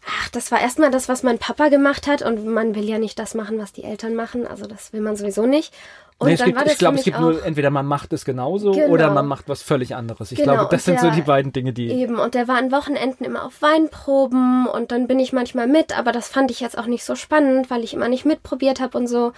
ach, 0.08 0.30
das 0.30 0.52
war 0.52 0.62
erstmal 0.62 0.92
das, 0.92 1.10
was 1.10 1.24
mein 1.24 1.38
Papa 1.38 1.70
gemacht 1.70 2.08
hat 2.08 2.22
und 2.22 2.46
man 2.46 2.76
will 2.76 2.86
ja 2.86 2.98
nicht 2.98 3.20
das 3.20 3.36
machen, 3.36 3.60
was 3.60 3.74
die 3.74 3.84
Eltern 3.84 4.16
machen, 4.16 4.48
also 4.48 4.66
das 4.66 4.94
will 4.94 5.02
man 5.02 5.16
sowieso 5.16 5.46
nicht. 5.46 5.74
Und 6.20 6.30
nee, 6.30 6.36
dann 6.36 6.48
gibt, 6.48 6.58
war 6.58 6.64
das 6.64 6.74
ich 6.74 6.80
glaube, 6.80 6.98
es 6.98 7.04
gibt 7.04 7.20
nur 7.20 7.46
entweder 7.46 7.70
man 7.70 7.86
macht 7.86 8.12
es 8.12 8.26
genauso 8.26 8.72
genau. 8.72 8.88
oder 8.88 9.12
man 9.12 9.28
macht 9.28 9.48
was 9.50 9.62
völlig 9.62 9.96
anderes. 9.96 10.32
Ich 10.32 10.40
genau. 10.40 10.54
glaube, 10.54 10.70
das 10.72 10.86
sind 10.86 10.96
der, 10.96 11.12
so 11.12 11.12
die 11.12 11.22
beiden 11.22 11.54
Dinge, 11.54 11.74
die 11.74 11.92
eben 11.92 12.18
und 12.18 12.34
der 12.34 12.48
war 12.48 12.58
an 12.58 12.72
Wochenenden 12.72 13.24
immer 13.24 13.46
auf 13.46 13.62
Weinproben 13.62 14.66
und 14.66 14.92
dann 14.92 15.08
bin 15.08 15.20
ich 15.20 15.32
manchmal 15.32 15.68
mit, 15.68 15.98
aber 15.98 16.12
das 16.12 16.28
fand 16.28 16.50
ich 16.50 16.60
jetzt 16.60 16.78
auch 16.78 16.88
nicht 16.88 17.04
so 17.04 17.16
spannend, 17.16 17.70
weil 17.70 17.84
ich 17.84 17.94
immer 17.94 18.08
nicht 18.08 18.26
mitprobiert 18.26 18.80
habe 18.80 18.98
und 18.98 19.08
so. 19.08 19.34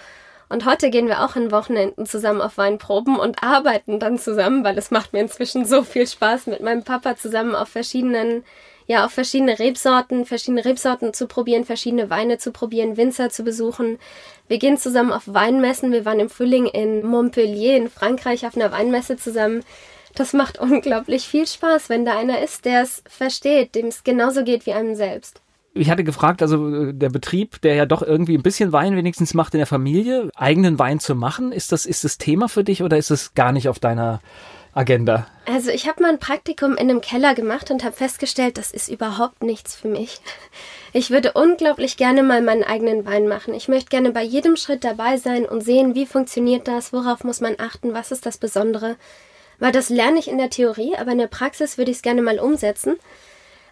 Und 0.48 0.64
heute 0.64 0.90
gehen 0.90 1.06
wir 1.06 1.22
auch 1.22 1.36
an 1.36 1.52
Wochenenden 1.52 2.06
zusammen 2.06 2.40
auf 2.40 2.58
Weinproben 2.58 3.16
und 3.16 3.42
arbeiten 3.42 4.00
dann 4.00 4.18
zusammen, 4.18 4.64
weil 4.64 4.76
es 4.78 4.90
macht 4.90 5.12
mir 5.12 5.20
inzwischen 5.20 5.64
so 5.64 5.84
viel 5.84 6.06
Spaß 6.06 6.46
mit 6.46 6.60
meinem 6.60 6.82
Papa 6.82 7.14
zusammen 7.14 7.54
auf 7.54 7.68
verschiedenen 7.68 8.42
ja 8.90 9.06
auch 9.06 9.10
verschiedene 9.10 9.56
Rebsorten, 9.60 10.26
verschiedene 10.26 10.64
Rebsorten 10.64 11.14
zu 11.14 11.28
probieren, 11.28 11.64
verschiedene 11.64 12.10
Weine 12.10 12.38
zu 12.38 12.50
probieren, 12.50 12.96
Winzer 12.96 13.30
zu 13.30 13.44
besuchen. 13.44 13.98
Wir 14.48 14.58
gehen 14.58 14.78
zusammen 14.78 15.12
auf 15.12 15.22
Weinmessen. 15.26 15.92
Wir 15.92 16.04
waren 16.04 16.18
im 16.18 16.28
Frühling 16.28 16.66
in 16.66 17.06
Montpellier 17.06 17.76
in 17.76 17.88
Frankreich 17.88 18.44
auf 18.46 18.56
einer 18.56 18.72
Weinmesse 18.72 19.16
zusammen. 19.16 19.62
Das 20.16 20.32
macht 20.32 20.58
unglaublich 20.60 21.28
viel 21.28 21.46
Spaß, 21.46 21.88
wenn 21.88 22.04
da 22.04 22.18
einer 22.18 22.42
ist, 22.42 22.64
der 22.64 22.82
es 22.82 23.04
versteht, 23.08 23.76
dem 23.76 23.86
es 23.86 24.02
genauso 24.02 24.42
geht 24.42 24.66
wie 24.66 24.72
einem 24.72 24.96
selbst. 24.96 25.40
Ich 25.72 25.88
hatte 25.88 26.02
gefragt, 26.02 26.42
also 26.42 26.88
äh, 26.88 26.92
der 26.92 27.10
Betrieb, 27.10 27.60
der 27.60 27.76
ja 27.76 27.86
doch 27.86 28.02
irgendwie 28.02 28.36
ein 28.36 28.42
bisschen 28.42 28.72
Wein 28.72 28.96
wenigstens 28.96 29.34
macht 29.34 29.54
in 29.54 29.58
der 29.58 29.68
Familie, 29.68 30.30
eigenen 30.34 30.80
Wein 30.80 30.98
zu 30.98 31.14
machen, 31.14 31.52
ist 31.52 31.70
das, 31.70 31.86
ist 31.86 32.02
das 32.02 32.18
Thema 32.18 32.48
für 32.48 32.64
dich 32.64 32.82
oder 32.82 32.98
ist 32.98 33.10
es 33.10 33.34
gar 33.34 33.52
nicht 33.52 33.68
auf 33.68 33.78
deiner 33.78 34.20
Agenda? 34.72 35.26
Also 35.46 35.70
ich 35.70 35.88
habe 35.88 36.02
mal 36.02 36.10
ein 36.10 36.20
Praktikum 36.20 36.72
in 36.72 36.90
einem 36.90 37.00
Keller 37.00 37.34
gemacht 37.34 37.70
und 37.70 37.82
habe 37.82 37.96
festgestellt, 37.96 38.56
das 38.56 38.70
ist 38.70 38.88
überhaupt 38.88 39.42
nichts 39.42 39.74
für 39.74 39.88
mich. 39.88 40.20
Ich 40.92 41.10
würde 41.10 41.32
unglaublich 41.32 41.96
gerne 41.96 42.22
mal 42.22 42.42
meinen 42.42 42.64
eigenen 42.64 43.04
Wein 43.04 43.28
machen. 43.28 43.54
Ich 43.54 43.68
möchte 43.68 43.90
gerne 43.90 44.10
bei 44.10 44.22
jedem 44.22 44.56
Schritt 44.56 44.84
dabei 44.84 45.16
sein 45.16 45.44
und 45.44 45.62
sehen, 45.62 45.94
wie 45.94 46.06
funktioniert 46.06 46.68
das, 46.68 46.92
worauf 46.92 47.24
muss 47.24 47.40
man 47.40 47.54
achten, 47.58 47.94
was 47.94 48.12
ist 48.12 48.26
das 48.26 48.38
Besondere. 48.38 48.96
Weil 49.58 49.72
das 49.72 49.88
lerne 49.88 50.18
ich 50.18 50.28
in 50.28 50.38
der 50.38 50.50
Theorie, 50.50 50.96
aber 50.96 51.12
in 51.12 51.18
der 51.18 51.26
Praxis 51.26 51.78
würde 51.78 51.90
ich 51.90 51.98
es 51.98 52.02
gerne 52.02 52.22
mal 52.22 52.38
umsetzen. 52.38 52.96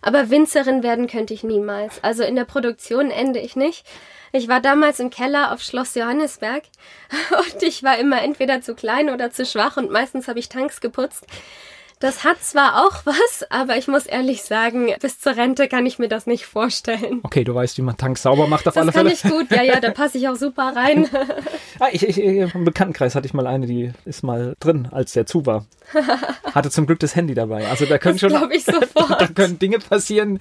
Aber 0.00 0.30
Winzerin 0.30 0.82
werden 0.82 1.06
könnte 1.06 1.34
ich 1.34 1.42
niemals. 1.42 2.02
Also 2.02 2.22
in 2.22 2.36
der 2.36 2.44
Produktion 2.44 3.10
ende 3.10 3.40
ich 3.40 3.56
nicht. 3.56 3.84
Ich 4.32 4.48
war 4.48 4.60
damals 4.60 5.00
im 5.00 5.10
Keller 5.10 5.52
auf 5.52 5.62
Schloss 5.62 5.94
Johannesberg 5.94 6.64
und 7.30 7.62
ich 7.62 7.82
war 7.82 7.98
immer 7.98 8.22
entweder 8.22 8.60
zu 8.60 8.74
klein 8.74 9.10
oder 9.10 9.30
zu 9.30 9.46
schwach 9.46 9.76
und 9.76 9.90
meistens 9.90 10.28
habe 10.28 10.38
ich 10.38 10.48
Tanks 10.48 10.80
geputzt. 10.80 11.26
Das 12.00 12.22
hat 12.22 12.42
zwar 12.42 12.84
auch 12.86 13.04
was, 13.06 13.44
aber 13.50 13.76
ich 13.76 13.88
muss 13.88 14.06
ehrlich 14.06 14.42
sagen, 14.42 14.92
bis 15.00 15.18
zur 15.18 15.36
Rente 15.36 15.66
kann 15.66 15.84
ich 15.84 15.98
mir 15.98 16.08
das 16.08 16.26
nicht 16.26 16.46
vorstellen. 16.46 17.20
Okay, 17.24 17.42
du 17.42 17.54
weißt, 17.54 17.76
wie 17.78 17.82
man 17.82 17.96
Tanks 17.96 18.22
sauber 18.22 18.46
macht 18.46 18.68
auf 18.68 18.74
das 18.74 18.82
alle 18.82 18.92
Fälle. 18.92 19.10
Das 19.10 19.22
kann 19.22 19.32
ich 19.32 19.36
gut, 19.36 19.50
ja, 19.50 19.62
ja, 19.62 19.80
da 19.80 19.90
passe 19.90 20.18
ich 20.18 20.28
auch 20.28 20.36
super 20.36 20.72
rein. 20.76 21.08
ah, 21.80 21.88
ich, 21.90 22.06
ich, 22.06 22.18
Im 22.18 22.64
Bekanntenkreis 22.64 23.16
hatte 23.16 23.26
ich 23.26 23.34
mal 23.34 23.46
eine, 23.46 23.66
die 23.66 23.92
ist 24.04 24.22
mal 24.22 24.54
drin, 24.60 24.88
als 24.92 25.12
der 25.12 25.26
zu 25.26 25.44
war. 25.44 25.66
Hatte 26.54 26.70
zum 26.70 26.86
Glück 26.86 27.00
das 27.00 27.16
Handy 27.16 27.34
dabei. 27.34 27.66
Also 27.66 27.86
da 27.86 27.98
können 27.98 28.18
das 28.18 28.32
schon, 28.32 28.50
ich 28.50 28.64
sofort. 28.64 29.20
da 29.20 29.26
können 29.26 29.58
Dinge 29.58 29.78
passieren. 29.78 30.38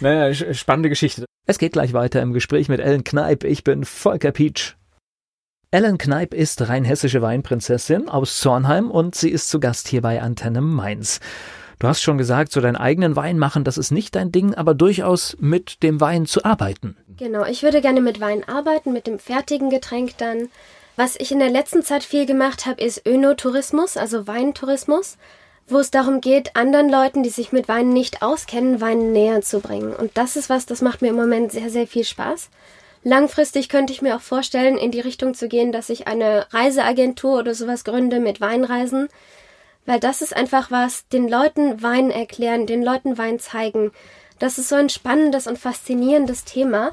Naja, 0.00 0.32
spannende 0.54 0.90
Geschichte. 0.90 1.24
Es 1.46 1.58
geht 1.58 1.72
gleich 1.72 1.92
weiter 1.92 2.20
im 2.22 2.32
Gespräch 2.32 2.68
mit 2.68 2.80
Ellen 2.80 3.02
Kneip. 3.04 3.44
Ich 3.44 3.64
bin 3.64 3.84
Volker 3.84 4.30
Pietsch. 4.30 4.74
Ellen 5.72 5.98
Kneip 5.98 6.34
ist 6.34 6.68
rheinhessische 6.68 7.22
Weinprinzessin 7.22 8.08
aus 8.08 8.40
Zornheim 8.40 8.90
und 8.90 9.14
sie 9.14 9.30
ist 9.30 9.48
zu 9.50 9.60
Gast 9.60 9.86
hier 9.86 10.02
bei 10.02 10.20
Antenne 10.20 10.60
Mainz. 10.60 11.20
Du 11.78 11.86
hast 11.86 12.02
schon 12.02 12.18
gesagt, 12.18 12.50
so 12.50 12.60
deinen 12.60 12.74
eigenen 12.74 13.14
Wein 13.14 13.38
machen, 13.38 13.62
das 13.62 13.78
ist 13.78 13.92
nicht 13.92 14.16
dein 14.16 14.32
Ding, 14.32 14.52
aber 14.56 14.74
durchaus 14.74 15.36
mit 15.38 15.84
dem 15.84 16.00
Wein 16.00 16.26
zu 16.26 16.44
arbeiten. 16.44 16.96
Genau, 17.16 17.44
ich 17.44 17.62
würde 17.62 17.80
gerne 17.82 18.00
mit 18.00 18.20
Wein 18.20 18.42
arbeiten, 18.48 18.92
mit 18.92 19.06
dem 19.06 19.20
fertigen 19.20 19.70
Getränk 19.70 20.18
dann. 20.18 20.48
Was 20.96 21.14
ich 21.14 21.30
in 21.30 21.38
der 21.38 21.50
letzten 21.50 21.84
Zeit 21.84 22.02
viel 22.02 22.26
gemacht 22.26 22.66
habe, 22.66 22.82
ist 22.82 23.06
Önotourismus, 23.06 23.96
also 23.96 24.26
Weintourismus, 24.26 25.18
wo 25.68 25.78
es 25.78 25.92
darum 25.92 26.20
geht, 26.20 26.56
anderen 26.56 26.90
Leuten, 26.90 27.22
die 27.22 27.30
sich 27.30 27.52
mit 27.52 27.68
Wein 27.68 27.90
nicht 27.90 28.22
auskennen, 28.22 28.80
Wein 28.80 29.12
näher 29.12 29.42
zu 29.42 29.60
bringen. 29.60 29.94
Und 29.94 30.18
das 30.18 30.34
ist 30.34 30.50
was, 30.50 30.66
das 30.66 30.82
macht 30.82 31.00
mir 31.00 31.10
im 31.10 31.16
Moment 31.16 31.52
sehr, 31.52 31.70
sehr 31.70 31.86
viel 31.86 32.04
Spaß. 32.04 32.50
Langfristig 33.02 33.68
könnte 33.68 33.92
ich 33.92 34.02
mir 34.02 34.16
auch 34.16 34.20
vorstellen, 34.20 34.76
in 34.76 34.90
die 34.90 35.00
Richtung 35.00 35.34
zu 35.34 35.48
gehen, 35.48 35.72
dass 35.72 35.88
ich 35.88 36.06
eine 36.06 36.46
Reiseagentur 36.52 37.38
oder 37.38 37.54
sowas 37.54 37.84
gründe 37.84 38.20
mit 38.20 38.40
Weinreisen, 38.40 39.08
weil 39.86 40.00
das 40.00 40.20
ist 40.20 40.36
einfach 40.36 40.70
was, 40.70 41.08
den 41.08 41.26
Leuten 41.26 41.82
Wein 41.82 42.10
erklären, 42.10 42.66
den 42.66 42.82
Leuten 42.82 43.16
Wein 43.16 43.38
zeigen. 43.38 43.92
Das 44.38 44.58
ist 44.58 44.68
so 44.68 44.76
ein 44.76 44.90
spannendes 44.90 45.46
und 45.46 45.58
faszinierendes 45.58 46.44
Thema. 46.44 46.90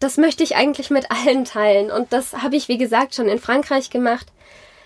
Das 0.00 0.16
möchte 0.16 0.42
ich 0.42 0.56
eigentlich 0.56 0.90
mit 0.90 1.10
allen 1.10 1.44
teilen. 1.44 1.90
Und 1.90 2.12
das 2.12 2.32
habe 2.42 2.56
ich, 2.56 2.68
wie 2.68 2.78
gesagt, 2.78 3.14
schon 3.14 3.28
in 3.28 3.38
Frankreich 3.38 3.90
gemacht. 3.90 4.26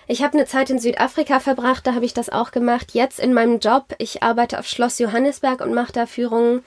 Ich 0.07 0.23
habe 0.23 0.35
eine 0.35 0.47
Zeit 0.47 0.71
in 0.71 0.79
Südafrika 0.79 1.39
verbracht, 1.39 1.87
da 1.87 1.95
habe 1.95 2.05
ich 2.05 2.15
das 2.15 2.31
auch 2.31 2.51
gemacht. 2.51 2.93
Jetzt 2.95 3.21
in 3.21 3.35
meinem 3.35 3.59
Job, 3.59 3.95
ich 3.99 4.23
arbeite 4.23 4.59
auf 4.59 4.67
Schloss 4.67 4.99
Johannesberg 4.99 5.61
und 5.61 5.75
mache 5.75 5.93
da 5.93 6.07
Führungen. 6.07 6.65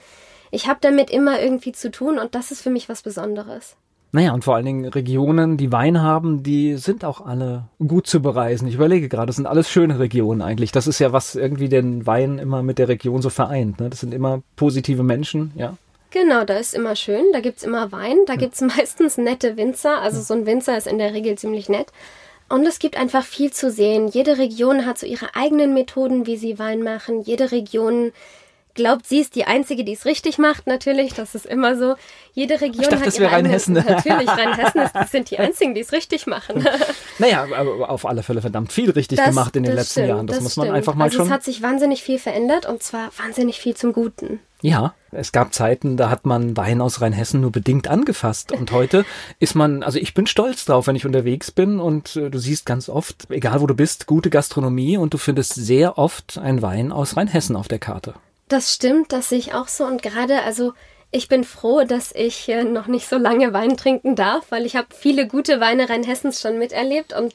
Ich 0.54 0.68
habe 0.68 0.78
damit 0.82 1.10
immer 1.10 1.40
irgendwie 1.40 1.72
zu 1.72 1.90
tun 1.90 2.18
und 2.18 2.34
das 2.34 2.52
ist 2.52 2.60
für 2.60 2.68
mich 2.68 2.90
was 2.90 3.00
Besonderes. 3.00 3.74
Naja, 4.14 4.34
und 4.34 4.44
vor 4.44 4.54
allen 4.54 4.66
Dingen 4.66 4.84
Regionen, 4.84 5.56
die 5.56 5.72
Wein 5.72 6.02
haben, 6.02 6.42
die 6.42 6.76
sind 6.76 7.02
auch 7.06 7.24
alle 7.24 7.64
gut 7.78 8.06
zu 8.06 8.20
bereisen. 8.20 8.68
Ich 8.68 8.74
überlege 8.74 9.08
gerade, 9.08 9.28
das 9.28 9.36
sind 9.36 9.46
alles 9.46 9.70
schöne 9.70 9.98
Regionen 9.98 10.42
eigentlich. 10.42 10.70
Das 10.70 10.86
ist 10.86 10.98
ja, 10.98 11.14
was 11.14 11.34
irgendwie 11.34 11.70
den 11.70 12.06
Wein 12.06 12.38
immer 12.38 12.62
mit 12.62 12.78
der 12.78 12.88
Region 12.88 13.22
so 13.22 13.30
vereint. 13.30 13.80
Ne? 13.80 13.88
Das 13.88 14.00
sind 14.00 14.12
immer 14.12 14.42
positive 14.54 15.02
Menschen, 15.02 15.52
ja. 15.56 15.78
Genau, 16.10 16.44
da 16.44 16.58
ist 16.58 16.74
immer 16.74 16.94
schön, 16.94 17.24
da 17.32 17.40
gibt's 17.40 17.62
immer 17.62 17.90
Wein, 17.90 18.18
da 18.26 18.36
gibt's 18.36 18.60
meistens 18.76 19.16
nette 19.16 19.56
Winzer. 19.56 20.02
Also 20.02 20.20
so 20.20 20.34
ein 20.34 20.44
Winzer 20.44 20.76
ist 20.76 20.86
in 20.86 20.98
der 20.98 21.14
Regel 21.14 21.38
ziemlich 21.38 21.70
nett. 21.70 21.86
Und 22.50 22.66
es 22.66 22.78
gibt 22.78 22.98
einfach 22.98 23.24
viel 23.24 23.50
zu 23.50 23.70
sehen. 23.70 24.08
Jede 24.08 24.36
Region 24.36 24.84
hat 24.84 24.98
so 24.98 25.06
ihre 25.06 25.34
eigenen 25.34 25.72
Methoden, 25.72 26.26
wie 26.26 26.36
sie 26.36 26.58
Wein 26.58 26.82
machen. 26.82 27.22
Jede 27.22 27.50
Region 27.50 28.12
glaubt, 28.74 29.06
sie 29.06 29.20
ist 29.20 29.34
die 29.34 29.44
Einzige, 29.44 29.84
die 29.84 29.92
es 29.92 30.04
richtig 30.04 30.38
macht, 30.38 30.66
natürlich. 30.66 31.14
Das 31.14 31.34
ist 31.34 31.46
immer 31.46 31.76
so. 31.76 31.94
Jede 32.32 32.60
Region 32.60 32.82
ich 32.82 32.88
dachte, 32.88 33.00
hat 33.00 33.06
das 33.06 33.18
wäre 33.18 33.32
Rheinhessen. 33.32 33.74
Natürlich, 33.74 34.28
Rheinhessen 34.28 34.80
ist, 34.82 35.10
sind 35.10 35.30
die 35.30 35.38
Einzigen, 35.38 35.74
die 35.74 35.80
es 35.80 35.92
richtig 35.92 36.26
machen. 36.26 36.66
naja, 37.18 37.46
aber 37.56 37.90
auf 37.90 38.06
alle 38.06 38.22
Fälle 38.22 38.40
verdammt 38.40 38.72
viel 38.72 38.90
richtig 38.90 39.18
das, 39.18 39.28
gemacht 39.28 39.54
in 39.56 39.64
den 39.64 39.74
letzten 39.74 39.92
stimmt, 39.92 40.08
Jahren. 40.08 40.26
Das, 40.26 40.36
das 40.36 40.44
muss 40.44 40.56
man 40.56 40.66
stimmt. 40.66 40.76
einfach 40.76 40.94
mal 40.94 41.04
also 41.04 41.18
schon. 41.18 41.26
Es 41.26 41.32
hat 41.32 41.44
sich 41.44 41.62
wahnsinnig 41.62 42.02
viel 42.02 42.18
verändert 42.18 42.66
und 42.66 42.82
zwar 42.82 43.10
wahnsinnig 43.18 43.60
viel 43.60 43.74
zum 43.74 43.92
Guten. 43.92 44.40
Ja, 44.62 44.94
es 45.10 45.32
gab 45.32 45.52
Zeiten, 45.52 45.96
da 45.96 46.08
hat 46.08 46.24
man 46.24 46.56
Wein 46.56 46.80
aus 46.80 47.00
Rheinhessen 47.00 47.40
nur 47.40 47.50
bedingt 47.50 47.88
angefasst. 47.88 48.52
Und 48.52 48.70
heute 48.70 49.04
ist 49.40 49.56
man, 49.56 49.82
also 49.82 49.98
ich 49.98 50.14
bin 50.14 50.26
stolz 50.28 50.64
drauf, 50.64 50.86
wenn 50.86 50.94
ich 50.94 51.04
unterwegs 51.04 51.50
bin 51.50 51.80
und 51.80 52.14
äh, 52.14 52.30
du 52.30 52.38
siehst 52.38 52.64
ganz 52.64 52.88
oft, 52.88 53.28
egal 53.30 53.60
wo 53.60 53.66
du 53.66 53.74
bist, 53.74 54.06
gute 54.06 54.30
Gastronomie 54.30 54.96
und 54.96 55.12
du 55.14 55.18
findest 55.18 55.54
sehr 55.54 55.98
oft 55.98 56.38
einen 56.38 56.62
Wein 56.62 56.92
aus 56.92 57.16
Rheinhessen 57.16 57.56
auf 57.56 57.66
der 57.66 57.80
Karte. 57.80 58.14
Das 58.52 58.74
stimmt, 58.74 59.12
das 59.12 59.30
sehe 59.30 59.38
ich 59.38 59.54
auch 59.54 59.66
so. 59.66 59.86
Und 59.86 60.02
gerade, 60.02 60.42
also 60.42 60.74
ich 61.10 61.26
bin 61.26 61.42
froh, 61.42 61.84
dass 61.84 62.12
ich 62.14 62.50
äh, 62.50 62.64
noch 62.64 62.86
nicht 62.86 63.08
so 63.08 63.16
lange 63.16 63.54
Wein 63.54 63.78
trinken 63.78 64.14
darf, 64.14 64.44
weil 64.50 64.66
ich 64.66 64.76
habe 64.76 64.88
viele 64.94 65.26
gute 65.26 65.58
Weine 65.58 65.88
Rheinhessens 65.88 66.38
schon 66.38 66.58
miterlebt. 66.58 67.14
Und 67.14 67.32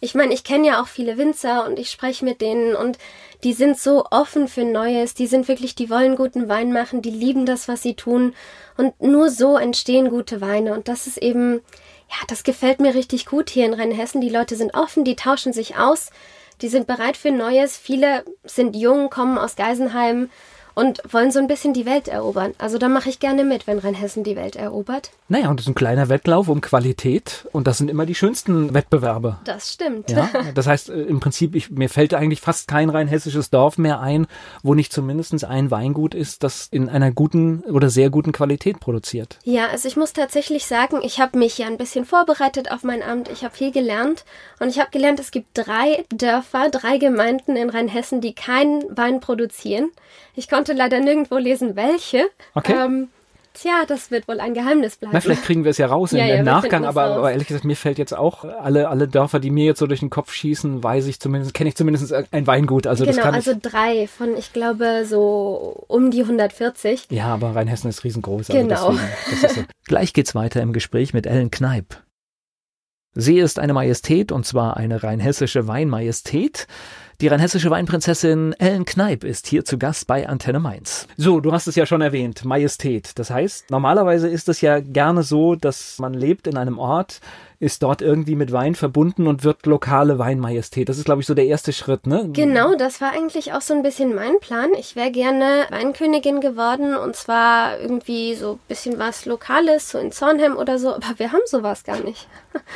ich 0.00 0.14
meine, 0.14 0.34
ich 0.34 0.44
kenne 0.44 0.66
ja 0.66 0.82
auch 0.82 0.86
viele 0.86 1.16
Winzer 1.16 1.64
und 1.66 1.78
ich 1.78 1.90
spreche 1.90 2.22
mit 2.22 2.42
denen 2.42 2.76
und 2.76 2.98
die 3.44 3.54
sind 3.54 3.78
so 3.78 4.04
offen 4.10 4.46
für 4.46 4.64
Neues. 4.64 5.14
Die 5.14 5.26
sind 5.26 5.48
wirklich, 5.48 5.74
die 5.74 5.88
wollen 5.88 6.16
guten 6.16 6.50
Wein 6.50 6.70
machen, 6.70 7.00
die 7.00 7.12
lieben 7.12 7.46
das, 7.46 7.66
was 7.66 7.80
sie 7.80 7.94
tun. 7.94 8.34
Und 8.76 9.00
nur 9.00 9.30
so 9.30 9.56
entstehen 9.56 10.10
gute 10.10 10.42
Weine. 10.42 10.74
Und 10.74 10.86
das 10.86 11.06
ist 11.06 11.16
eben, 11.16 11.62
ja, 12.10 12.16
das 12.28 12.42
gefällt 12.42 12.78
mir 12.78 12.94
richtig 12.94 13.24
gut 13.24 13.48
hier 13.48 13.64
in 13.64 13.72
Rheinhessen. 13.72 14.20
Die 14.20 14.28
Leute 14.28 14.54
sind 14.54 14.74
offen, 14.74 15.04
die 15.04 15.16
tauschen 15.16 15.54
sich 15.54 15.78
aus. 15.78 16.10
Die 16.60 16.68
sind 16.68 16.86
bereit 16.86 17.16
für 17.16 17.30
Neues. 17.30 17.78
Viele 17.78 18.22
sind 18.44 18.76
jung, 18.76 19.08
kommen 19.08 19.38
aus 19.38 19.56
Geisenheim 19.56 20.28
und 20.78 21.02
wollen 21.12 21.32
so 21.32 21.40
ein 21.40 21.48
bisschen 21.48 21.74
die 21.74 21.86
Welt 21.86 22.06
erobern. 22.06 22.54
Also 22.58 22.78
da 22.78 22.88
mache 22.88 23.08
ich 23.08 23.18
gerne 23.18 23.42
mit, 23.42 23.66
wenn 23.66 23.80
Rheinhessen 23.80 24.22
die 24.22 24.36
Welt 24.36 24.54
erobert. 24.54 25.10
Naja, 25.26 25.50
und 25.50 25.58
das 25.58 25.66
ist 25.66 25.70
ein 25.70 25.74
kleiner 25.74 26.08
Wettlauf 26.08 26.48
um 26.48 26.60
Qualität 26.60 27.48
und 27.50 27.66
das 27.66 27.78
sind 27.78 27.90
immer 27.90 28.06
die 28.06 28.14
schönsten 28.14 28.72
Wettbewerbe. 28.74 29.38
Das 29.42 29.72
stimmt. 29.72 30.08
Ja, 30.08 30.30
das 30.54 30.68
heißt, 30.68 30.90
äh, 30.90 31.02
im 31.02 31.18
Prinzip, 31.18 31.56
ich, 31.56 31.70
mir 31.70 31.88
fällt 31.88 32.14
eigentlich 32.14 32.40
fast 32.40 32.68
kein 32.68 32.90
rheinhessisches 32.90 33.50
Dorf 33.50 33.76
mehr 33.76 33.98
ein, 33.98 34.28
wo 34.62 34.74
nicht 34.74 34.92
zumindest 34.92 35.44
ein 35.44 35.72
Weingut 35.72 36.14
ist, 36.14 36.44
das 36.44 36.68
in 36.70 36.88
einer 36.88 37.10
guten 37.10 37.62
oder 37.62 37.90
sehr 37.90 38.08
guten 38.08 38.30
Qualität 38.30 38.78
produziert. 38.78 39.40
Ja, 39.42 39.66
also 39.66 39.88
ich 39.88 39.96
muss 39.96 40.12
tatsächlich 40.12 40.64
sagen, 40.64 41.00
ich 41.02 41.18
habe 41.20 41.38
mich 41.38 41.58
ja 41.58 41.66
ein 41.66 41.76
bisschen 41.76 42.04
vorbereitet 42.04 42.70
auf 42.70 42.84
mein 42.84 43.02
Amt. 43.02 43.28
Ich 43.30 43.42
habe 43.42 43.56
viel 43.56 43.72
gelernt 43.72 44.24
und 44.60 44.68
ich 44.68 44.78
habe 44.78 44.92
gelernt, 44.92 45.18
es 45.18 45.32
gibt 45.32 45.48
drei 45.54 46.04
Dörfer, 46.14 46.68
drei 46.70 46.98
Gemeinden 46.98 47.56
in 47.56 47.68
Rheinhessen, 47.68 48.20
die 48.20 48.32
keinen 48.32 48.84
Wein 48.96 49.18
produzieren. 49.18 49.90
Ich 50.38 50.48
konnte 50.48 50.67
leider 50.72 51.00
nirgendwo 51.00 51.36
lesen, 51.38 51.76
welche. 51.76 52.28
Okay. 52.54 52.74
Ähm, 52.74 53.08
Tja, 53.60 53.84
das 53.88 54.12
wird 54.12 54.28
wohl 54.28 54.38
ein 54.38 54.54
Geheimnis 54.54 54.96
bleiben. 54.96 55.12
Na, 55.12 55.20
vielleicht 55.20 55.42
kriegen 55.42 55.64
wir 55.64 55.70
es 55.70 55.78
ja 55.78 55.86
raus 55.86 56.12
ja, 56.12 56.24
ja, 56.24 56.36
im 56.36 56.44
Nachgang, 56.44 56.84
aber, 56.84 57.06
raus. 57.06 57.18
aber, 57.18 57.32
ehrlich 57.32 57.48
gesagt, 57.48 57.64
mir 57.64 57.74
fällt 57.74 57.98
jetzt 57.98 58.16
auch 58.16 58.44
alle, 58.44 58.88
alle 58.88 59.08
Dörfer, 59.08 59.40
die 59.40 59.50
mir 59.50 59.64
jetzt 59.64 59.80
so 59.80 59.88
durch 59.88 59.98
den 59.98 60.10
Kopf 60.10 60.32
schießen, 60.32 60.84
weiß 60.84 61.06
ich 61.08 61.18
zumindest, 61.18 61.54
kenne 61.54 61.68
ich 61.68 61.74
zumindest 61.74 62.12
ein 62.30 62.46
Weingut. 62.46 62.86
Also 62.86 63.04
genau, 63.04 63.16
das 63.16 63.24
kann 63.24 63.34
also 63.34 63.52
ich, 63.52 63.58
drei 63.58 64.06
von, 64.06 64.36
ich 64.36 64.52
glaube, 64.52 65.04
so 65.06 65.84
um 65.88 66.12
die 66.12 66.22
140. 66.22 67.06
Ja, 67.10 67.34
aber 67.34 67.56
Rheinhessen 67.56 67.90
ist 67.90 68.04
riesengroß. 68.04 68.46
Genau. 68.46 68.90
Also 68.90 69.00
deswegen, 69.32 69.54
so. 69.54 69.62
Gleich 69.86 70.12
geht's 70.12 70.36
weiter 70.36 70.62
im 70.62 70.72
Gespräch 70.72 71.12
mit 71.12 71.26
Ellen 71.26 71.50
Kneip. 71.50 71.96
Sie 73.14 73.38
ist 73.38 73.58
eine 73.58 73.72
Majestät, 73.72 74.30
und 74.30 74.46
zwar 74.46 74.76
eine 74.76 75.02
rheinhessische 75.02 75.66
Weinmajestät. 75.66 76.68
Die 77.20 77.26
rheinhessische 77.26 77.68
Weinprinzessin 77.68 78.52
Ellen 78.60 78.84
Kneip 78.84 79.24
ist 79.24 79.48
hier 79.48 79.64
zu 79.64 79.76
Gast 79.76 80.06
bei 80.06 80.28
Antenne 80.28 80.60
Mainz. 80.60 81.08
So, 81.16 81.40
du 81.40 81.50
hast 81.50 81.66
es 81.66 81.74
ja 81.74 81.84
schon 81.84 82.00
erwähnt, 82.00 82.44
Majestät. 82.44 83.18
Das 83.18 83.30
heißt, 83.30 83.72
normalerweise 83.72 84.28
ist 84.28 84.48
es 84.48 84.60
ja 84.60 84.78
gerne 84.78 85.24
so, 85.24 85.56
dass 85.56 85.98
man 85.98 86.14
lebt 86.14 86.46
in 86.46 86.56
einem 86.56 86.78
Ort, 86.78 87.20
ist 87.58 87.82
dort 87.82 88.02
irgendwie 88.02 88.36
mit 88.36 88.52
Wein 88.52 88.76
verbunden 88.76 89.26
und 89.26 89.42
wird 89.42 89.66
lokale 89.66 90.20
Weinmajestät. 90.20 90.88
Das 90.88 90.96
ist, 90.96 91.06
glaube 91.06 91.20
ich, 91.20 91.26
so 91.26 91.34
der 91.34 91.46
erste 91.46 91.72
Schritt, 91.72 92.06
ne? 92.06 92.28
Genau, 92.32 92.76
das 92.76 93.00
war 93.00 93.10
eigentlich 93.10 93.52
auch 93.52 93.62
so 93.62 93.74
ein 93.74 93.82
bisschen 93.82 94.14
mein 94.14 94.38
Plan. 94.38 94.70
Ich 94.78 94.94
wäre 94.94 95.10
gerne 95.10 95.66
Weinkönigin 95.70 96.40
geworden 96.40 96.94
und 96.96 97.16
zwar 97.16 97.80
irgendwie 97.80 98.36
so 98.36 98.52
ein 98.52 98.60
bisschen 98.68 98.96
was 99.00 99.26
Lokales, 99.26 99.90
so 99.90 99.98
in 99.98 100.12
Zornheim 100.12 100.56
oder 100.56 100.78
so, 100.78 100.94
aber 100.94 101.18
wir 101.18 101.32
haben 101.32 101.42
sowas 101.46 101.82
gar 101.82 101.98
nicht. 101.98 102.28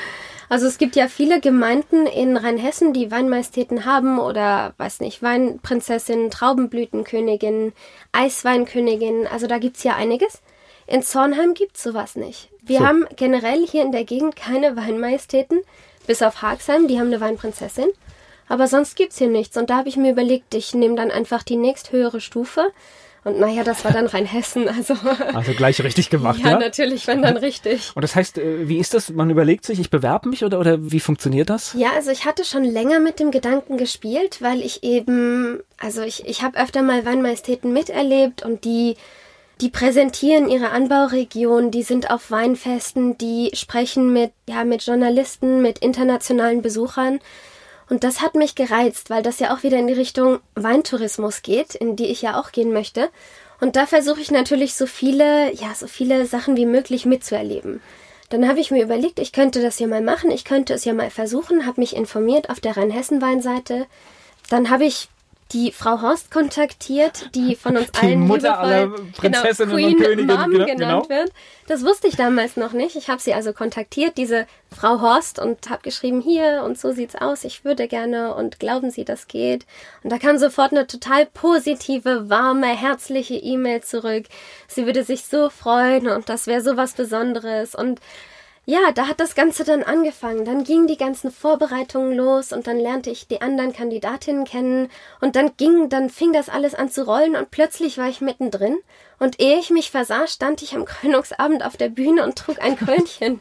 Also 0.52 0.66
es 0.66 0.76
gibt 0.76 0.96
ja 0.96 1.08
viele 1.08 1.40
Gemeinden 1.40 2.04
in 2.04 2.36
Rheinhessen, 2.36 2.92
die 2.92 3.10
Weinmajestäten 3.10 3.86
haben 3.86 4.18
oder, 4.18 4.74
weiß 4.76 5.00
nicht, 5.00 5.22
Weinprinzessin, 5.22 6.30
Traubenblütenkönigin, 6.30 7.72
Eisweinkönigin. 8.12 9.26
Also 9.26 9.46
da 9.46 9.56
gibt's 9.56 9.82
ja 9.82 9.96
einiges. 9.96 10.42
In 10.86 11.02
Zornheim 11.02 11.54
gibt's 11.54 11.82
sowas 11.82 12.16
nicht. 12.16 12.50
Wir 12.60 12.80
So. 12.80 12.86
haben 12.86 13.06
generell 13.16 13.66
hier 13.66 13.80
in 13.80 13.92
der 13.92 14.04
Gegend 14.04 14.36
keine 14.36 14.76
Weinmajestäten, 14.76 15.62
bis 16.06 16.20
auf 16.20 16.42
Hagsheim, 16.42 16.86
die 16.86 17.00
haben 17.00 17.06
eine 17.06 17.22
Weinprinzessin. 17.22 17.88
Aber 18.46 18.66
sonst 18.66 18.94
gibt's 18.94 19.16
hier 19.16 19.28
nichts. 19.28 19.56
Und 19.56 19.70
da 19.70 19.78
habe 19.78 19.88
ich 19.88 19.96
mir 19.96 20.12
überlegt, 20.12 20.54
ich 20.54 20.74
nehme 20.74 20.96
dann 20.96 21.10
einfach 21.10 21.42
die 21.42 21.56
nächsthöhere 21.56 22.20
Stufe. 22.20 22.72
Und 23.24 23.38
naja, 23.38 23.62
das 23.62 23.84
war 23.84 23.92
dann 23.92 24.06
Rheinhessen. 24.06 24.68
Also 24.68 24.94
Also 25.34 25.52
gleich 25.52 25.82
richtig 25.82 26.10
gemacht, 26.10 26.40
ja, 26.40 26.50
ja? 26.52 26.58
natürlich, 26.58 27.06
wenn 27.06 27.22
dann 27.22 27.36
richtig. 27.36 27.92
Und 27.94 28.02
das 28.02 28.16
heißt, 28.16 28.38
äh, 28.38 28.68
wie 28.68 28.78
ist 28.78 28.94
das? 28.94 29.10
Man 29.10 29.30
überlegt 29.30 29.64
sich, 29.64 29.78
ich 29.78 29.90
bewerbe 29.90 30.28
mich 30.28 30.44
oder, 30.44 30.58
oder 30.58 30.90
wie 30.90 31.00
funktioniert 31.00 31.48
das? 31.48 31.74
Ja, 31.74 31.90
also 31.94 32.10
ich 32.10 32.24
hatte 32.24 32.44
schon 32.44 32.64
länger 32.64 32.98
mit 32.98 33.20
dem 33.20 33.30
Gedanken 33.30 33.76
gespielt, 33.76 34.42
weil 34.42 34.60
ich 34.60 34.82
eben, 34.82 35.60
also 35.78 36.02
ich, 36.02 36.26
ich 36.26 36.42
habe 36.42 36.58
öfter 36.58 36.82
mal 36.82 37.06
Weinmajestäten 37.06 37.72
miterlebt 37.72 38.44
und 38.44 38.64
die, 38.64 38.96
die 39.60 39.68
präsentieren 39.68 40.48
ihre 40.48 40.70
Anbauregion, 40.70 41.70
die 41.70 41.84
sind 41.84 42.10
auf 42.10 42.32
Weinfesten, 42.32 43.16
die 43.18 43.50
sprechen 43.54 44.12
mit, 44.12 44.32
ja, 44.48 44.64
mit 44.64 44.84
Journalisten, 44.84 45.62
mit 45.62 45.78
internationalen 45.78 46.62
Besuchern. 46.62 47.20
Und 47.92 48.04
das 48.04 48.22
hat 48.22 48.36
mich 48.36 48.54
gereizt, 48.54 49.10
weil 49.10 49.22
das 49.22 49.38
ja 49.38 49.54
auch 49.54 49.64
wieder 49.64 49.76
in 49.76 49.86
die 49.86 49.92
Richtung 49.92 50.40
Weintourismus 50.54 51.42
geht, 51.42 51.74
in 51.74 51.94
die 51.94 52.06
ich 52.06 52.22
ja 52.22 52.40
auch 52.40 52.50
gehen 52.50 52.72
möchte. 52.72 53.10
Und 53.60 53.76
da 53.76 53.84
versuche 53.84 54.22
ich 54.22 54.30
natürlich 54.30 54.72
so 54.72 54.86
viele, 54.86 55.52
ja, 55.52 55.74
so 55.74 55.86
viele 55.86 56.24
Sachen 56.24 56.56
wie 56.56 56.64
möglich 56.64 57.04
mitzuerleben. 57.04 57.82
Dann 58.30 58.48
habe 58.48 58.60
ich 58.60 58.70
mir 58.70 58.82
überlegt, 58.82 59.18
ich 59.18 59.32
könnte 59.32 59.60
das 59.60 59.78
ja 59.78 59.86
mal 59.88 60.00
machen, 60.00 60.30
ich 60.30 60.46
könnte 60.46 60.72
es 60.72 60.86
ja 60.86 60.94
mal 60.94 61.10
versuchen, 61.10 61.66
habe 61.66 61.82
mich 61.82 61.94
informiert 61.94 62.48
auf 62.48 62.60
der 62.60 62.78
Rheinhessen-Weinseite. 62.78 63.84
Dann 64.48 64.70
habe 64.70 64.86
ich 64.86 65.10
die 65.52 65.72
Frau 65.72 66.00
Horst 66.00 66.30
kontaktiert, 66.30 67.34
die 67.34 67.56
von 67.56 67.76
uns 67.76 67.92
Die 67.92 68.00
allen 68.00 68.20
Mutter 68.20 68.58
aller 68.58 68.88
Prinzessinnen 68.88 69.76
genau, 69.76 69.88
Queen 69.88 69.96
und 69.96 70.02
Königinnen, 70.02 70.40
Mom 70.40 70.50
genau, 70.50 70.66
genannt 70.66 71.08
genau. 71.08 71.08
wird. 71.08 71.32
Das 71.66 71.84
wusste 71.84 72.08
ich 72.08 72.16
damals 72.16 72.56
noch 72.56 72.72
nicht. 72.72 72.96
Ich 72.96 73.08
habe 73.08 73.20
sie 73.20 73.34
also 73.34 73.52
kontaktiert, 73.52 74.16
diese 74.16 74.46
Frau 74.70 75.00
Horst, 75.00 75.38
und 75.38 75.70
habe 75.70 75.82
geschrieben, 75.82 76.20
hier 76.20 76.62
und 76.64 76.78
so 76.78 76.92
sieht's 76.92 77.14
aus, 77.14 77.44
ich 77.44 77.64
würde 77.64 77.88
gerne 77.88 78.34
und 78.34 78.58
glauben 78.58 78.90
Sie, 78.90 79.04
das 79.04 79.28
geht. 79.28 79.66
Und 80.02 80.10
da 80.10 80.18
kam 80.18 80.38
sofort 80.38 80.72
eine 80.72 80.86
total 80.86 81.26
positive, 81.26 82.28
warme, 82.28 82.68
herzliche 82.68 83.34
E-Mail 83.34 83.82
zurück. 83.82 84.24
Sie 84.68 84.86
würde 84.86 85.04
sich 85.04 85.24
so 85.24 85.50
freuen 85.50 86.08
und 86.08 86.28
das 86.28 86.46
wäre 86.46 86.62
so 86.62 86.76
was 86.76 86.92
Besonderes 86.92 87.74
und 87.74 88.00
ja, 88.64 88.92
da 88.94 89.08
hat 89.08 89.18
das 89.18 89.34
Ganze 89.34 89.64
dann 89.64 89.82
angefangen. 89.82 90.44
Dann 90.44 90.62
gingen 90.62 90.86
die 90.86 90.96
ganzen 90.96 91.32
Vorbereitungen 91.32 92.16
los 92.16 92.52
und 92.52 92.66
dann 92.66 92.78
lernte 92.78 93.10
ich 93.10 93.26
die 93.26 93.40
anderen 93.42 93.72
Kandidatinnen 93.72 94.44
kennen 94.44 94.88
und 95.20 95.34
dann 95.34 95.56
ging, 95.56 95.88
dann 95.88 96.10
fing 96.10 96.32
das 96.32 96.48
alles 96.48 96.74
an 96.74 96.88
zu 96.88 97.06
rollen 97.06 97.34
und 97.34 97.50
plötzlich 97.50 97.98
war 97.98 98.08
ich 98.08 98.20
mittendrin 98.20 98.78
und 99.18 99.40
ehe 99.40 99.58
ich 99.58 99.70
mich 99.70 99.90
versah, 99.90 100.26
stand 100.28 100.62
ich 100.62 100.74
am 100.74 100.84
Krönungsabend 100.86 101.64
auf 101.64 101.76
der 101.76 101.88
Bühne 101.88 102.22
und 102.22 102.36
trug 102.36 102.60
ein 102.60 102.76
Krönchen. 102.76 103.40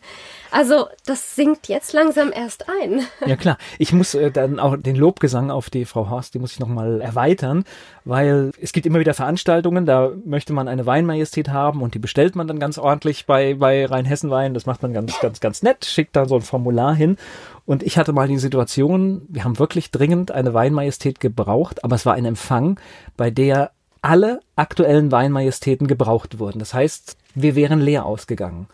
Also, 0.51 0.87
das 1.05 1.35
sinkt 1.35 1.69
jetzt 1.69 1.93
langsam 1.93 2.31
erst 2.33 2.65
ein. 2.69 3.01
Ja 3.25 3.35
klar, 3.37 3.57
ich 3.77 3.93
muss 3.93 4.13
äh, 4.13 4.31
dann 4.31 4.59
auch 4.59 4.75
den 4.75 4.95
Lobgesang 4.95 5.51
auf 5.51 5.69
die 5.69 5.85
Frau 5.85 6.09
Horst, 6.09 6.33
die 6.33 6.39
muss 6.39 6.53
ich 6.53 6.59
nochmal 6.59 6.99
erweitern, 6.99 7.63
weil 8.03 8.51
es 8.59 8.73
gibt 8.73 8.85
immer 8.85 8.99
wieder 8.99 9.13
Veranstaltungen, 9.13 9.85
da 9.85 10.11
möchte 10.25 10.51
man 10.51 10.67
eine 10.67 10.85
Weinmajestät 10.85 11.49
haben 11.49 11.81
und 11.81 11.93
die 11.93 11.99
bestellt 11.99 12.35
man 12.35 12.47
dann 12.47 12.59
ganz 12.59 12.77
ordentlich 12.77 13.25
bei, 13.25 13.53
bei 13.53 13.85
Rheinhessen-Wein. 13.85 14.53
Das 14.53 14.65
macht 14.65 14.81
man 14.81 14.91
ganz, 14.91 15.19
ganz, 15.19 15.39
ganz 15.39 15.63
nett, 15.63 15.85
schickt 15.85 16.15
dann 16.15 16.27
so 16.27 16.35
ein 16.35 16.41
Formular 16.41 16.93
hin. 16.93 17.17
Und 17.65 17.83
ich 17.83 17.97
hatte 17.97 18.11
mal 18.11 18.27
die 18.27 18.39
Situation, 18.39 19.21
wir 19.29 19.43
haben 19.43 19.59
wirklich 19.59 19.91
dringend 19.91 20.31
eine 20.31 20.53
Weinmajestät 20.53 21.19
gebraucht, 21.19 21.83
aber 21.83 21.95
es 21.95 22.05
war 22.05 22.15
ein 22.15 22.25
Empfang, 22.25 22.79
bei 23.15 23.31
der 23.31 23.71
alle 24.01 24.39
aktuellen 24.55 25.11
Weinmajestäten 25.11 25.87
gebraucht 25.87 26.39
wurden. 26.39 26.59
Das 26.59 26.73
heißt, 26.73 27.17
wir 27.35 27.55
wären 27.55 27.79
leer 27.79 28.05
ausgegangen. 28.05 28.67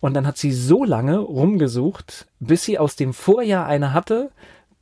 Und 0.00 0.14
dann 0.14 0.26
hat 0.26 0.36
sie 0.36 0.52
so 0.52 0.84
lange 0.84 1.18
rumgesucht, 1.18 2.26
bis 2.40 2.64
sie 2.64 2.78
aus 2.78 2.96
dem 2.96 3.12
Vorjahr 3.14 3.66
eine 3.66 3.92
hatte, 3.92 4.30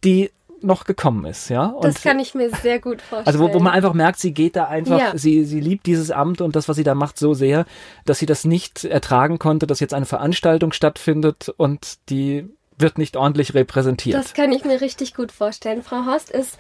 die 0.03 0.31
noch 0.61 0.85
gekommen 0.85 1.27
ist, 1.27 1.51
ja. 1.51 1.67
Und 1.67 1.85
Das 1.85 2.03
kann 2.03 2.19
ich 2.19 2.35
mir 2.35 2.51
sehr 2.62 2.81
gut 2.81 3.03
vorstellen. 3.03 3.27
also 3.27 3.39
wo, 3.39 3.55
wo 3.55 3.62
man 3.62 3.75
einfach 3.75 3.93
merkt, 3.93 4.19
sie 4.19 4.33
geht 4.33 4.57
da 4.57 4.65
einfach, 4.65 4.99
Ja. 4.99 5.17
sie, 5.19 5.45
sie 5.45 5.61
liebt 5.61 5.85
dieses 5.87 6.11
Amt 6.11 6.41
und 6.41 6.57
das, 6.57 6.69
was 6.69 6.77
sie 6.77 6.85
da 6.85 6.95
macht, 6.95 7.19
so 7.19 7.35
sehr, 7.35 7.67
dass 8.07 8.19
sie 8.19 8.27
das 8.27 8.45
nicht 8.45 8.85
ertragen 8.85 9.39
konnte, 9.39 9.67
dass 9.67 9.81
jetzt 9.81 9.93
eine 9.95 10.07
Veranstaltung 10.07 10.73
stattfindet 10.73 11.53
und 11.57 11.99
die 12.09 12.49
wird 12.79 12.97
nicht 12.99 13.17
ordentlich 13.17 13.55
repräsentiert. 13.55 14.19
Das 14.19 14.33
kann 14.35 14.53
ich 14.53 14.65
mir 14.65 14.81
richtig 14.81 15.15
gut 15.15 15.33
vorstellen. 15.33 15.83
Frau 15.83 16.07
Horst 16.07 16.31
ist 16.31 16.59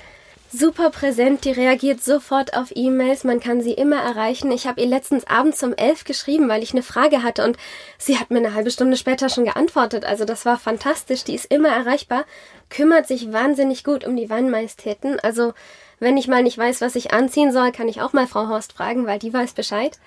super 0.56 0.90
präsent, 0.90 1.44
die 1.44 1.50
reagiert 1.50 2.02
sofort 2.02 2.56
auf 2.56 2.72
E-Mails, 2.74 3.24
man 3.24 3.40
kann 3.40 3.60
sie 3.60 3.72
immer 3.72 4.00
erreichen. 4.00 4.52
Ich 4.52 4.66
habe 4.66 4.80
ihr 4.80 4.86
letztens 4.86 5.26
abends 5.26 5.62
um 5.62 5.74
elf 5.74 6.04
geschrieben, 6.04 6.48
weil 6.48 6.62
ich 6.62 6.72
eine 6.72 6.82
Frage 6.82 7.22
hatte 7.22 7.44
und 7.44 7.56
sie 7.98 8.18
hat 8.18 8.30
mir 8.30 8.38
eine 8.38 8.54
halbe 8.54 8.70
Stunde 8.70 8.96
später 8.96 9.28
schon 9.28 9.44
geantwortet. 9.44 10.04
Also 10.04 10.24
das 10.24 10.46
war 10.46 10.58
fantastisch, 10.58 11.24
die 11.24 11.34
ist 11.34 11.46
immer 11.46 11.70
erreichbar, 11.70 12.24
kümmert 12.70 13.08
sich 13.08 13.32
wahnsinnig 13.32 13.82
gut 13.82 14.06
um 14.06 14.16
die 14.16 14.30
Weinmajestäten. 14.30 15.18
Also 15.20 15.54
wenn 15.98 16.16
ich 16.16 16.28
mal 16.28 16.42
nicht 16.42 16.56
weiß, 16.56 16.80
was 16.80 16.94
ich 16.94 17.12
anziehen 17.12 17.52
soll, 17.52 17.72
kann 17.72 17.88
ich 17.88 18.00
auch 18.00 18.12
mal 18.12 18.26
Frau 18.26 18.48
Horst 18.48 18.74
fragen, 18.74 19.06
weil 19.06 19.18
die 19.18 19.32
weiß 19.32 19.54
Bescheid. 19.54 19.98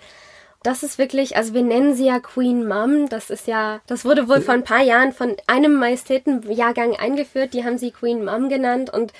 Das 0.63 0.81
ist 0.81 0.97
wirklich, 0.97 1.35
also 1.35 1.53
wir 1.53 1.61
nennen 1.61 1.95
sie 1.95 2.05
ja 2.05 2.19
Queen 2.19 2.67
Mom. 2.67 3.09
Das 3.09 3.29
ist 3.29 3.47
ja, 3.47 3.79
das 3.85 4.05
wurde 4.05 4.27
wohl 4.27 4.41
vor 4.41 4.53
ein 4.53 4.63
paar 4.63 4.81
Jahren 4.81 5.11
von 5.11 5.35
einem 5.45 5.75
Majestätenjahrgang 5.75 6.95
eingeführt. 6.95 7.53
Die 7.53 7.63
haben 7.63 7.77
sie 7.77 7.91
Queen 7.91 8.23
Mom 8.25 8.49
genannt 8.49 8.89
und 8.91 9.13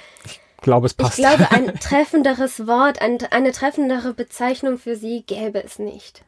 glaube, 0.62 0.86
es 0.88 0.94
ich 0.94 0.98
passt. 0.98 1.18
glaube, 1.18 1.50
ein 1.52 1.74
treffenderes 1.80 2.68
Wort, 2.68 3.02
ein, 3.02 3.18
eine 3.32 3.52
treffendere 3.52 4.14
Bezeichnung 4.14 4.78
für 4.78 4.96
sie 4.96 5.24
gäbe 5.26 5.64
es 5.64 5.80
nicht. 5.80 6.24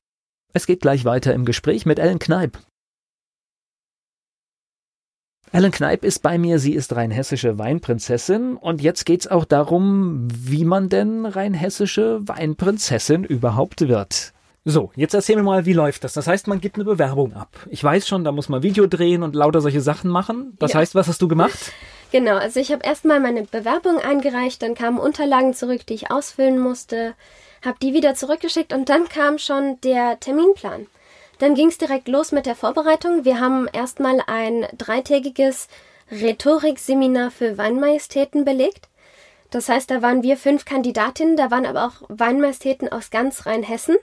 Es 0.54 0.66
geht 0.66 0.82
gleich 0.82 1.06
weiter 1.06 1.34
im 1.34 1.46
Gespräch 1.46 1.86
mit 1.86 2.00
Ellen 2.00 2.20
Kneip. 2.20 2.58
Ellen 5.52 5.72
Kneip 5.72 6.04
ist 6.04 6.22
bei 6.22 6.38
mir, 6.38 6.60
sie 6.60 6.74
ist 6.74 6.96
rheinhessische 6.96 7.58
Weinprinzessin 7.58 8.56
und 8.56 8.82
jetzt 8.82 9.06
geht's 9.06 9.26
auch 9.28 9.46
darum, 9.46 10.28
wie 10.32 10.64
man 10.64 10.90
denn 10.90 11.26
rheinhessische 11.26 12.20
Weinprinzessin 12.28 13.24
überhaupt 13.24 13.88
wird. 13.88 14.34
So, 14.66 14.92
jetzt 14.96 15.16
erzähl 15.16 15.38
mir 15.38 15.44
mal, 15.44 15.66
wie 15.66 15.74
läuft 15.74 16.04
das? 16.04 16.14
Das 16.14 16.28
heißt, 16.28 16.46
man 16.48 16.62
gibt 16.62 16.76
eine 16.76 16.84
Bewerbung 16.86 17.34
ab. 17.34 17.66
Ich 17.72 17.84
weiß 17.84 18.08
schon, 18.08 18.24
da 18.24 18.32
muss 18.32 18.50
man 18.50 18.62
Video 18.62 18.86
drehen 18.86 19.24
und 19.24 19.34
lauter 19.34 19.62
solche 19.62 19.82
Sachen 19.82 20.12
machen. 20.12 20.54
Das 20.60 20.74
Ja. 20.74 20.80
heißt, 20.80 20.94
was 20.94 21.08
hast 21.08 21.22
du 21.22 21.28
gemacht? 21.28 21.72
Genau, 22.12 22.38
also 22.38 22.60
ich 22.60 22.72
habe 22.72 22.84
erstmal 22.84 23.20
meine 23.20 23.44
Bewerbung 23.44 24.00
eingereicht, 24.00 24.64
dann 24.64 24.74
kamen 24.74 24.98
Unterlagen 24.98 25.54
zurück, 25.54 25.86
die 25.86 25.94
ich 25.94 26.12
ausfüllen 26.12 26.58
musste, 26.58 27.14
habe 27.64 27.78
die 27.82 27.94
wieder 27.94 28.16
zurückgeschickt 28.16 28.74
und 28.74 28.90
dann 28.90 29.08
kam 29.08 29.38
schon 29.38 29.80
der 29.82 30.20
Terminplan. 30.20 30.88
Dann 31.38 31.56
ging 31.56 31.70
es 31.70 31.78
direkt 31.78 32.08
los 32.08 32.32
mit 32.32 32.46
der 32.46 32.56
Vorbereitung. 32.56 33.26
Wir 33.26 33.40
haben 33.40 33.68
erstmal 33.72 34.22
ein 34.28 34.68
dreitägiges 34.78 35.68
Rhetorikseminar 36.12 37.32
für 37.32 37.58
Weinmajestäten 37.58 38.44
belegt. 38.44 38.88
Das 39.52 39.70
heißt, 39.70 39.90
da 39.90 40.02
waren 40.02 40.22
wir 40.22 40.38
fünf 40.38 40.66
Kandidatinnen, 40.66 41.38
da 41.38 41.50
waren 41.50 41.66
aber 41.66 41.86
auch 41.86 42.08
Weinmajestäten 42.08 42.92
aus 42.92 43.10
ganz 43.10 43.46
Rheinhessen. 43.46 43.96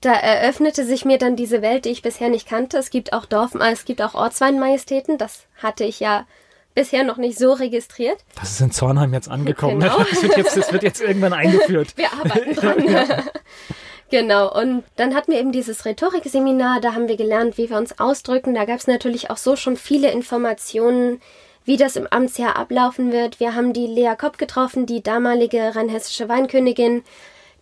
Da 0.00 0.12
eröffnete 0.12 0.84
sich 0.84 1.04
mir 1.04 1.18
dann 1.18 1.36
diese 1.36 1.62
Welt, 1.62 1.84
die 1.84 1.90
ich 1.90 2.02
bisher 2.02 2.28
nicht 2.28 2.48
kannte. 2.48 2.78
Es 2.78 2.90
gibt 2.90 3.12
auch 3.12 3.24
Dorf, 3.24 3.54
äh, 3.54 3.70
es 3.70 3.84
gibt 3.84 4.02
auch 4.02 4.14
Ortsweinmajestäten. 4.14 5.18
Das 5.18 5.44
hatte 5.62 5.84
ich 5.84 6.00
ja 6.00 6.26
bisher 6.74 7.04
noch 7.04 7.16
nicht 7.16 7.38
so 7.38 7.52
registriert. 7.52 8.18
Das 8.34 8.50
ist 8.50 8.60
in 8.60 8.70
Zornheim 8.70 9.12
jetzt 9.12 9.28
angekommen. 9.28 9.80
Genau. 9.82 9.98
Das, 9.98 10.22
wird 10.22 10.36
jetzt, 10.36 10.56
das 10.56 10.72
wird 10.72 10.82
jetzt 10.82 11.00
irgendwann 11.00 11.32
eingeführt. 11.32 11.88
Wir 11.96 12.12
arbeiten 12.12 12.54
dran. 12.54 13.24
genau, 14.10 14.52
und 14.52 14.84
dann 14.96 15.14
hatten 15.14 15.32
wir 15.32 15.40
eben 15.40 15.52
dieses 15.52 15.84
Rhetorikseminar, 15.84 16.80
da 16.80 16.94
haben 16.94 17.08
wir 17.08 17.16
gelernt, 17.16 17.58
wie 17.58 17.68
wir 17.70 17.76
uns 17.76 17.98
ausdrücken. 17.98 18.54
Da 18.54 18.64
gab 18.64 18.78
es 18.78 18.86
natürlich 18.86 19.30
auch 19.30 19.36
so 19.36 19.56
schon 19.56 19.76
viele 19.76 20.10
Informationen, 20.12 21.20
wie 21.64 21.76
das 21.76 21.96
im 21.96 22.06
Amtsjahr 22.06 22.56
ablaufen 22.56 23.12
wird. 23.12 23.40
Wir 23.40 23.54
haben 23.54 23.72
die 23.72 23.86
Lea 23.86 24.14
Kopp 24.18 24.38
getroffen, 24.38 24.86
die 24.86 25.02
damalige 25.02 25.74
rheinhessische 25.74 26.28
Weinkönigin, 26.28 27.02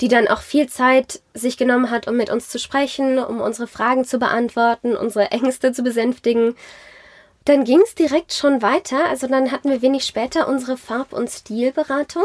die 0.00 0.08
dann 0.08 0.28
auch 0.28 0.40
viel 0.40 0.68
Zeit 0.68 1.20
sich 1.34 1.56
genommen 1.56 1.90
hat, 1.90 2.08
um 2.08 2.16
mit 2.16 2.30
uns 2.30 2.48
zu 2.48 2.58
sprechen, 2.58 3.18
um 3.18 3.40
unsere 3.40 3.66
Fragen 3.66 4.04
zu 4.04 4.18
beantworten, 4.18 4.96
unsere 4.96 5.30
Ängste 5.30 5.72
zu 5.72 5.82
besänftigen. 5.82 6.54
Dann 7.44 7.64
ging 7.64 7.80
es 7.84 7.94
direkt 7.94 8.32
schon 8.32 8.62
weiter. 8.62 9.06
Also 9.08 9.26
dann 9.26 9.50
hatten 9.50 9.70
wir 9.70 9.82
wenig 9.82 10.04
später 10.04 10.48
unsere 10.48 10.76
Farb- 10.76 11.12
und 11.12 11.30
Stilberatung. 11.30 12.24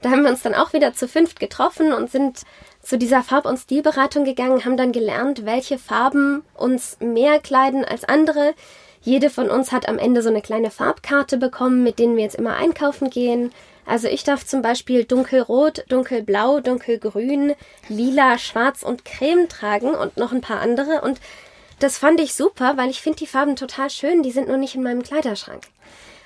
Da 0.00 0.10
haben 0.10 0.22
wir 0.22 0.30
uns 0.30 0.42
dann 0.42 0.54
auch 0.54 0.72
wieder 0.72 0.94
zu 0.94 1.06
fünft 1.06 1.40
getroffen 1.40 1.92
und 1.92 2.10
sind 2.10 2.42
zu 2.82 2.98
dieser 2.98 3.22
Farb- 3.22 3.46
und 3.46 3.58
Stilberatung 3.58 4.24
gegangen, 4.24 4.64
haben 4.64 4.76
dann 4.76 4.90
gelernt, 4.90 5.44
welche 5.44 5.78
Farben 5.78 6.42
uns 6.54 6.96
mehr 7.00 7.38
kleiden 7.38 7.84
als 7.84 8.04
andere. 8.04 8.54
Jede 9.02 9.30
von 9.30 9.50
uns 9.50 9.72
hat 9.72 9.88
am 9.88 9.98
Ende 9.98 10.22
so 10.22 10.28
eine 10.28 10.42
kleine 10.42 10.70
Farbkarte 10.70 11.36
bekommen, 11.36 11.82
mit 11.82 11.98
denen 11.98 12.16
wir 12.16 12.24
jetzt 12.24 12.36
immer 12.36 12.56
einkaufen 12.56 13.10
gehen. 13.10 13.52
Also 13.84 14.06
ich 14.08 14.22
darf 14.22 14.46
zum 14.46 14.62
Beispiel 14.62 15.04
dunkelrot, 15.04 15.84
dunkelblau, 15.88 16.60
dunkelgrün, 16.60 17.54
lila, 17.88 18.38
schwarz 18.38 18.82
und 18.82 19.04
creme 19.04 19.48
tragen 19.48 19.94
und 19.94 20.16
noch 20.16 20.32
ein 20.32 20.40
paar 20.40 20.60
andere. 20.60 21.00
Und 21.00 21.20
das 21.82 21.98
fand 21.98 22.20
ich 22.20 22.34
super, 22.34 22.76
weil 22.76 22.90
ich 22.90 23.00
finde 23.00 23.18
die 23.18 23.26
Farben 23.26 23.56
total 23.56 23.90
schön, 23.90 24.22
die 24.22 24.30
sind 24.32 24.48
nur 24.48 24.56
nicht 24.56 24.74
in 24.74 24.82
meinem 24.82 25.02
Kleiderschrank. 25.02 25.62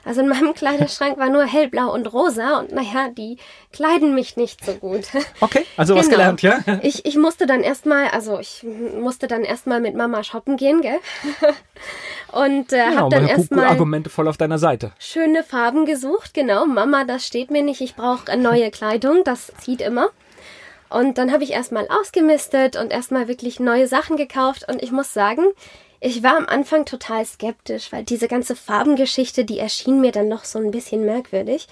Also 0.04 0.20
in 0.20 0.28
meinem 0.28 0.54
Kleiderschrank 0.60 1.18
war 1.18 1.28
nur 1.30 1.44
hellblau 1.44 1.92
und 1.92 2.06
rosa 2.12 2.58
und 2.60 2.70
naja, 2.72 3.08
die 3.08 3.38
kleiden 3.72 4.14
mich 4.14 4.36
nicht 4.36 4.64
so 4.64 4.72
gut. 4.74 5.04
Okay, 5.40 5.66
also 5.76 5.94
was 5.96 6.06
Genau. 6.06 6.18
gelernt, 6.18 6.42
ja? 6.42 6.58
Ich, 6.82 7.04
ich 7.04 7.16
musste 7.16 7.46
dann 7.46 7.62
erstmal, 7.62 8.08
also 8.08 8.38
ich 8.38 8.64
musste 9.00 9.26
dann 9.26 9.42
erstmal 9.42 9.80
mit 9.80 9.96
Mama 9.96 10.22
shoppen 10.22 10.56
gehen, 10.56 10.80
gell? 10.80 11.00
Und 12.32 12.72
äh, 12.72 12.88
Genau, 12.90 13.02
hab 13.04 13.10
dann 13.10 13.26
erstmal 13.28 13.66
Argumente 13.66 14.10
voll 14.10 14.28
auf 14.28 14.36
deiner 14.36 14.58
Seite. 14.58 14.92
schöne 14.98 15.42
Farben 15.42 15.86
gesucht. 15.86 16.34
Genau, 16.34 16.66
Mama, 16.66 17.04
das 17.04 17.26
steht 17.26 17.50
mir 17.50 17.62
nicht. 17.62 17.80
Ich 17.80 17.94
brauche 17.96 18.36
neue 18.36 18.70
Kleidung. 18.70 19.22
Das 19.24 19.52
zieht 19.60 19.80
immer. 19.80 20.08
Und 20.88 21.18
dann 21.18 21.32
habe 21.32 21.44
ich 21.44 21.52
erstmal 21.52 21.88
ausgemistet 21.88 22.76
und 22.76 22.92
erstmal 22.92 23.28
wirklich 23.28 23.60
neue 23.60 23.88
Sachen 23.88 24.16
gekauft. 24.16 24.68
Und 24.68 24.82
ich 24.82 24.92
muss 24.92 25.12
sagen, 25.12 25.44
ich 26.00 26.22
war 26.22 26.36
am 26.36 26.46
Anfang 26.46 26.84
total 26.84 27.24
skeptisch, 27.24 27.90
weil 27.92 28.04
diese 28.04 28.28
ganze 28.28 28.54
Farbengeschichte, 28.54 29.44
die 29.44 29.58
erschien 29.58 30.00
mir 30.00 30.12
dann 30.12 30.28
noch 30.28 30.44
so 30.44 30.58
ein 30.58 30.70
bisschen 30.70 31.04
merkwürdig. 31.04 31.66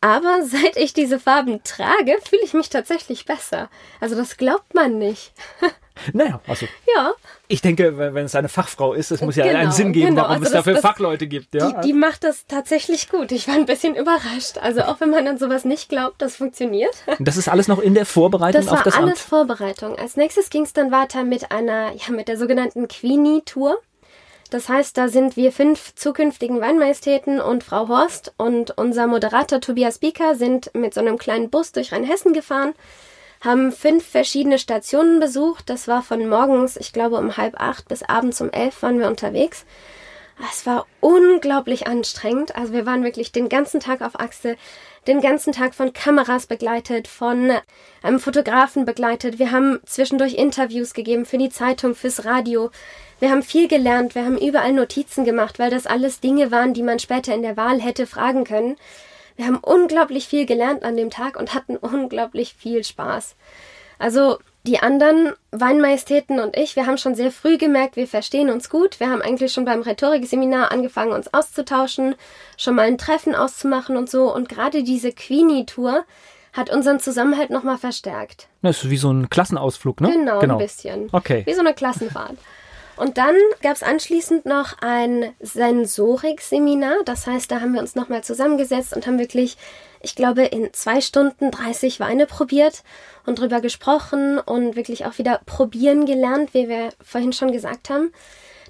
Aber 0.00 0.42
seit 0.44 0.76
ich 0.76 0.92
diese 0.92 1.18
Farben 1.18 1.62
trage, 1.64 2.16
fühle 2.28 2.42
ich 2.42 2.54
mich 2.54 2.68
tatsächlich 2.68 3.24
besser. 3.24 3.68
Also 4.00 4.14
das 4.14 4.36
glaubt 4.36 4.74
man 4.74 4.98
nicht. 4.98 5.32
Naja, 6.12 6.40
also 6.46 6.66
Ja, 6.94 7.12
ich 7.48 7.60
denke, 7.62 7.96
wenn 7.98 8.24
es 8.24 8.34
eine 8.34 8.48
Fachfrau 8.48 8.92
ist, 8.94 9.10
es 9.10 9.20
muss 9.20 9.36
ja 9.36 9.44
Genau, 9.46 9.58
einen 9.58 9.72
Sinn 9.72 9.92
geben, 9.92 10.08
genau. 10.10 10.22
warum 10.22 10.32
Also 10.34 10.44
es 10.44 10.50
das- 10.50 10.58
dafür 10.60 10.72
das- 10.74 10.82
Fachleute 10.82 11.26
gibt. 11.26 11.54
Ja? 11.54 11.72
die, 11.80 11.88
die 11.88 11.92
macht 11.92 12.24
das 12.24 12.46
tatsächlich 12.46 13.08
gut. 13.10 13.32
Ich 13.32 13.48
war 13.48 13.54
ein 13.54 13.66
bisschen 13.66 13.94
überrascht. 13.96 14.58
Also 14.60 14.82
auch 14.82 15.00
wenn 15.00 15.10
man 15.10 15.26
an 15.26 15.38
sowas 15.38 15.64
nicht 15.64 15.88
glaubt, 15.88 16.20
das 16.22 16.36
funktioniert. 16.36 16.94
Und 17.18 17.26
das 17.26 17.36
ist 17.36 17.48
alles 17.48 17.68
noch 17.68 17.78
in 17.80 17.94
der 17.94 18.06
Vorbereitung 18.06 18.60
Das 18.62 18.70
auf 18.70 18.78
war 18.78 18.84
das 18.84 18.94
alles 18.96 19.10
Amt. 19.10 19.18
Vorbereitung. 19.18 19.98
Als 19.98 20.16
nächstes 20.16 20.50
ging 20.50 20.62
es 20.64 20.72
dann 20.72 20.90
weiter 20.90 21.24
mit 21.24 21.50
einer, 21.52 21.92
ja, 21.94 22.10
mit 22.10 22.28
der 22.28 22.36
sogenannten 22.38 22.88
Queenie-Tour. 22.88 23.78
Das 24.50 24.70
heißt, 24.70 24.96
da 24.96 25.08
sind 25.08 25.36
wir 25.36 25.52
fünf 25.52 25.94
zukünftigen 25.94 26.60
Weinmajestäten 26.62 27.38
und 27.38 27.64
Frau 27.64 27.88
Horst 27.88 28.32
und 28.38 28.70
unser 28.78 29.06
Moderator 29.06 29.60
Tobias 29.60 29.98
Bieker 29.98 30.36
sind 30.36 30.70
mit 30.74 30.94
so 30.94 31.00
einem 31.00 31.18
kleinen 31.18 31.50
Bus 31.50 31.72
durch 31.72 31.92
Rheinhessen 31.92 32.32
gefahren, 32.32 32.72
haben 33.40 33.72
fünf 33.72 34.06
verschiedene 34.06 34.58
Stationen 34.58 35.20
besucht. 35.20 35.70
Das 35.70 35.88
war 35.88 36.02
von 36.02 36.28
morgens, 36.28 36.76
ich 36.76 36.92
glaube, 36.92 37.16
um 37.16 37.36
halb 37.36 37.60
acht 37.60 37.88
bis 37.88 38.02
abends 38.02 38.40
um 38.40 38.50
elf 38.50 38.82
waren 38.82 38.98
wir 38.98 39.08
unterwegs. 39.08 39.64
Es 40.50 40.66
war 40.66 40.86
unglaublich 41.00 41.86
anstrengend. 41.86 42.54
Also 42.54 42.72
wir 42.72 42.86
waren 42.86 43.02
wirklich 43.02 43.32
den 43.32 43.48
ganzen 43.48 43.80
Tag 43.80 44.02
auf 44.02 44.20
Achse, 44.20 44.56
den 45.06 45.20
ganzen 45.20 45.52
Tag 45.52 45.74
von 45.74 45.92
Kameras 45.92 46.46
begleitet, 46.46 47.08
von 47.08 47.52
einem 48.02 48.20
Fotografen 48.20 48.84
begleitet. 48.84 49.38
Wir 49.38 49.50
haben 49.50 49.80
zwischendurch 49.84 50.34
Interviews 50.34 50.94
gegeben 50.94 51.26
für 51.26 51.38
die 51.38 51.50
Zeitung, 51.50 51.94
fürs 51.94 52.24
Radio. 52.24 52.70
Wir 53.18 53.30
haben 53.30 53.42
viel 53.42 53.66
gelernt, 53.66 54.14
wir 54.14 54.24
haben 54.24 54.38
überall 54.38 54.72
Notizen 54.72 55.24
gemacht, 55.24 55.58
weil 55.58 55.70
das 55.70 55.86
alles 55.88 56.20
Dinge 56.20 56.52
waren, 56.52 56.72
die 56.72 56.84
man 56.84 57.00
später 57.00 57.34
in 57.34 57.42
der 57.42 57.56
Wahl 57.56 57.80
hätte 57.80 58.06
fragen 58.06 58.44
können. 58.44 58.76
Wir 59.38 59.46
haben 59.46 59.58
unglaublich 59.58 60.26
viel 60.26 60.46
gelernt 60.46 60.82
an 60.82 60.96
dem 60.96 61.10
Tag 61.10 61.38
und 61.38 61.54
hatten 61.54 61.76
unglaublich 61.76 62.54
viel 62.54 62.82
Spaß. 62.82 63.36
Also 63.96 64.38
die 64.66 64.80
anderen 64.80 65.32
Weinmajestäten 65.52 66.40
und 66.40 66.56
ich, 66.56 66.74
wir 66.74 66.86
haben 66.86 66.98
schon 66.98 67.14
sehr 67.14 67.30
früh 67.30 67.56
gemerkt, 67.56 67.94
wir 67.94 68.08
verstehen 68.08 68.50
uns 68.50 68.68
gut. 68.68 68.98
Wir 68.98 69.08
haben 69.08 69.22
eigentlich 69.22 69.52
schon 69.52 69.64
beim 69.64 69.82
Rhetorikseminar 69.82 70.72
angefangen, 70.72 71.12
uns 71.12 71.32
auszutauschen, 71.32 72.16
schon 72.56 72.74
mal 72.74 72.88
ein 72.88 72.98
Treffen 72.98 73.36
auszumachen 73.36 73.96
und 73.96 74.10
so. 74.10 74.34
Und 74.34 74.48
gerade 74.48 74.82
diese 74.82 75.12
Queenie-Tour 75.12 76.04
hat 76.52 76.70
unseren 76.70 76.98
Zusammenhalt 76.98 77.50
nochmal 77.50 77.78
verstärkt. 77.78 78.48
Das 78.62 78.82
ist 78.82 78.90
wie 78.90 78.96
so 78.96 79.12
ein 79.12 79.30
Klassenausflug, 79.30 80.00
ne? 80.00 80.10
Genau, 80.10 80.40
genau, 80.40 80.54
ein 80.54 80.58
bisschen. 80.58 81.10
Okay. 81.12 81.46
Wie 81.46 81.54
so 81.54 81.60
eine 81.60 81.74
Klassenfahrt. 81.74 82.36
Und 82.98 83.18
dann 83.18 83.34
gab 83.62 83.76
es 83.76 83.82
anschließend 83.82 84.46
noch 84.46 84.76
ein 84.80 85.32
Sensorik-Seminar. 85.40 86.96
Das 87.04 87.26
heißt, 87.26 87.50
da 87.50 87.60
haben 87.60 87.74
wir 87.74 87.80
uns 87.80 87.94
nochmal 87.94 88.24
zusammengesetzt 88.24 88.94
und 88.94 89.06
haben 89.06 89.18
wirklich, 89.18 89.56
ich 90.02 90.14
glaube, 90.14 90.44
in 90.44 90.72
zwei 90.72 91.00
Stunden 91.00 91.50
30 91.50 92.00
Weine 92.00 92.26
probiert 92.26 92.82
und 93.24 93.38
drüber 93.38 93.60
gesprochen 93.60 94.38
und 94.38 94.76
wirklich 94.76 95.06
auch 95.06 95.18
wieder 95.18 95.40
probieren 95.46 96.06
gelernt, 96.06 96.54
wie 96.54 96.68
wir 96.68 96.90
vorhin 97.02 97.32
schon 97.32 97.52
gesagt 97.52 97.90
haben. 97.90 98.12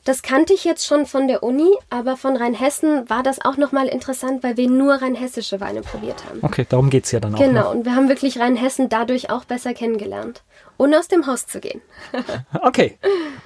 Das 0.05 0.23
kannte 0.23 0.55
ich 0.55 0.65
jetzt 0.65 0.87
schon 0.87 1.07
von 1.07 1.29
der 1.29 1.43
Uni, 1.43 1.69
aber 1.91 2.17
von 2.17 2.37
Rheinhessen 2.37 3.11
war 3.11 3.23
das 3.23 3.45
auch 3.45 3.57
nochmal 3.57 3.89
interessant, 3.89 4.43
weil 4.43 4.57
wir 4.57 4.69
nur 4.69 4.95
rheinhessische 4.95 5.61
Weine 5.61 5.83
probiert 5.83 6.25
haben. 6.25 6.39
Okay, 6.43 6.65
darum 6.69 6.89
geht 6.89 7.05
es 7.05 7.13
ja 7.13 7.21
dann 7.21 7.35
auch. 7.35 7.39
Genau, 7.39 7.65
noch. 7.65 7.75
und 7.75 7.85
wir 7.85 7.95
haben 7.95 8.09
wirklich 8.09 8.39
Rheinhessen 8.39 8.89
dadurch 8.89 9.31
auch 9.31 9.45
besser 9.45 9.75
kennengelernt. 9.75 10.43
Ohne 10.79 10.99
aus 10.99 11.09
dem 11.09 11.27
Haus 11.27 11.47
zu 11.47 11.61
gehen. 11.61 11.83
okay. 12.63 12.99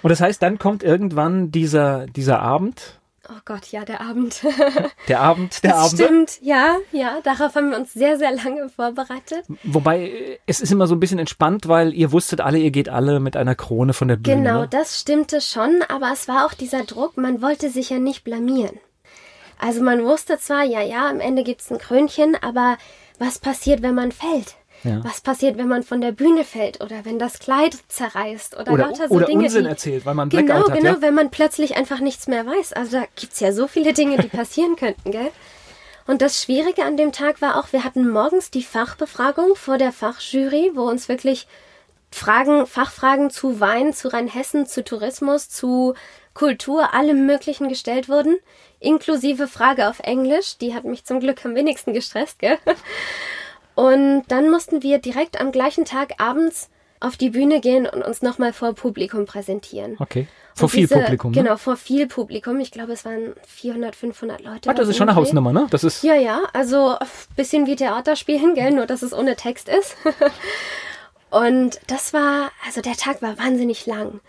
Und 0.03 0.11
das 0.11 0.21
heißt, 0.21 0.41
dann 0.43 0.59
kommt 0.59 0.83
irgendwann 0.83 1.51
dieser, 1.51 2.07
dieser 2.07 2.41
Abend, 2.41 3.01
Oh 3.29 3.41
Gott, 3.45 3.69
ja, 3.69 3.85
der 3.85 4.01
Abend. 4.01 4.43
Der 5.09 5.21
Abend, 5.21 5.63
der 5.63 5.71
das 5.71 5.81
Abend. 5.81 6.01
Stimmt, 6.01 6.39
ja, 6.43 6.77
ja, 6.91 7.21
darauf 7.23 7.55
haben 7.55 7.71
wir 7.71 7.79
uns 7.79 7.93
sehr, 7.93 8.19
sehr 8.19 8.33
lange 8.33 8.69
vorbereitet. 8.69 9.45
Wobei, 9.63 10.39
es 10.47 10.61
ist 10.61 10.73
immer 10.73 10.87
so 10.87 10.95
ein 10.95 11.01
bisschen 11.01 11.21
entspannt, 11.21 11.69
weil 11.69 11.95
ihr 11.95 12.13
wusstet 12.13 12.41
alle, 12.41 12.59
ihr 12.59 12.73
geht 12.73 12.89
alle 12.89 13.21
mit 13.21 13.37
einer 13.37 13.55
Krone 13.55 13.93
von 13.93 14.09
der 14.09 14.17
Bühne. 14.17 14.37
Genau, 14.37 14.61
ne? 14.63 14.69
das 14.69 15.01
stimmte 15.01 15.41
schon, 15.41 15.83
aber 15.89 16.11
es 16.13 16.27
war 16.27 16.47
auch 16.47 16.53
dieser 16.53 16.85
Druck, 16.85 17.17
man 17.17 17.43
wollte 17.43 17.71
sich 17.71 17.91
ja 17.91 17.99
nicht 17.99 18.25
blamieren. 18.25 18.79
Also 19.59 19.83
man 19.83 20.03
wusste 20.05 20.39
zwar, 20.39 20.65
ja, 20.65 20.83
ja, 20.83 21.09
am 21.09 21.21
Ende 21.21 21.45
gibt's 21.45 21.71
ein 21.71 21.79
Krönchen, 21.79 22.37
aber 22.41 22.77
was 23.19 23.39
passiert, 23.39 23.83
wenn 23.83 23.95
man 23.95 24.11
fällt? 24.11 24.57
Ja. 24.85 25.01
Was 25.05 25.21
passiert, 25.21 25.59
wenn 25.59 25.69
man 25.69 25.83
von 25.83 26.01
der 26.01 26.13
Bühne 26.13 26.45
fällt 26.45 26.81
oder 26.81 27.05
wenn 27.05 27.19
das 27.19 27.39
Kleid 27.39 27.77
zerreißt 27.89 28.59
oder, 28.59 28.73
oder 28.73 28.87
lauter 28.87 29.09
so 29.09 29.15
oder 29.15 29.27
Dinge. 29.27 29.45
Unsinn 29.45 29.65
die, 29.65 29.71
erzählt, 29.71 30.05
weil 30.07 30.15
man 30.15 30.29
Genau, 30.29 30.45
Blackout 30.45 30.71
hat, 30.71 30.79
genau, 30.79 30.95
ja? 30.95 31.03
wenn 31.03 31.15
man 31.15 31.31
plötzlich 31.31 31.77
einfach 31.77 32.01
nichts 32.01 32.27
mehr 32.27 32.47
weiß. 32.47 32.73
Also 32.73 32.99
da 32.99 33.05
gibt's 33.15 33.41
ja 33.41 33.53
so 33.53 33.69
viele 33.69 33.93
Dinge, 33.93 34.19
die 34.19 34.29
passieren 34.29 34.77
könnten, 34.77 35.11
gell? 35.11 35.31
Und 36.07 36.21
das 36.21 36.43
Schwierige 36.43 36.85
an 36.85 36.97
dem 36.97 37.13
Tag 37.13 37.41
war 37.41 37.57
auch, 37.57 37.73
wir 37.73 37.85
hatten 37.85 38.09
morgens 38.09 38.51
die 38.51 38.65
Fachbefragung 38.65 39.55
vor 39.55 39.79
der 39.79 39.93
Fachjury, 39.93 40.73
wo 40.75 40.83
uns 40.83 41.09
wirklich 41.09 41.47
Fragen, 42.11 42.67
Fachfragen 42.67 43.31
zu 43.31 43.61
Wein, 43.61 43.95
zu 43.95 44.13
Rheinhessen, 44.13 44.67
zu 44.67 44.85
Tourismus, 44.85 45.49
zu 45.49 45.95
Kultur, 46.35 46.93
allem 46.95 47.27
Möglichen 47.27 47.69
gestellt 47.69 48.09
wurden, 48.09 48.37
inklusive 48.81 49.47
Frage 49.47 49.89
auf 49.89 50.01
Englisch. 50.01 50.59
Die 50.59 50.75
hat 50.75 50.85
mich 50.85 51.05
zum 51.05 51.21
Glück 51.21 51.45
am 51.45 51.55
wenigsten 51.55 51.93
gestresst, 51.93 52.39
gell? 52.39 52.59
Und 53.75 54.25
dann 54.29 54.51
mussten 54.51 54.83
wir 54.83 54.99
direkt 54.99 55.41
am 55.41 55.51
gleichen 55.53 55.85
Tag 55.85 56.15
abends 56.21 56.69
auf 57.01 57.17
die 57.17 57.31
Bühne 57.31 57.61
gehen 57.61 57.87
und 57.87 58.03
uns 58.03 58.23
nochmal 58.23 58.53
vor 58.53 58.75
Publikum 58.75 59.27
präsentieren. 59.27 59.97
Okay. 59.99 60.29
Vor 60.55 60.67
Und 60.67 60.71
viel 60.71 60.81
diese- 60.87 61.01
Publikum. 61.01 61.33
Ne? 61.33 61.43
Genau, 61.43 61.57
vor 61.57 61.77
viel 61.77 62.07
Publikum. 62.07 62.61
Ich 62.61 62.71
glaube, 62.71 62.93
es 62.93 63.05
waren 63.05 63.33
400, 63.47 63.97
500 63.97 64.41
Leute. 64.43 64.71
Ah, 64.71 64.75
das 64.75 64.89
ist 64.89 64.99
schon 64.99 65.09
eine. 65.09 65.17
Hausnummer, 65.17 65.53
ne? 65.53 65.67
Das 65.71 65.83
ist. 65.83 66.03
Ja, 66.05 66.15
ja, 66.15 66.43
also 66.53 66.97
bisschen 67.35 67.67
wie 67.67 67.75
Theater 67.75 68.15
spielen, 68.15 68.55
gell, 68.55 68.71
nur 68.73 68.87
dass 68.87 69.03
es 69.03 69.13
ohne 69.13 69.35
Text 69.35 69.69
ist. 69.69 69.97
Und 71.31 71.81
das 71.87 72.13
war, 72.13 72.51
also 72.67 72.83
der 72.83 72.95
Tag 72.95 73.23
war 73.23 73.39
wahnsinnig 73.39 73.87
lang. 73.87 74.21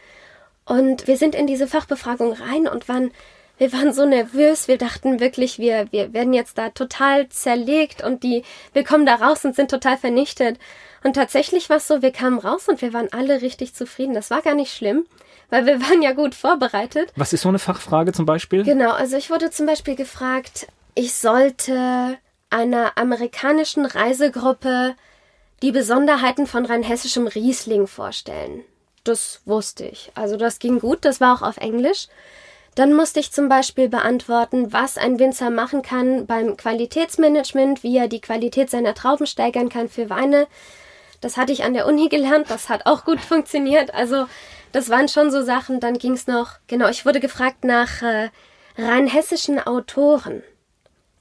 Und 0.65 1.05
wir 1.07 1.17
sind 1.17 1.35
in 1.35 1.45
diese 1.47 1.67
Fachbefragung 1.67 2.31
rein 2.33 2.67
und 2.69 2.87
waren, 2.87 3.11
wir 3.57 3.71
waren 3.71 3.93
so 3.93 4.05
nervös, 4.05 4.67
wir 4.67 4.77
dachten 4.77 5.19
wirklich, 5.19 5.59
wir, 5.59 5.87
wir 5.91 6.13
werden 6.13 6.33
jetzt 6.33 6.57
da 6.57 6.69
total 6.69 7.29
zerlegt 7.29 8.03
und 8.03 8.23
die, 8.23 8.43
wir 8.73 8.83
kommen 8.83 9.05
da 9.05 9.15
raus 9.15 9.45
und 9.45 9.55
sind 9.55 9.69
total 9.69 9.97
vernichtet. 9.97 10.57
Und 11.03 11.13
tatsächlich 11.13 11.69
war 11.69 11.77
es 11.77 11.87
so, 11.87 12.01
wir 12.01 12.11
kamen 12.11 12.39
raus 12.39 12.67
und 12.67 12.81
wir 12.81 12.93
waren 12.93 13.11
alle 13.11 13.41
richtig 13.41 13.75
zufrieden. 13.75 14.13
Das 14.13 14.31
war 14.31 14.41
gar 14.41 14.55
nicht 14.55 14.73
schlimm, 14.73 15.05
weil 15.49 15.65
wir 15.65 15.81
waren 15.89 16.01
ja 16.01 16.13
gut 16.13 16.33
vorbereitet. 16.35 17.11
Was 17.15 17.33
ist 17.33 17.41
so 17.41 17.49
eine 17.49 17.59
Fachfrage 17.59 18.13
zum 18.13 18.25
Beispiel? 18.25 18.63
Genau, 18.63 18.91
also 18.91 19.17
ich 19.17 19.29
wurde 19.29 19.51
zum 19.51 19.65
Beispiel 19.65 19.95
gefragt, 19.95 20.67
ich 20.95 21.13
sollte 21.13 22.17
einer 22.49 22.97
amerikanischen 22.97 23.85
Reisegruppe 23.85 24.95
die 25.61 25.71
Besonderheiten 25.71 26.45
von 26.45 26.65
rheinhessischem 26.65 27.27
Riesling 27.27 27.87
vorstellen. 27.87 28.63
Das 29.03 29.41
wusste 29.45 29.85
ich. 29.85 30.11
Also 30.15 30.37
das 30.37 30.59
ging 30.59 30.79
gut, 30.79 31.05
das 31.05 31.19
war 31.19 31.35
auch 31.35 31.41
auf 31.41 31.57
Englisch. 31.57 32.07
Dann 32.75 32.93
musste 32.93 33.19
ich 33.19 33.31
zum 33.31 33.49
Beispiel 33.49 33.87
beantworten, 33.87 34.73
was 34.73 34.97
ein 34.97 35.19
Winzer 35.19 35.51
machen 35.51 35.83
kann 35.83 36.25
beim 36.25 36.57
Qualitätsmanagement, 36.57 37.83
wie 37.83 37.97
er 37.97 38.07
die 38.07 38.21
Qualität 38.21 38.69
seiner 38.69 38.95
Trauben 38.95 39.27
steigern 39.27 39.69
kann 39.69 39.89
für 39.89 40.09
Weine. 40.09 40.47
Das 41.21 41.37
hatte 41.37 41.53
ich 41.53 41.63
an 41.63 41.73
der 41.73 41.87
Uni 41.87 42.09
gelernt, 42.09 42.49
das 42.49 42.69
hat 42.69 42.85
auch 42.85 43.05
gut 43.05 43.19
funktioniert. 43.21 43.93
Also 43.93 44.25
das 44.71 44.89
waren 44.89 45.07
schon 45.07 45.31
so 45.31 45.43
Sachen. 45.43 45.79
Dann 45.79 45.97
ging 45.97 46.13
es 46.13 46.27
noch, 46.27 46.53
genau, 46.67 46.89
ich 46.89 47.05
wurde 47.05 47.19
gefragt 47.19 47.63
nach 47.63 48.01
äh, 48.01 48.29
rheinhessischen 48.77 49.59
Autoren. 49.59 50.43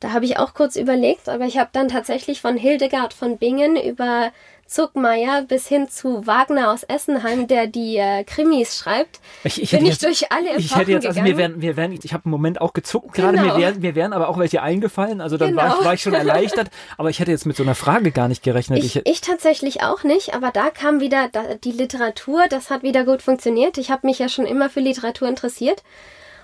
Da 0.01 0.13
habe 0.13 0.25
ich 0.25 0.39
auch 0.39 0.55
kurz 0.55 0.75
überlegt, 0.75 1.29
aber 1.29 1.45
ich 1.45 1.59
habe 1.59 1.71
dann 1.73 1.87
tatsächlich 1.87 2.41
von 2.41 2.57
Hildegard 2.57 3.15
von 3.15 3.39
Bingen 3.39 3.77
über 3.77 4.33
Zuckmeier 4.73 5.43
bis 5.43 5.69
hin 5.69 5.89
zu 5.91 6.27
Wagner 6.27 6.73
aus 6.73 6.83
Essenheim, 6.83 7.47
der 7.47 7.67
die 7.67 7.97
äh, 7.99 8.25
Krimis 8.25 8.77
schreibt, 8.79 9.21
Ich, 9.45 9.61
ich 9.63 9.71
bin 9.71 9.83
ich 9.83 9.89
jetzt, 9.91 10.03
durch 10.05 10.33
alle 10.33 10.49
Epochen 10.49 10.61
ich 10.61 10.77
hätte 10.77 10.91
jetzt, 10.93 11.07
also 11.07 11.21
gegangen. 11.21 11.37
mir 11.37 11.39
wären, 11.39 11.59
mir 11.59 11.77
wären, 11.77 11.93
ich 11.93 12.13
habe 12.15 12.25
einen 12.25 12.31
Moment 12.33 12.61
auch 12.61 12.73
gezuckt 12.73 13.13
gerade, 13.13 13.37
Genau. 13.37 13.55
mir 13.55 13.61
wären, 13.61 13.81
mir 13.81 13.95
wären 13.95 14.13
aber 14.13 14.29
auch 14.29 14.39
welche 14.39 14.63
eingefallen, 14.63 15.21
also 15.21 15.37
dann 15.37 15.55
war, 15.55 15.65
Genau. 15.69 15.79
ich, 15.81 15.85
war 15.85 15.95
ich 15.95 16.01
schon 16.03 16.15
erleichtert, 16.15 16.71
aber 16.97 17.11
ich 17.11 17.21
hätte 17.21 17.31
jetzt 17.31 17.45
mit 17.47 17.57
so 17.57 17.63
einer 17.63 17.75
Frage 17.75 18.11
gar 18.13 18.29
nicht 18.29 18.43
gerechnet. 18.43 18.83
Ich, 18.83 18.97
ich 19.05 19.21
tatsächlich 19.21 19.83
auch 19.83 20.05
nicht, 20.05 20.35
aber 20.35 20.51
da 20.51 20.71
kam 20.71 21.01
wieder 21.01 21.29
da, 21.31 21.43
die 21.63 21.73
Literatur, 21.73 22.45
das 22.49 22.71
hat 22.71 22.83
wieder 22.83 23.05
gut 23.05 23.21
funktioniert. 23.23 23.77
Ich 23.79 23.91
habe 23.91 24.07
mich 24.07 24.19
ja 24.19 24.29
schon 24.29 24.47
immer 24.47 24.71
für 24.71 24.81
Literatur 24.81 25.29
interessiert 25.29 25.83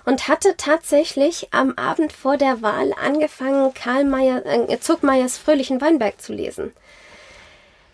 und 0.05 0.27
hatte 0.27 0.55
tatsächlich 0.57 1.47
am 1.51 1.73
Abend 1.77 2.13
vor 2.13 2.37
der 2.37 2.61
Wahl 2.61 2.93
angefangen, 3.03 3.73
Karl 3.73 4.05
Mayer, 4.05 4.45
äh, 4.45 4.79
Zuckmeyers 4.79 5.37
Fröhlichen 5.37 5.81
Weinberg 5.81 6.21
zu 6.21 6.31
lesen. 6.33 6.73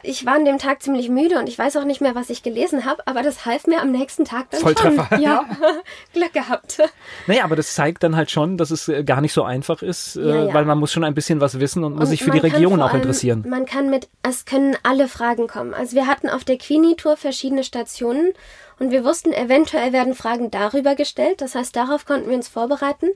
Ich 0.07 0.25
war 0.25 0.35
an 0.35 0.45
dem 0.45 0.57
Tag 0.59 0.81
ziemlich 0.83 1.09
müde 1.09 1.39
und 1.39 1.47
ich 1.49 1.57
weiß 1.57 1.75
auch 1.77 1.83
nicht 1.83 1.99
mehr, 2.01 2.15
was 2.15 2.29
ich 2.29 2.43
gelesen 2.43 2.85
habe, 2.85 3.05
aber 3.07 3.23
das 3.23 3.45
half 3.45 3.65
mir 3.67 3.81
am 3.81 3.91
nächsten 3.91 4.23
Tag 4.25 4.49
dann 4.51 4.61
Volltreffer, 4.61 5.07
schon. 5.09 5.21
Ja, 5.21 5.45
Glück 6.13 6.33
gehabt. 6.33 6.79
naja, 7.27 7.43
aber 7.43 7.55
das 7.55 7.73
zeigt 7.73 8.03
dann 8.03 8.15
halt 8.15 8.29
schon, 8.31 8.57
dass 8.57 8.71
es 8.71 8.87
äh, 8.87 9.03
gar 9.03 9.21
nicht 9.21 9.33
so 9.33 9.43
einfach 9.43 9.81
ist, 9.81 10.15
äh, 10.15 10.21
Ja, 10.27 10.43
ja. 10.45 10.53
weil 10.53 10.65
man 10.65 10.77
muss 10.77 10.93
schon 10.93 11.03
ein 11.03 11.13
bisschen 11.15 11.41
was 11.41 11.59
wissen 11.59 11.83
und 11.83 11.93
muss 11.93 12.01
Und 12.03 12.07
sich 12.07 12.23
für 12.23 12.31
die 12.31 12.37
Region 12.39 12.81
auch 12.81 12.89
allem- 12.91 13.01
interessieren. 13.01 13.43
Man 13.47 13.65
kann 13.65 13.89
mit, 13.89 14.07
es 14.23 14.45
können 14.45 14.77
alle 14.83 15.07
Fragen 15.07 15.47
kommen. 15.47 15.73
Also 15.73 15.95
wir 15.95 16.07
hatten 16.07 16.29
auf 16.29 16.43
der 16.43 16.57
Queenie-Tour 16.57 17.17
verschiedene 17.17 17.63
Stationen 17.63 18.33
und 18.79 18.91
wir 18.91 19.03
wussten, 19.05 19.33
eventuell 19.33 19.93
werden 19.93 20.13
Fragen 20.13 20.51
darüber 20.51 20.95
gestellt. 20.95 21.41
Das 21.41 21.55
heißt, 21.55 21.75
darauf 21.75 22.05
konnten 22.05 22.29
wir 22.29 22.35
uns 22.35 22.47
vorbereiten. 22.47 23.07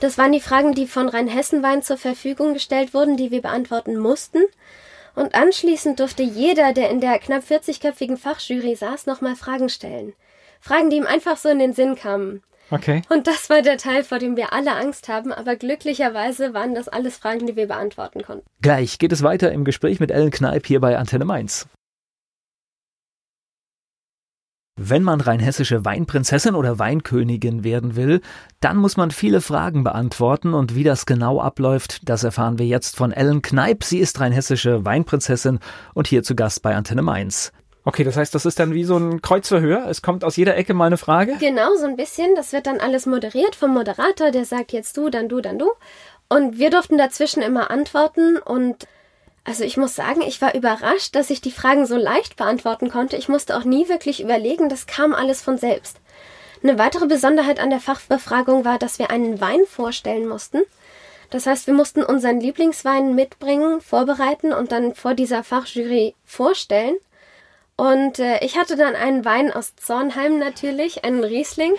Das 0.00 0.18
waren 0.18 0.32
die 0.32 0.40
Fragen, 0.40 0.74
die 0.74 0.86
von 0.86 1.08
Rheinhessen-Wein 1.08 1.82
zur 1.82 1.96
Verfügung 1.96 2.54
gestellt 2.54 2.92
wurden, 2.92 3.16
die 3.16 3.30
wir 3.30 3.40
beantworten 3.40 3.96
mussten. 3.98 4.40
Und 5.14 5.34
anschließend 5.34 6.00
durfte 6.00 6.22
jeder, 6.22 6.72
der 6.72 6.90
in 6.90 7.00
der 7.00 7.18
knapp 7.18 7.44
40-köpfigen 7.44 8.16
Fachjury 8.16 8.74
saß, 8.74 9.06
nochmal 9.06 9.36
Fragen 9.36 9.68
stellen. 9.68 10.14
Fragen, 10.60 10.90
die 10.90 10.96
ihm 10.96 11.06
einfach 11.06 11.36
so 11.36 11.48
in 11.48 11.58
den 11.58 11.74
Sinn 11.74 11.96
kamen. 11.96 12.42
Okay. 12.70 13.02
Und 13.10 13.26
das 13.26 13.50
war 13.50 13.60
der 13.60 13.76
Teil, 13.76 14.02
vor 14.02 14.18
dem 14.18 14.36
wir 14.36 14.54
alle 14.54 14.74
Angst 14.74 15.08
haben, 15.08 15.30
aber 15.30 15.56
glücklicherweise 15.56 16.54
waren 16.54 16.74
das 16.74 16.88
alles 16.88 17.18
Fragen, 17.18 17.46
die 17.46 17.56
wir 17.56 17.66
beantworten 17.66 18.22
konnten. 18.22 18.46
Gleich 18.62 18.98
geht 18.98 19.12
es 19.12 19.22
weiter 19.22 19.52
im 19.52 19.64
Gespräch 19.64 20.00
mit 20.00 20.10
Ellen 20.10 20.30
Kneip 20.30 20.66
hier 20.66 20.80
bei 20.80 20.96
Antenne 20.96 21.26
Mainz. 21.26 21.66
Wenn 24.84 25.04
man 25.04 25.20
rheinhessische 25.20 25.84
Weinprinzessin 25.84 26.56
oder 26.56 26.80
Weinkönigin 26.80 27.62
werden 27.62 27.94
will, 27.94 28.20
dann 28.58 28.76
muss 28.76 28.96
man 28.96 29.12
viele 29.12 29.40
Fragen 29.40 29.84
beantworten 29.84 30.54
und 30.54 30.74
wie 30.74 30.82
das 30.82 31.06
genau 31.06 31.40
abläuft, 31.40 32.08
das 32.08 32.24
erfahren 32.24 32.58
wir 32.58 32.66
jetzt 32.66 32.96
von 32.96 33.12
Ellen 33.12 33.42
Kneip. 33.42 33.84
Sie 33.84 34.00
ist 34.00 34.18
rheinhessische 34.18 34.84
Weinprinzessin 34.84 35.60
und 35.94 36.08
hier 36.08 36.24
zu 36.24 36.34
Gast 36.34 36.62
bei 36.62 36.74
Antenne 36.74 37.02
Mainz. 37.02 37.52
Okay, 37.84 38.02
das 38.02 38.16
heißt, 38.16 38.34
das 38.34 38.44
ist 38.44 38.58
dann 38.58 38.74
wie 38.74 38.82
so 38.82 38.96
ein 38.96 39.22
Kreuzverhör. 39.22 39.86
Es 39.88 40.02
kommt 40.02 40.24
aus 40.24 40.36
jeder 40.36 40.56
Ecke 40.56 40.74
mal 40.74 40.86
eine 40.86 40.98
Frage. 40.98 41.36
Genau, 41.38 41.76
so 41.76 41.86
ein 41.86 41.96
bisschen. 41.96 42.34
Das 42.34 42.52
wird 42.52 42.66
dann 42.66 42.80
alles 42.80 43.06
moderiert 43.06 43.54
vom 43.54 43.72
Moderator, 43.72 44.32
der 44.32 44.44
sagt 44.44 44.72
jetzt 44.72 44.96
du, 44.96 45.10
dann 45.10 45.28
du, 45.28 45.40
dann 45.40 45.60
du. 45.60 45.70
Und 46.28 46.58
wir 46.58 46.70
durften 46.70 46.98
dazwischen 46.98 47.42
immer 47.42 47.70
antworten 47.70 48.38
und 48.38 48.88
also 49.44 49.64
ich 49.64 49.76
muss 49.76 49.96
sagen, 49.96 50.22
ich 50.22 50.40
war 50.40 50.54
überrascht, 50.54 51.14
dass 51.16 51.30
ich 51.30 51.40
die 51.40 51.50
Fragen 51.50 51.86
so 51.86 51.96
leicht 51.96 52.36
beantworten 52.36 52.90
konnte. 52.90 53.16
Ich 53.16 53.28
musste 53.28 53.56
auch 53.56 53.64
nie 53.64 53.88
wirklich 53.88 54.22
überlegen, 54.22 54.68
das 54.68 54.86
kam 54.86 55.14
alles 55.14 55.42
von 55.42 55.58
selbst. 55.58 55.98
Eine 56.62 56.78
weitere 56.78 57.06
Besonderheit 57.06 57.58
an 57.58 57.70
der 57.70 57.80
Fachbefragung 57.80 58.64
war, 58.64 58.78
dass 58.78 59.00
wir 59.00 59.10
einen 59.10 59.40
Wein 59.40 59.64
vorstellen 59.66 60.28
mussten. 60.28 60.62
Das 61.30 61.46
heißt, 61.46 61.66
wir 61.66 61.74
mussten 61.74 62.04
unseren 62.04 62.40
Lieblingswein 62.40 63.14
mitbringen, 63.14 63.80
vorbereiten 63.80 64.52
und 64.52 64.70
dann 64.70 64.94
vor 64.94 65.14
dieser 65.14 65.42
Fachjury 65.42 66.14
vorstellen. 66.24 66.96
Und 67.74 68.20
äh, 68.20 68.44
ich 68.44 68.58
hatte 68.58 68.76
dann 68.76 68.94
einen 68.94 69.24
Wein 69.24 69.50
aus 69.50 69.74
Zornheim 69.74 70.38
natürlich, 70.38 71.04
einen 71.04 71.24
Riesling. 71.24 71.72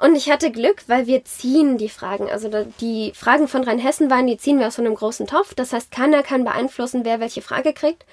Und 0.00 0.16
ich 0.16 0.30
hatte 0.30 0.50
Glück, 0.50 0.84
weil 0.86 1.06
wir 1.06 1.24
ziehen 1.26 1.76
die 1.76 1.90
Fragen. 1.90 2.30
Also 2.30 2.48
die 2.80 3.12
Fragen 3.14 3.48
von 3.48 3.64
Rheinhessen 3.64 4.08
waren, 4.08 4.26
die 4.26 4.38
ziehen 4.38 4.58
wir 4.58 4.68
aus 4.68 4.76
so 4.76 4.82
einem 4.82 4.94
großen 4.94 5.26
Topf. 5.26 5.54
Das 5.54 5.74
heißt, 5.74 5.90
keiner 5.90 6.22
kann 6.22 6.42
beeinflussen, 6.42 7.04
wer 7.04 7.20
welche 7.20 7.42
Frage 7.42 7.74
kriegt. 7.74 8.06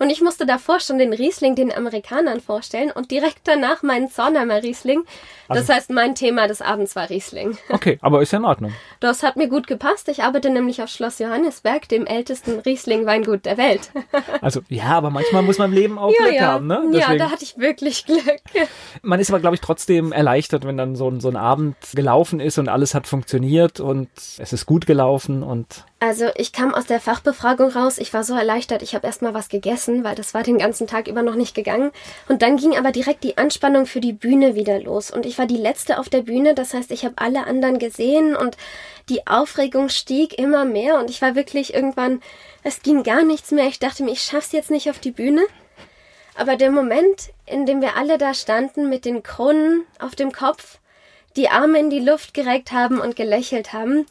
Und 0.00 0.08
ich 0.08 0.22
musste 0.22 0.46
davor 0.46 0.80
schon 0.80 0.96
den 0.98 1.12
Riesling 1.12 1.54
den 1.54 1.70
Amerikanern 1.70 2.40
vorstellen 2.40 2.90
und 2.90 3.10
direkt 3.10 3.40
danach 3.44 3.82
meinen 3.82 4.10
Zornheimer 4.10 4.62
Riesling. 4.62 5.02
Das 5.46 5.58
also, 5.58 5.74
heißt, 5.74 5.90
mein 5.90 6.14
Thema 6.14 6.48
des 6.48 6.62
Abends 6.62 6.96
war 6.96 7.10
Riesling. 7.10 7.58
Okay, 7.68 7.98
aber 8.02 8.20
ist 8.20 8.32
ja 8.32 8.38
in 8.38 8.44
Ordnung. 8.44 8.72
Das 8.98 9.22
hat 9.22 9.36
mir 9.36 9.48
gut 9.48 9.66
gepasst. 9.66 10.08
Ich 10.08 10.22
arbeite 10.22 10.50
nämlich 10.50 10.82
auf 10.82 10.88
Schloss 10.88 11.18
Johannesberg, 11.18 11.88
dem 11.88 12.04
ältesten 12.04 12.58
Riesling-Weingut 12.58 13.44
der 13.44 13.58
Welt. 13.58 13.90
Also 14.42 14.60
ja, 14.68 14.84
aber 14.84 15.10
manchmal 15.10 15.42
muss 15.42 15.58
man 15.58 15.70
im 15.70 15.76
Leben 15.76 15.98
auch 15.98 16.10
ja, 16.10 16.24
Glück 16.24 16.34
ja. 16.34 16.46
haben, 16.52 16.66
ne? 16.66 16.80
Deswegen. 16.92 17.12
Ja, 17.12 17.16
da 17.18 17.30
hatte 17.30 17.44
ich 17.44 17.58
wirklich 17.58 18.06
Glück. 18.06 18.40
Man 19.02 19.20
ist 19.20 19.30
aber, 19.30 19.40
glaube 19.40 19.54
ich, 19.54 19.60
trotzdem 19.60 20.12
erleichtert, 20.12 20.64
wenn 20.64 20.76
dann 20.76 20.96
so 20.96 21.08
ein, 21.08 21.20
so 21.20 21.28
ein 21.28 21.36
Abend 21.36 21.76
gelaufen 21.94 22.40
ist 22.40 22.58
und 22.58 22.68
alles 22.68 22.94
hat 22.94 23.06
funktioniert 23.06 23.80
und 23.80 24.08
es 24.16 24.52
ist 24.52 24.66
gut 24.66 24.86
gelaufen 24.86 25.42
und 25.42 25.84
also 26.02 26.30
ich 26.34 26.52
kam 26.52 26.74
aus 26.74 26.86
der 26.86 26.98
Fachbefragung 26.98 27.68
raus, 27.70 27.98
ich 27.98 28.14
war 28.14 28.24
so 28.24 28.34
erleichtert, 28.34 28.80
ich 28.80 28.94
habe 28.94 29.06
erstmal 29.06 29.34
was 29.34 29.50
gegessen, 29.50 30.02
weil 30.02 30.14
das 30.14 30.32
war 30.32 30.42
den 30.42 30.56
ganzen 30.56 30.86
Tag 30.86 31.08
über 31.08 31.22
noch 31.22 31.34
nicht 31.34 31.54
gegangen. 31.54 31.92
Und 32.26 32.40
dann 32.40 32.56
ging 32.56 32.74
aber 32.74 32.90
direkt 32.90 33.22
die 33.22 33.36
Anspannung 33.36 33.84
für 33.84 34.00
die 34.00 34.14
Bühne 34.14 34.54
wieder 34.54 34.80
los. 34.80 35.10
Und 35.10 35.26
ich 35.26 35.36
war 35.36 35.44
die 35.44 35.58
letzte 35.58 35.98
auf 35.98 36.08
der 36.08 36.22
Bühne, 36.22 36.54
das 36.54 36.72
heißt, 36.72 36.90
ich 36.90 37.04
habe 37.04 37.16
alle 37.18 37.46
anderen 37.46 37.78
gesehen 37.78 38.34
und 38.34 38.56
die 39.10 39.26
Aufregung 39.26 39.90
stieg 39.90 40.38
immer 40.38 40.64
mehr 40.64 40.98
und 40.98 41.10
ich 41.10 41.20
war 41.20 41.34
wirklich 41.34 41.74
irgendwann, 41.74 42.22
es 42.62 42.80
ging 42.80 43.02
gar 43.02 43.22
nichts 43.22 43.50
mehr. 43.50 43.66
Ich 43.66 43.78
dachte 43.78 44.02
mir, 44.02 44.12
ich 44.12 44.22
schaff's 44.22 44.52
jetzt 44.52 44.70
nicht 44.70 44.88
auf 44.88 45.00
die 45.00 45.12
Bühne. 45.12 45.42
Aber 46.34 46.56
der 46.56 46.70
Moment, 46.70 47.30
in 47.44 47.66
dem 47.66 47.82
wir 47.82 47.96
alle 47.96 48.16
da 48.16 48.32
standen 48.32 48.88
mit 48.88 49.04
den 49.04 49.22
Kronen 49.22 49.84
auf 49.98 50.14
dem 50.14 50.32
Kopf, 50.32 50.78
die 51.36 51.50
Arme 51.50 51.78
in 51.78 51.90
die 51.90 52.00
Luft 52.00 52.32
gereckt 52.32 52.72
haben 52.72 53.00
und 53.00 53.16
gelächelt 53.16 53.74
haben, 53.74 54.06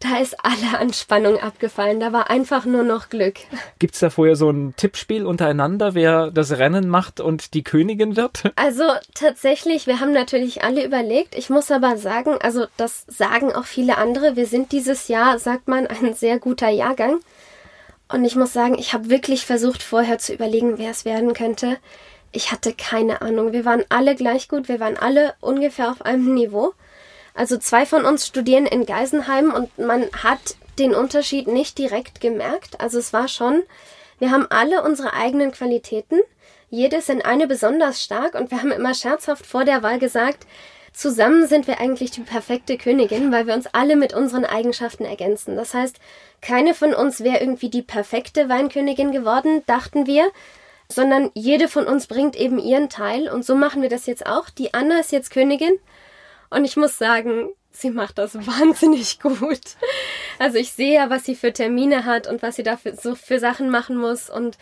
da 0.00 0.18
ist 0.18 0.36
alle 0.42 0.78
Anspannung 0.78 1.38
abgefallen. 1.38 2.00
Da 2.00 2.12
war 2.12 2.30
einfach 2.30 2.64
nur 2.64 2.82
noch 2.82 3.08
Glück. 3.08 3.38
Gibt 3.78 3.94
es 3.94 4.00
da 4.00 4.10
vorher 4.10 4.36
so 4.36 4.50
ein 4.50 4.74
Tippspiel 4.76 5.24
untereinander, 5.24 5.94
wer 5.94 6.30
das 6.30 6.58
Rennen 6.58 6.88
macht 6.88 7.20
und 7.20 7.54
die 7.54 7.62
Königin 7.62 8.16
wird? 8.16 8.44
Also 8.56 8.84
tatsächlich, 9.14 9.86
wir 9.86 10.00
haben 10.00 10.12
natürlich 10.12 10.64
alle 10.64 10.84
überlegt. 10.84 11.36
Ich 11.36 11.50
muss 11.50 11.70
aber 11.70 11.96
sagen, 11.96 12.36
also 12.40 12.66
das 12.76 13.04
sagen 13.06 13.52
auch 13.52 13.64
viele 13.64 13.96
andere. 13.98 14.34
Wir 14.34 14.46
sind 14.46 14.72
dieses 14.72 15.08
Jahr, 15.08 15.38
sagt 15.38 15.68
man, 15.68 15.86
ein 16.02 16.14
sehr 16.14 16.38
guter 16.38 16.68
Jahrgang. 16.68 17.20
Und 18.08 18.24
ich 18.24 18.34
muss 18.34 18.52
sagen, 18.52 18.76
ich 18.78 18.92
habe 18.92 19.10
wirklich 19.10 19.46
versucht, 19.46 19.82
vorher 19.82 20.18
zu 20.18 20.32
überlegen, 20.34 20.78
wer 20.78 20.90
es 20.90 21.04
werden 21.04 21.32
könnte. 21.32 21.76
Ich 22.32 22.50
hatte 22.50 22.72
keine 22.72 23.22
Ahnung. 23.22 23.52
Wir 23.52 23.64
waren 23.64 23.84
alle 23.88 24.14
gleich 24.14 24.48
gut. 24.48 24.68
Wir 24.68 24.80
waren 24.80 24.96
alle 24.96 25.34
ungefähr 25.40 25.90
auf 25.90 26.02
einem 26.02 26.34
Niveau. 26.34 26.72
Also 27.36 27.58
zwei 27.58 27.84
von 27.84 28.06
uns 28.06 28.26
studieren 28.26 28.64
in 28.64 28.86
Geisenheim 28.86 29.52
und 29.52 29.78
man 29.78 30.06
hat 30.22 30.56
den 30.78 30.94
Unterschied 30.94 31.46
nicht 31.46 31.76
direkt 31.76 32.20
gemerkt. 32.20 32.80
Also 32.80 32.98
es 32.98 33.12
war 33.12 33.28
schon, 33.28 33.62
wir 34.18 34.30
haben 34.30 34.46
alle 34.48 34.82
unsere 34.82 35.12
eigenen 35.12 35.52
Qualitäten. 35.52 36.18
Jedes 36.70 37.10
in 37.10 37.22
eine 37.22 37.46
besonders 37.46 38.02
stark 38.02 38.34
und 38.34 38.50
wir 38.50 38.58
haben 38.58 38.72
immer 38.72 38.94
scherzhaft 38.94 39.46
vor 39.46 39.66
der 39.66 39.82
Wahl 39.82 39.98
gesagt, 39.98 40.46
zusammen 40.94 41.46
sind 41.46 41.66
wir 41.66 41.78
eigentlich 41.78 42.10
die 42.10 42.22
perfekte 42.22 42.78
Königin, 42.78 43.30
weil 43.30 43.46
wir 43.46 43.54
uns 43.54 43.66
alle 43.66 43.96
mit 43.96 44.14
unseren 44.14 44.46
Eigenschaften 44.46 45.04
ergänzen. 45.04 45.56
Das 45.56 45.74
heißt, 45.74 45.96
keine 46.40 46.72
von 46.72 46.94
uns 46.94 47.22
wäre 47.22 47.40
irgendwie 47.40 47.68
die 47.68 47.82
perfekte 47.82 48.48
Weinkönigin 48.48 49.12
geworden, 49.12 49.62
dachten 49.66 50.06
wir, 50.06 50.30
sondern 50.90 51.30
jede 51.34 51.68
von 51.68 51.86
uns 51.86 52.06
bringt 52.06 52.34
eben 52.34 52.58
ihren 52.58 52.88
Teil 52.88 53.28
und 53.28 53.44
so 53.44 53.54
machen 53.54 53.82
wir 53.82 53.90
das 53.90 54.06
jetzt 54.06 54.24
auch. 54.24 54.48
Die 54.48 54.72
Anna 54.72 55.00
ist 55.00 55.12
jetzt 55.12 55.30
Königin 55.30 55.78
und 56.50 56.64
ich 56.64 56.76
muss 56.76 56.98
sagen, 56.98 57.50
sie 57.70 57.90
macht 57.90 58.18
das 58.18 58.34
wahnsinnig 58.46 59.20
gut. 59.20 59.76
Also 60.38 60.58
ich 60.58 60.72
sehe 60.72 60.94
ja, 60.94 61.10
was 61.10 61.24
sie 61.24 61.34
für 61.34 61.52
Termine 61.52 62.04
hat 62.04 62.26
und 62.26 62.42
was 62.42 62.56
sie 62.56 62.62
dafür 62.62 62.94
so 62.94 63.14
für 63.14 63.38
Sachen 63.38 63.70
machen 63.70 63.96
muss 63.96 64.30
und 64.30 64.58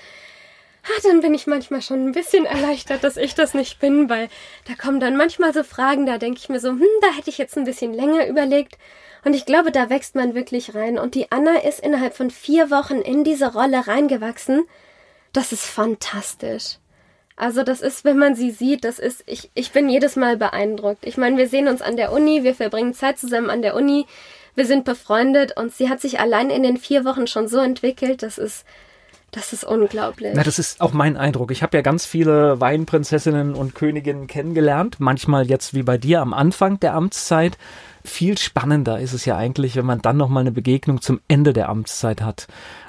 ah, 0.85 1.01
dann 1.03 1.21
bin 1.21 1.35
ich 1.35 1.47
manchmal 1.47 1.83
schon 1.83 2.07
ein 2.07 2.13
bisschen 2.13 2.47
erleichtert, 2.47 3.05
dass 3.05 3.17
ich 3.17 3.35
das 3.35 3.55
nicht 3.55 3.81
bin, 3.81 4.09
weil 4.09 4.29
da 4.69 4.75
kommen 4.75 5.01
dann 5.01 5.17
manchmal 5.17 5.53
so 5.53 5.63
Fragen, 5.63 6.07
da 6.07 6.19
denke 6.19 6.41
ich 6.41 6.49
mir 6.49 6.61
so, 6.61 6.71
hm, 6.71 6.83
da 7.01 7.09
hätte 7.17 7.31
ich 7.31 7.39
jetzt 7.39 7.57
ein 7.57 7.65
bisschen 7.65 7.93
länger 7.93 8.27
überlegt. 8.27 8.79
Und 9.25 9.35
ich 9.35 9.47
glaube, 9.47 9.73
da 9.73 9.89
wächst 9.89 10.15
man 10.15 10.35
wirklich 10.35 10.75
rein. 10.75 10.99
Und 10.99 11.15
die 11.15 11.33
Anna 11.33 11.57
ist 11.63 11.81
innerhalb 11.81 12.15
von 12.15 12.31
vier 12.31 12.71
Wochen 12.71 12.97
in 12.97 13.25
diese 13.25 13.55
Rolle 13.55 13.87
reingewachsen. 13.87 14.65
Das 15.33 15.51
ist 15.51 15.65
fantastisch. 15.65 16.77
Also 17.37 17.65
das 17.65 17.81
ist, 17.81 18.05
wenn 18.05 18.19
man 18.19 18.37
sie 18.37 18.53
sieht, 18.53 18.85
das 18.85 18.99
ist, 18.99 19.25
ich, 19.27 19.51
ich 19.55 19.73
bin 19.73 19.89
jedes 19.89 20.15
Mal 20.15 20.37
beeindruckt. 20.37 21.05
Ich 21.05 21.17
meine, 21.17 21.37
wir 21.37 21.49
sehen 21.49 21.67
uns 21.67 21.83
an 21.83 21.97
der 21.97 22.13
Uni, 22.13 22.45
wir 22.45 22.55
verbringen 22.55 22.95
Zeit 22.95 23.19
zusammen 23.19 23.51
an 23.51 23.61
der 23.61 23.75
Uni, 23.75 24.07
wir 24.55 24.67
sind 24.67 24.85
befreundet 24.85 25.57
und 25.57 25.75
sie 25.75 25.89
hat 25.89 26.01
sich 26.01 26.21
allein 26.21 26.51
in 26.51 26.63
den 26.63 26.77
vier 26.77 27.05
Wochen 27.05 27.27
schon 27.27 27.49
so 27.49 27.59
entwickelt, 27.59 28.23
das 28.23 28.39
ist, 28.39 28.65
das 29.33 29.53
ist 29.53 29.65
unglaublich. 29.65 30.33
Na, 30.37 30.45
das 30.45 30.61
ist 30.61 30.81
auch 30.81 30.93
mein 30.93 31.17
Eindruck. 31.17 31.51
Ich 31.51 31.65
habe 31.65 31.77
ja 31.77 31.83
ganz 31.83 32.07
viele 32.07 32.61
Weinprinzessinnen 32.61 33.55
und 33.55 33.75
Königinnen 33.75 34.29
kennengelernt, 34.29 35.01
manchmal 35.01 35.49
jetzt 35.49 35.75
wie 35.75 35.83
bei 35.83 35.99
dir 35.99 36.21
am 36.21 36.33
Anfang 36.33 36.79
der 36.79 36.95
Amtszeit. 36.95 37.59
Viel 38.05 38.39
spannender 38.39 39.01
ist 39.01 39.13
es 39.13 39.25
ja 39.25 39.37
eigentlich, 39.37 39.75
wenn 39.75 39.87
man 39.87 40.03
dann 40.03 40.19
nochmal 40.19 40.43
eine 40.43 40.53
Begegnung 40.53 41.01
zum 41.01 41.21
Ende 41.27 41.53
der 41.53 41.69
Amtszeit 41.69 42.21
hat. 42.23 42.47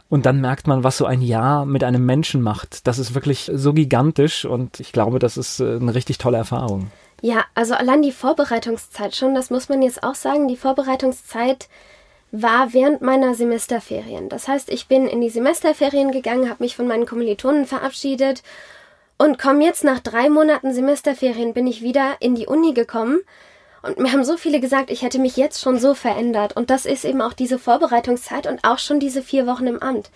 Und 0.10 0.26
dann 0.26 0.40
merkt 0.40 0.68
man, 0.68 0.84
was 0.84 0.98
so 0.98 1.06
ein 1.06 1.22
Jahr 1.22 1.66
mit 1.66 1.84
einem 1.84 2.06
Menschen 2.06 2.42
macht. 2.42 2.86
Das 2.88 3.00
ist 3.00 3.16
wirklich 3.16 3.50
so 3.54 3.74
gigantisch 3.74 4.46
und 4.46 4.80
ich 4.80 4.92
glaube, 4.92 5.20
das 5.20 5.36
ist 5.36 5.60
äh, 5.60 5.78
eine 5.78 5.96
richtig 5.96 6.20
tolle 6.20 6.38
Erfahrung. 6.38 6.92
Ja, 7.22 7.46
also 7.56 7.74
allein 7.74 8.02
die 8.02 8.12
Vorbereitungszeit 8.12 9.16
schon, 9.16 9.34
das 9.34 9.50
muss 9.50 9.68
man 9.68 9.82
jetzt 9.82 10.04
auch 10.04 10.16
sagen, 10.16 10.48
die 10.48 10.58
Vorbereitungszeit 10.58 11.70
war 12.32 12.74
während 12.74 13.02
meiner 13.02 13.34
Semesterferien. 13.34 14.30
Das 14.30 14.48
heißt, 14.48 14.70
ich 14.70 14.88
bin 14.88 15.08
in 15.08 15.22
die 15.22 15.30
Semesterferien 15.30 16.12
gegangen, 16.12 16.50
habe 16.50 16.64
mich 16.64 16.76
von 16.76 16.88
meinen 16.88 17.06
Kommilitonen 17.06 17.66
verabschiedet 17.66 18.44
und 19.18 19.40
komme 19.40 19.64
jetzt 19.64 19.84
nach 19.84 20.00
drei 20.00 20.30
Monaten 20.30 20.74
Semesterferien 20.74 21.54
bin 21.54 21.66
ich 21.68 21.82
wieder 21.82 22.18
in 22.20 22.36
die 22.36 22.48
Uni 22.48 22.74
gekommen 22.74 23.20
und 23.86 24.00
mir 24.00 24.12
haben 24.12 24.24
so 24.24 24.38
viele 24.38 24.60
gesagt, 24.60 24.90
ich 24.90 25.02
hätte 25.02 25.20
mich 25.20 25.38
jetzt 25.38 25.62
schon 25.62 25.80
so 25.80 25.94
verändert. 25.94 26.58
Und 26.58 26.70
das 26.70 26.86
ist 26.86 27.06
eben 27.06 27.22
auch 27.22 27.34
diese 27.34 27.60
Vorbereitungszeit 27.60 28.48
und 28.48 28.64
auch 28.64 28.80
schon 28.80 29.00
diese 29.00 29.22
vier 29.22 29.46
Wochen 29.46 29.68
im 29.68 29.82
Amt. 29.82 30.10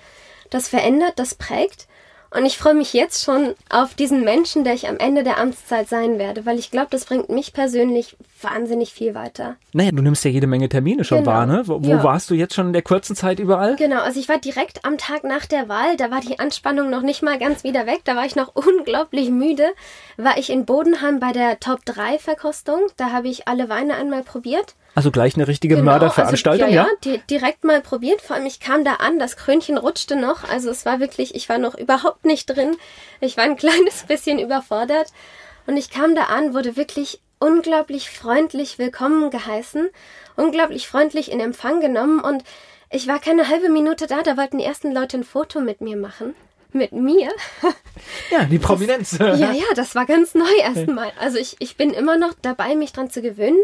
Das 0.50 0.68
verändert, 0.68 1.14
das 1.18 1.36
prägt. 1.36 1.88
Und 2.32 2.46
ich 2.46 2.58
freue 2.60 2.76
mich 2.76 2.94
jetzt 2.94 3.24
schon 3.24 3.56
auf 3.70 3.96
diesen 3.96 4.24
Menschen, 4.24 4.64
der 4.64 4.76
ich 4.76 4.88
am 4.88 4.98
Ende 4.98 5.24
der 5.24 5.40
Amtszeit 5.40 5.90
sein 5.90 6.20
werde, 6.20 6.46
weil 6.46 6.60
ich 6.60 6.70
glaube, 6.70 6.90
das 6.92 7.06
bringt 7.06 7.30
mich 7.30 7.54
persönlich 7.54 8.16
wahnsinnig 8.42 8.94
viel 8.94 9.16
weiter. 9.16 9.56
Naja, 9.74 9.92
du 9.92 10.04
nimmst 10.04 10.24
ja 10.24 10.30
jede 10.30 10.46
Menge 10.46 10.70
Termine 10.70 11.04
schon 11.04 11.20
genau. 11.20 11.32
wahr, 11.32 11.46
ne? 11.48 11.64
Wo, 11.66 11.84
wo 11.84 11.90
ja. 11.90 12.04
warst 12.04 12.30
du 12.30 12.36
jetzt 12.36 12.54
schon 12.54 12.68
in 12.68 12.74
der 12.74 12.84
kurzen 12.84 13.16
Zeit 13.16 13.40
überall? 13.40 13.76
Genau, 13.78 14.02
also 14.02 14.20
ich 14.20 14.30
war 14.30 14.38
direkt 14.38 14.86
am 14.86 14.98
Tag 15.00 15.24
nach 15.24 15.48
der 15.48 15.70
Wahl, 15.70 15.98
da 15.98 16.12
war 16.12 16.22
die 16.22 16.40
Anspannung 16.40 16.92
noch 16.92 17.02
nicht 17.02 17.24
mal 17.24 17.40
ganz 17.40 17.64
wieder 17.64 17.88
weg, 17.88 18.02
da 18.04 18.16
war 18.16 18.26
ich 18.26 18.36
noch 18.36 18.52
unglaublich 18.56 19.32
müde, 19.32 19.68
war 20.18 20.38
ich 20.38 20.52
in 20.52 20.66
Bodenheim 20.66 21.20
bei 21.20 21.32
der 21.32 21.60
Top 21.60 21.84
3 21.86 22.20
Verkostung, 22.20 22.82
da 22.98 23.12
habe 23.12 23.28
ich 23.28 23.48
alle 23.48 23.70
Weine 23.70 23.96
einmal 23.96 24.22
probiert. 24.24 24.76
Also 25.00 25.12
gleich 25.12 25.36
eine 25.36 25.48
richtige 25.48 25.76
genau, 25.76 25.92
Mörderveranstaltung, 25.92 26.66
also, 26.66 26.76
ja? 26.76 26.88
Ja, 27.06 27.14
ja 27.14 27.22
direkt 27.30 27.64
mal 27.64 27.80
probiert. 27.80 28.20
Vor 28.20 28.36
allem, 28.36 28.46
ich 28.46 28.60
kam 28.60 28.84
da 28.84 28.96
an, 28.96 29.18
das 29.18 29.38
Krönchen 29.38 29.78
rutschte 29.78 30.18
noch. 30.18 30.44
Also 30.44 30.70
es 30.70 30.86
war 30.86 31.00
wirklich, 31.00 31.36
ich 31.36 31.48
war 31.48 31.58
noch 31.58 31.74
überhaupt 31.74 32.26
nicht 32.26 32.48
drin. 32.48 32.76
Ich 33.22 33.38
war 33.38 33.46
ein 33.46 33.56
kleines 33.56 34.04
bisschen 34.10 34.40
überfordert. 34.40 35.14
Und 35.68 35.78
ich 35.78 35.90
kam 35.90 36.16
da 36.16 36.24
an, 36.24 36.54
wurde 36.54 36.76
wirklich 36.76 37.22
unglaublich 37.40 38.10
freundlich 38.10 38.78
willkommen 38.78 39.30
geheißen, 39.30 39.88
unglaublich 40.36 40.90
freundlich 40.90 41.32
in 41.32 41.40
Empfang 41.40 41.80
genommen 41.80 42.20
und 42.20 42.44
ich 42.90 43.08
war 43.08 43.20
keine 43.20 43.48
halbe 43.48 43.70
Minute 43.70 44.06
da, 44.06 44.22
da 44.22 44.36
wollten 44.36 44.58
die 44.58 44.66
ersten 44.66 44.92
Leute 44.92 45.20
ein 45.20 45.24
Foto 45.24 45.62
mit 45.62 45.80
mir 45.80 45.96
machen. 45.96 46.36
Mit 46.74 46.92
mir? 46.92 47.30
Ja, 48.32 48.44
die 48.44 48.60
Prominenz. 48.60 49.18
Das, 49.18 49.40
ja, 49.40 49.52
ja, 49.52 49.64
das 49.76 49.96
war 49.96 50.06
ganz 50.06 50.36
neu 50.36 50.54
erstmal. 50.62 51.12
Also 51.20 51.38
ich, 51.38 51.56
ich 51.60 51.78
bin 51.78 51.92
immer 51.92 52.18
noch 52.18 52.34
dabei, 52.42 52.76
mich 52.76 52.92
dran 52.92 53.10
zu 53.10 53.22
gewöhnen. 53.22 53.60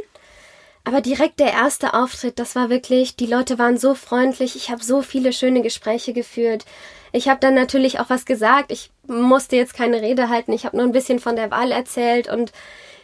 Aber 0.86 1.02
direkt 1.02 1.40
der 1.40 1.52
erste 1.52 1.96
Auftritt, 1.96 2.38
das 2.38 2.56
war 2.56 2.70
wirklich, 2.70 3.16
die 3.16 3.26
Leute 3.26 3.58
waren 3.58 3.78
so 3.78 3.96
freundlich, 3.96 4.56
ich 4.56 4.70
habe 4.70 4.84
so 4.84 5.02
viele 5.02 5.34
schöne 5.34 5.64
Gespräche 5.64 6.14
geführt. 6.14 6.64
Ich 7.12 7.28
habe 7.28 7.40
dann 7.40 7.56
natürlich 7.56 8.00
auch 8.00 8.10
was 8.10 8.26
gesagt. 8.26 8.72
Ich 8.72 8.92
musste 9.08 9.56
jetzt 9.56 9.74
keine 9.74 10.02
Rede 10.02 10.30
halten. 10.30 10.54
Ich 10.54 10.64
habe 10.64 10.78
nur 10.78 10.86
ein 10.86 10.92
bisschen 10.92 11.20
von 11.20 11.36
der 11.36 11.50
Wahl 11.50 11.72
erzählt 11.72 12.30
und 12.32 12.52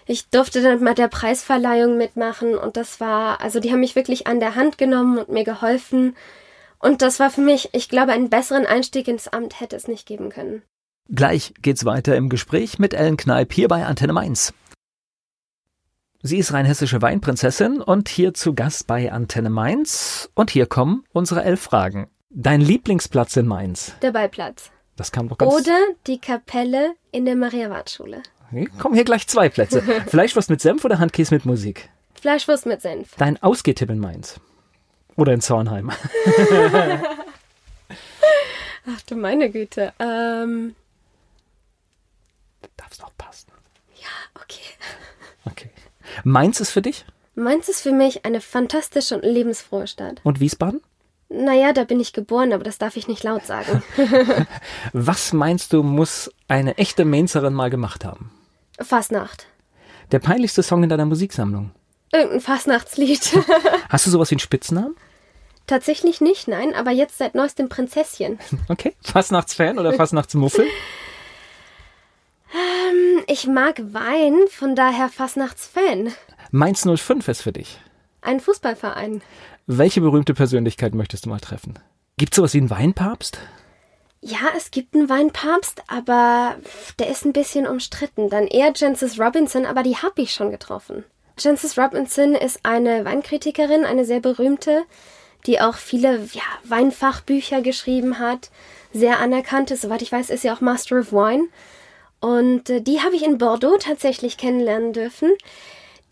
ich 0.05 0.29
durfte 0.29 0.61
dann 0.61 0.84
mit 0.84 0.99
der 0.99 1.07
Preisverleihung 1.07 1.97
mitmachen 1.97 2.55
und 2.55 2.77
das 2.77 2.99
war, 2.99 3.41
also 3.41 3.59
die 3.59 3.71
haben 3.71 3.79
mich 3.79 3.95
wirklich 3.95 4.27
an 4.27 4.39
der 4.39 4.55
Hand 4.55 4.77
genommen 4.77 5.17
und 5.17 5.29
mir 5.29 5.43
geholfen. 5.43 6.15
Und 6.77 7.01
das 7.01 7.19
war 7.19 7.32
für 7.32 7.41
mich, 7.41 7.69
ich 7.73 7.89
glaube, 7.89 8.11
einen 8.11 8.29
besseren 8.29 8.65
Einstieg 8.65 9.07
ins 9.07 9.27
Amt 9.27 9.59
hätte 9.59 9.75
es 9.75 9.88
nicht 9.88 10.05
geben 10.05 10.29
können. 10.29 10.61
Gleich 11.09 11.53
geht's 11.61 11.86
weiter 11.86 12.15
im 12.15 12.29
Gespräch 12.29 12.77
mit 12.77 12.93
Ellen 12.93 13.17
Kneip 13.17 13.53
hier 13.53 13.67
bei 13.67 13.86
Antenne 13.86 14.13
Mainz. 14.13 14.53
Sie 16.24 16.38
ist 16.38 16.53
rheinhessische 16.53 17.01
Weinprinzessin 17.01 17.82
und 17.82 18.07
hier 18.07 18.36
zu 18.36 18.53
Gast 18.53 18.86
bei 18.86 19.11
Antenne 19.11 19.49
Mainz. 19.49 20.30
Und 20.36 20.51
hier 20.51 20.67
kommen 20.67 21.03
unsere 21.13 21.43
elf 21.43 21.61
Fragen. 21.61 22.11
Dein 22.30 22.61
Lieblingsplatz 22.61 23.36
in 23.38 23.47
Mainz? 23.47 23.93
Der 24.03 24.11
Ballplatz. 24.11 24.69
Das 24.95 25.11
kam 25.11 25.30
doch 25.30 25.39
ganz... 25.39 25.51
Oder 25.51 25.80
die 26.05 26.19
Kapelle 26.19 26.93
in 27.11 27.26
der 27.26 27.36
Maria-Wart-Schule. 27.36 28.22
Kommen 28.78 28.93
hier 28.93 29.03
gleich 29.03 29.28
zwei 29.28 29.49
Plätze. 29.49 29.82
Fleischwurst 30.07 30.51
mit 30.51 30.61
Senf 30.61 30.86
oder 30.86 30.99
Handkäse 30.99 31.34
mit 31.34 31.45
Musik? 31.45 31.89
Fleischwurst 32.13 32.67
mit 32.67 32.84
Senf. 32.84 33.15
Dein 33.17 33.41
Ausgehtipp 33.41 33.89
in 33.89 33.97
Mainz? 33.97 34.39
Oder 35.15 35.34
in 35.34 35.41
Zornheim? 35.41 35.89
Ach 38.88 39.01
du 39.07 39.15
meine 39.15 39.49
Güte. 39.49 39.91
Ähm... 39.97 40.76
Darf's 42.78 43.01
auch 43.01 43.11
passen. 43.17 43.51
Ja, 43.95 44.07
okay. 44.36 44.61
Okay. 45.45 45.72
Mainz 46.24 46.59
ist 46.59 46.72
für 46.72 46.82
dich? 46.82 47.05
Mainz 47.36 47.70
ist 47.70 47.82
für 47.82 47.91
mich 47.91 48.26
eine 48.26 48.41
fantastische 48.41 49.16
und 49.16 49.24
lebensfrohe 49.24 49.88
Stadt. 49.88 50.22
Und 50.24 50.39
Wiesbaden? 50.39 50.82
Naja, 51.30 51.72
da 51.72 51.86
bin 51.86 52.01
ich 52.01 52.12
geboren, 52.12 52.51
aber 52.51 52.64
das 52.64 52.78
darf 52.78 52.97
ich 52.97 53.07
nicht 53.07 53.24
laut 53.24 53.45
sagen. 53.45 53.82
Was 54.93 55.32
meinst 55.32 55.72
du, 55.72 55.82
muss 55.82 56.30
eine 56.49 56.78
echte 56.78 57.05
Mainzerin 57.05 57.53
mal 57.53 57.70
gemacht 57.70 58.03
haben? 58.03 58.32
Fastnacht. 58.80 59.47
Der 60.12 60.20
peinlichste 60.20 60.62
Song 60.62 60.84
in 60.84 60.89
deiner 60.89 61.05
Musiksammlung? 61.05 61.72
Irgendein 62.12 62.41
Fastnachtslied. 62.41 63.22
Hast 63.89 64.05
du 64.05 64.09
sowas 64.09 64.30
wie 64.32 64.36
einen 64.36 64.39
Spitznamen? 64.41 64.95
Tatsächlich 65.68 66.20
nicht, 66.20 66.49
nein, 66.49 66.76
aber 66.76 66.91
jetzt 66.91 67.18
seit 67.18 67.34
neuestem 67.34 67.70
Prinzesschen. 67.70 68.39
Okay. 68.68 68.93
Fastnachtsfan 69.01 69.80
oder 69.80 69.93
Fastnachtsmuffel? 69.93 70.66
ähm, 72.54 73.24
ich 73.28 73.47
mag 73.47 73.82
Wein, 73.93 74.36
von 74.49 74.76
daher 74.76 75.10
Fastnachtsfan. 75.10 76.14
Mainz 76.52 76.86
05 76.86 77.28
ist 77.28 77.41
für 77.41 77.52
dich. 77.52 77.80
Ein 78.22 78.39
Fußballverein. 78.39 79.22
Welche 79.68 80.02
berühmte 80.02 80.34
Persönlichkeit 80.34 80.95
möchtest 80.95 81.26
du 81.26 81.30
mal 81.30 81.39
treffen? 81.39 81.80
Gibt 82.18 82.34
es 82.34 82.36
sowas 82.36 82.54
wie 82.54 82.60
einen 82.60 82.70
Weinpapst? 82.70 83.39
Ja, 84.24 84.38
es 84.56 84.70
gibt 84.70 84.93
einen 84.93 85.10
Weinpapst, 85.10 85.82
aber 85.88 86.56
der 86.99 87.10
ist 87.10 87.26
ein 87.26 87.34
bisschen 87.34 87.66
umstritten. 87.66 88.30
Dann 88.30 88.45
eher 88.45 88.72
Jancis 88.76 89.20
Robinson, 89.20 89.66
aber 89.66 89.82
die 89.82 89.97
habe 89.97 90.22
ich 90.22 90.34
schon 90.34 90.52
getroffen. 90.52 91.04
Jancis 91.39 91.78
Robinson 91.78 92.36
ist 92.36 92.60
eine 92.64 93.04
Weinkritikerin, 93.04 93.84
eine 93.84 94.06
sehr 94.06 94.20
berühmte, 94.20 94.84
die 95.47 95.60
auch 95.60 95.76
viele 95.76 96.18
ja, 96.34 96.43
Weinfachbücher 96.66 97.62
geschrieben 97.62 98.20
hat. 98.20 98.52
Sehr 98.93 99.20
anerkannt 99.20 99.72
ist, 99.72 99.82
soweit 99.82 100.04
ich 100.04 100.12
weiß, 100.12 100.30
ist 100.30 100.41
sie 100.41 100.52
auch 100.52 100.62
Master 100.62 100.99
of 100.99 101.12
Wine. 101.12 101.45
Und 102.22 102.69
äh, 102.69 102.82
die 102.82 103.01
habe 103.01 103.15
ich 103.15 103.24
in 103.24 103.38
Bordeaux 103.38 103.78
tatsächlich 103.78 104.38
kennenlernen 104.38 104.93
dürfen. 104.93 105.32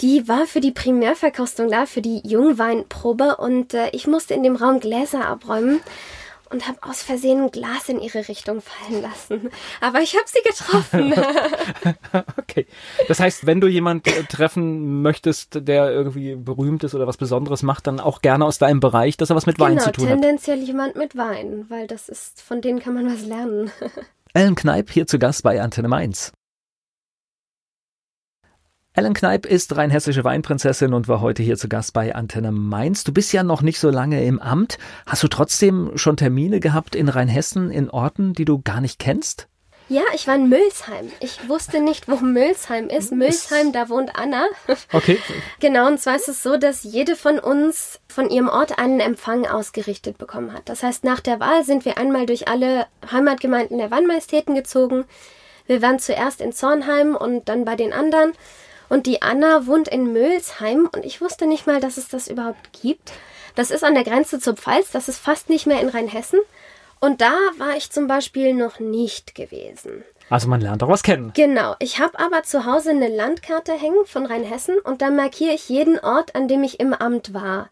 Die 0.01 0.27
war 0.27 0.45
für 0.45 0.59
die 0.59 0.71
Primärverkostung 0.71 1.69
da, 1.69 1.85
für 1.85 2.01
die 2.01 2.21
Jungweinprobe 2.27 3.37
und 3.37 3.73
äh, 3.73 3.89
ich 3.91 4.07
musste 4.07 4.33
in 4.33 4.43
dem 4.43 4.55
Raum 4.55 4.79
Gläser 4.79 5.25
abräumen 5.25 5.81
und 6.49 6.67
habe 6.67 6.79
aus 6.81 7.03
Versehen 7.03 7.43
ein 7.43 7.51
Glas 7.51 7.89
in 7.89 7.99
ihre 7.99 8.27
Richtung 8.27 8.61
fallen 8.61 9.01
lassen. 9.01 9.51
Aber 9.81 10.01
ich 10.01 10.15
habe 10.15 10.25
sie 10.25 10.39
getroffen. 10.43 11.13
okay. 12.37 12.65
Das 13.07 13.19
heißt, 13.19 13.45
wenn 13.45 13.61
du 13.61 13.67
jemand 13.67 14.07
äh, 14.07 14.23
treffen 14.23 15.01
möchtest, 15.01 15.67
der 15.67 15.91
irgendwie 15.91 16.35
berühmt 16.35 16.83
ist 16.83 16.95
oder 16.95 17.05
was 17.05 17.17
Besonderes 17.17 17.61
macht, 17.61 17.87
dann 17.87 17.99
auch 17.99 18.21
gerne 18.21 18.45
aus 18.45 18.57
deinem 18.57 18.79
Bereich, 18.79 19.17
dass 19.17 19.29
er 19.29 19.35
was 19.35 19.45
mit 19.45 19.57
genau, 19.57 19.69
Wein 19.69 19.79
zu 19.79 19.91
tun 19.91 20.07
tendenziell 20.07 20.59
hat. 20.59 20.67
jemand 20.67 20.95
mit 20.95 21.15
Wein, 21.15 21.65
weil 21.69 21.87
das 21.87 22.09
ist, 22.09 22.41
von 22.41 22.61
denen 22.61 22.79
kann 22.79 22.95
man 22.95 23.11
was 23.11 23.25
lernen. 23.25 23.71
Ellen 24.31 24.53
Kneip 24.53 24.91
hier 24.91 25.07
zu 25.07 25.17
Gast 25.17 25.41
bei 25.41 25.59
Antenne 25.59 25.87
Mainz. 25.87 26.31
Ellen 28.93 29.15
Kneip 29.15 29.47
ist 29.47 29.75
rheinhessische 29.75 30.23
Weinprinzessin 30.23 30.93
und 30.93 31.07
war 31.07 31.19
heute 31.19 31.41
hier 31.41 31.57
zu 31.57 31.67
Gast 31.67 31.93
bei 31.93 32.13
Antenne 32.13 32.51
Mainz. 32.51 33.03
Du 33.03 33.11
bist 33.11 33.33
ja 33.33 33.41
noch 33.41 33.63
nicht 33.63 33.79
so 33.79 33.89
lange 33.89 34.23
im 34.23 34.39
Amt. 34.39 34.77
Hast 35.07 35.23
du 35.23 35.29
trotzdem 35.29 35.97
schon 35.97 36.15
Termine 36.15 36.59
gehabt 36.59 36.95
in 36.95 37.09
Rheinhessen, 37.09 37.71
in 37.71 37.89
Orten, 37.89 38.33
die 38.33 38.45
du 38.45 38.61
gar 38.61 38.81
nicht 38.81 38.99
kennst? 38.99 39.48
Ja, 39.89 40.03
ich 40.13 40.27
war 40.27 40.35
in 40.35 40.49
Mülsheim. 40.49 41.11
Ich 41.19 41.49
wusste 41.49 41.81
nicht, 41.81 42.07
wo 42.07 42.17
Mülsheim 42.17 42.89
ist. 42.89 43.11
Mülsheim, 43.11 43.71
da 43.71 43.89
wohnt 43.89 44.15
Anna. 44.15 44.45
Okay. 44.93 45.19
Genau, 45.59 45.87
und 45.87 45.99
zwar 45.99 46.15
ist 46.15 46.27
es 46.27 46.43
so, 46.43 46.57
dass 46.57 46.83
jede 46.83 47.15
von 47.15 47.39
uns 47.39 47.99
von 48.07 48.29
ihrem 48.29 48.49
Ort 48.49 48.77
einen 48.77 48.99
Empfang 48.99 49.47
ausgerichtet 49.47 50.17
bekommen 50.17 50.53
hat. 50.53 50.69
Das 50.69 50.83
heißt, 50.83 51.03
nach 51.03 51.19
der 51.19 51.39
Wahl 51.39 51.63
sind 51.63 51.85
wir 51.85 51.97
einmal 51.97 52.27
durch 52.27 52.47
alle 52.47 52.85
Heimatgemeinden 53.11 53.77
der 53.79 53.89
Wannmajestäten 53.89 54.53
gezogen. 54.53 55.05
Wir 55.65 55.81
waren 55.81 55.99
zuerst 55.99 56.41
in 56.41 56.53
Zornheim 56.53 57.15
und 57.15 57.49
dann 57.49 57.65
bei 57.65 57.75
den 57.75 57.91
anderen. 57.93 58.33
Und 58.89 59.05
die 59.05 59.21
Anna 59.21 59.65
wohnt 59.65 59.87
in 59.87 60.13
Mölsheim 60.13 60.89
und 60.93 61.05
ich 61.05 61.21
wusste 61.21 61.47
nicht 61.47 61.65
mal, 61.65 61.79
dass 61.79 61.97
es 61.97 62.07
das 62.07 62.27
überhaupt 62.27 62.81
gibt. 62.81 63.11
Das 63.55 63.71
ist 63.71 63.83
an 63.83 63.95
der 63.95 64.03
Grenze 64.03 64.39
zur 64.39 64.55
Pfalz, 64.55 64.91
das 64.91 65.09
ist 65.09 65.19
fast 65.19 65.49
nicht 65.49 65.65
mehr 65.65 65.81
in 65.81 65.89
Rheinhessen. 65.89 66.39
Und 66.99 67.21
da 67.21 67.33
war 67.57 67.77
ich 67.77 67.91
zum 67.91 68.07
Beispiel 68.07 68.53
noch 68.53 68.79
nicht 68.79 69.35
gewesen. 69.35 70.03
Also 70.29 70.47
man 70.47 70.61
lernt 70.61 70.83
auch 70.83 70.89
was 70.89 71.03
kennen. 71.03 71.31
Genau. 71.33 71.75
Ich 71.79 71.99
habe 71.99 72.19
aber 72.19 72.43
zu 72.43 72.65
Hause 72.65 72.91
eine 72.91 73.07
Landkarte 73.07 73.73
hängen 73.73 74.05
von 74.05 74.25
Rheinhessen 74.25 74.77
und 74.83 75.01
da 75.01 75.09
markiere 75.09 75.53
ich 75.53 75.69
jeden 75.69 75.99
Ort, 75.99 76.35
an 76.35 76.47
dem 76.47 76.63
ich 76.63 76.79
im 76.79 76.93
Amt 76.93 77.33
war. 77.33 77.69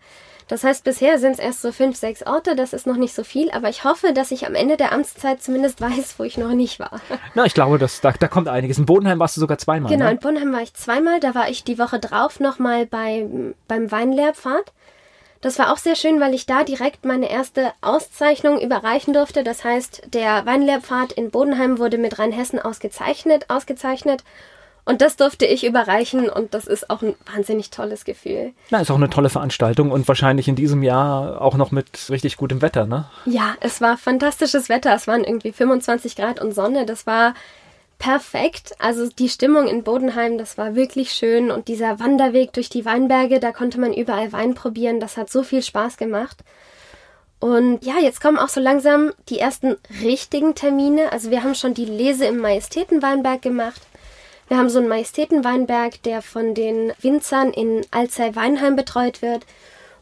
Das 0.47 0.63
heißt, 0.63 0.85
bisher 0.85 1.19
sind 1.19 1.33
es 1.33 1.39
erst 1.39 1.61
so 1.61 1.73
fünf, 1.73 1.97
sechs 1.97 2.23
Orte, 2.23 2.55
das 2.55 2.71
ist 2.71 2.87
noch 2.87 2.95
nicht 2.95 3.13
so 3.13 3.25
viel, 3.25 3.51
aber 3.51 3.67
ich 3.67 3.83
hoffe, 3.83 4.13
dass 4.13 4.31
ich 4.31 4.47
am 4.47 4.55
Ende 4.55 4.77
der 4.77 4.93
Amtszeit 4.93 5.43
zumindest 5.43 5.81
weiß, 5.81 6.15
wo 6.17 6.23
ich 6.23 6.37
noch 6.37 6.53
nicht 6.53 6.79
war. 6.79 7.01
Na, 7.35 7.45
ich 7.45 7.53
glaube, 7.53 7.77
das, 7.77 7.99
da, 7.99 8.13
da 8.13 8.27
kommt 8.27 8.47
einiges. 8.47 8.77
In 8.77 8.85
Bodenheim 8.85 9.19
warst 9.19 9.35
du 9.35 9.41
sogar 9.41 9.57
zweimal. 9.57 9.91
Genau, 9.91 10.05
ne? 10.05 10.11
in 10.11 10.19
Bodenheim 10.19 10.53
war 10.53 10.61
ich 10.61 10.73
zweimal, 10.73 11.19
da 11.19 11.35
war 11.35 11.49
ich 11.49 11.63
die 11.65 11.77
Woche 11.77 11.99
drauf 11.99 12.39
nochmal 12.39 12.85
bei, 12.85 13.27
beim 13.67 13.91
Weinlehrpfad. 13.91 14.71
Das 15.41 15.59
war 15.59 15.71
auch 15.71 15.77
sehr 15.77 15.95
schön, 15.95 16.19
weil 16.19 16.33
ich 16.33 16.45
da 16.45 16.63
direkt 16.63 17.05
meine 17.05 17.29
erste 17.29 17.71
Auszeichnung 17.81 18.59
überreichen 18.59 19.13
durfte. 19.13 19.43
Das 19.43 19.63
heißt, 19.63 20.13
der 20.13 20.45
Weinlehrpfad 20.45 21.11
in 21.11 21.31
Bodenheim 21.31 21.79
wurde 21.79 21.97
mit 21.97 22.17
Rheinhessen 22.19 22.59
ausgezeichnet, 22.59 23.45
ausgezeichnet 23.49 24.23
und 24.87 25.01
das 25.01 25.17
durfte 25.17 25.45
ich 25.45 25.65
überreichen 25.65 26.29
und 26.29 26.53
das 26.53 26.65
ist 26.65 26.89
auch 26.89 27.01
ein 27.01 27.13
wahnsinnig 27.33 27.71
tolles 27.71 28.05
Gefühl. 28.05 28.53
Na, 28.69 28.79
ist 28.79 28.89
auch 28.89 28.95
eine 28.95 29.09
tolle 29.09 29.27
Veranstaltung 29.27 29.91
und 29.91 30.07
wahrscheinlich 30.07 30.47
in 30.47 30.55
diesem 30.55 30.81
Jahr 30.81 31.41
auch 31.41 31.57
noch 31.57 31.71
mit 31.71 32.09
richtig 32.09 32.37
gutem 32.37 32.61
Wetter, 32.61 32.85
ne? 32.85 33.03
Ja, 33.25 33.55
es 33.59 33.81
war 33.81 33.97
fantastisches 33.97 34.69
Wetter. 34.69 34.95
Es 34.95 35.05
waren 35.05 35.25
irgendwie 35.25 35.51
25 35.51 36.15
Grad 36.15 36.39
und 36.39 36.55
Sonne. 36.55 36.85
Das 36.85 37.05
war 37.05 37.33
perfekt. 37.97 38.73
Also 38.79 39.07
die 39.07 39.29
Stimmung 39.29 39.67
in 39.67 39.83
Bodenheim, 39.83 40.37
das 40.37 40.57
war 40.57 40.75
wirklich 40.75 41.11
schön 41.11 41.51
und 41.51 41.67
dieser 41.67 41.99
Wanderweg 41.99 42.53
durch 42.53 42.69
die 42.69 42.85
Weinberge, 42.85 43.39
da 43.39 43.51
konnte 43.51 43.79
man 43.79 43.93
überall 43.93 44.31
Wein 44.31 44.53
probieren. 44.53 44.99
Das 44.99 45.17
hat 45.17 45.29
so 45.29 45.43
viel 45.43 45.61
Spaß 45.61 45.97
gemacht. 45.97 46.37
Und 47.39 47.85
ja, 47.85 47.99
jetzt 47.99 48.21
kommen 48.21 48.39
auch 48.39 48.49
so 48.49 48.59
langsam 48.59 49.11
die 49.29 49.39
ersten 49.39 49.77
richtigen 50.01 50.55
Termine. 50.55 51.11
Also 51.11 51.29
wir 51.29 51.43
haben 51.43 51.55
schon 51.55 51.73
die 51.73 51.85
Lese 51.85 52.25
im 52.25 52.37
Majestätenweinberg 52.37 53.41
gemacht. 53.41 53.81
Wir 54.47 54.57
haben 54.57 54.69
so 54.69 54.79
einen 54.79 54.87
Majestätenweinberg, 54.87 56.01
der 56.03 56.21
von 56.21 56.53
den 56.53 56.93
Winzern 56.99 57.51
in 57.51 57.85
Alzey-Weinheim 57.91 58.75
betreut 58.75 59.21
wird. 59.21 59.45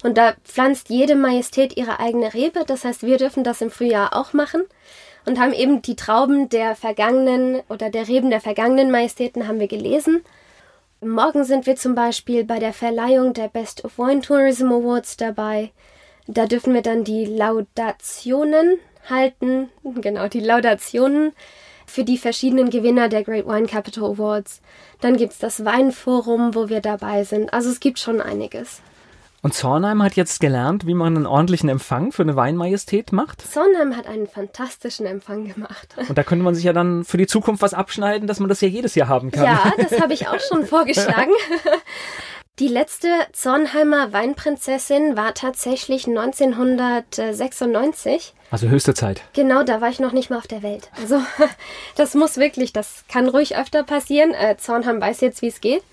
Und 0.03 0.17
da 0.17 0.33
pflanzt 0.43 0.89
jede 0.89 1.15
Majestät 1.15 1.75
ihre 1.75 1.99
eigene 1.99 2.33
Rebe. 2.33 2.63
Das 2.65 2.85
heißt, 2.85 3.03
wir 3.03 3.17
dürfen 3.17 3.43
das 3.43 3.61
im 3.61 3.71
Frühjahr 3.71 4.15
auch 4.15 4.33
machen. 4.33 4.63
Und 5.25 5.39
haben 5.39 5.53
eben 5.53 5.81
die 5.81 5.95
Trauben 5.95 6.49
der 6.49 6.75
vergangenen 6.75 7.61
oder 7.69 7.89
der 7.89 8.07
Reben 8.07 8.29
der 8.29 8.41
vergangenen 8.41 8.91
Majestäten 8.91 9.47
haben 9.47 9.59
wir 9.59 9.67
gelesen. 9.67 10.23
Morgen 11.01 11.43
sind 11.43 11.65
wir 11.65 11.75
zum 11.75 11.95
Beispiel 11.95 12.43
bei 12.43 12.59
der 12.59 12.73
Verleihung 12.73 13.33
der 13.33 13.47
Best 13.47 13.83
of 13.85 13.97
Wine 13.97 14.21
Tourism 14.21 14.71
Awards 14.71 15.17
dabei. 15.17 15.71
Da 16.27 16.45
dürfen 16.45 16.73
wir 16.73 16.81
dann 16.81 17.03
die 17.03 17.25
Laudationen 17.25 18.79
halten. 19.09 19.69
Genau, 19.83 20.27
die 20.27 20.39
Laudationen 20.39 21.33
für 21.85 22.03
die 22.03 22.17
verschiedenen 22.17 22.69
Gewinner 22.69 23.09
der 23.09 23.23
Great 23.23 23.47
Wine 23.47 23.67
Capital 23.67 24.11
Awards. 24.11 24.61
Dann 25.01 25.17
gibt 25.17 25.33
es 25.33 25.39
das 25.39 25.65
Weinforum, 25.65 26.55
wo 26.55 26.69
wir 26.69 26.81
dabei 26.81 27.23
sind. 27.23 27.53
Also 27.53 27.69
es 27.69 27.79
gibt 27.79 27.99
schon 27.99 28.21
einiges. 28.21 28.81
Und 29.45 29.53
Zornheim 29.53 30.01
hat 30.01 30.15
jetzt 30.15 30.39
gelernt, 30.39 30.87
wie 30.87 30.95
man 30.95 31.15
einen 31.15 31.27
ordentlichen 31.27 31.69
Empfang 31.69 32.11
für 32.11 32.23
eine 32.23 32.35
Weinmajestät 32.35 33.11
macht. 33.11 33.43
Zornheim 33.43 33.95
hat 33.95 34.07
einen 34.07 34.25
fantastischen 34.25 35.05
Empfang 35.05 35.47
gemacht. 35.47 35.95
Und 36.09 36.17
da 36.17 36.23
könnte 36.23 36.43
man 36.43 36.55
sich 36.55 36.63
ja 36.63 36.73
dann 36.73 37.05
für 37.05 37.17
die 37.17 37.27
Zukunft 37.27 37.61
was 37.61 37.75
abschneiden, 37.75 38.27
dass 38.27 38.39
man 38.39 38.49
das 38.49 38.61
ja 38.61 38.67
jedes 38.67 38.95
Jahr 38.95 39.07
haben 39.07 39.29
kann. 39.29 39.43
Ja, 39.43 39.71
das 39.77 39.91
habe 40.01 40.13
ich 40.13 40.27
auch 40.27 40.39
schon 40.39 40.65
vorgeschlagen. 40.65 41.29
Die 42.57 42.69
letzte 42.69 43.09
Zornheimer 43.33 44.13
Weinprinzessin 44.13 45.15
war 45.15 45.35
tatsächlich 45.35 46.07
1996. 46.07 48.33
Also 48.49 48.69
höchste 48.69 48.95
Zeit. 48.95 49.21
Genau, 49.33 49.61
da 49.61 49.79
war 49.79 49.89
ich 49.89 49.99
noch 49.99 50.13
nicht 50.13 50.31
mal 50.31 50.39
auf 50.39 50.47
der 50.47 50.63
Welt. 50.63 50.89
Also 50.99 51.21
das 51.95 52.15
muss 52.15 52.37
wirklich, 52.37 52.73
das 52.73 53.03
kann 53.09 53.29
ruhig 53.29 53.55
öfter 53.55 53.83
passieren. 53.83 54.33
Äh, 54.33 54.57
Zornheim 54.57 54.99
weiß 54.99 55.21
jetzt, 55.21 55.43
wie 55.43 55.49
es 55.49 55.61
geht. 55.61 55.83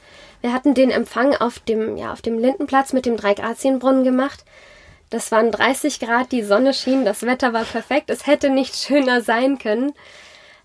Wir 0.43 0.53
hatten 0.53 0.75
den 0.75 0.91
Empfang 0.91 1.35
auf 1.37 1.61
dem, 1.61 1.97
ja, 1.97 2.13
auf 2.13 2.21
dem 2.21 2.39
Lindenplatz 2.39 2.93
mit 2.93 3.07
dem 3.07 3.17
Dreigrazienbrunnen 3.17 4.05
gemacht. 4.05 4.45
Das 5.09 5.31
waren 5.31 5.51
30 5.51 6.01
Grad, 6.01 6.33
die 6.33 6.43
Sonne 6.43 6.75
schien, 6.75 7.05
das 7.05 7.23
Wetter 7.23 7.53
war 7.53 7.65
perfekt. 7.65 8.11
Es 8.11 8.27
hätte 8.27 8.51
nicht 8.51 8.75
schöner 8.75 9.21
sein 9.21 9.59
können. 9.59 9.93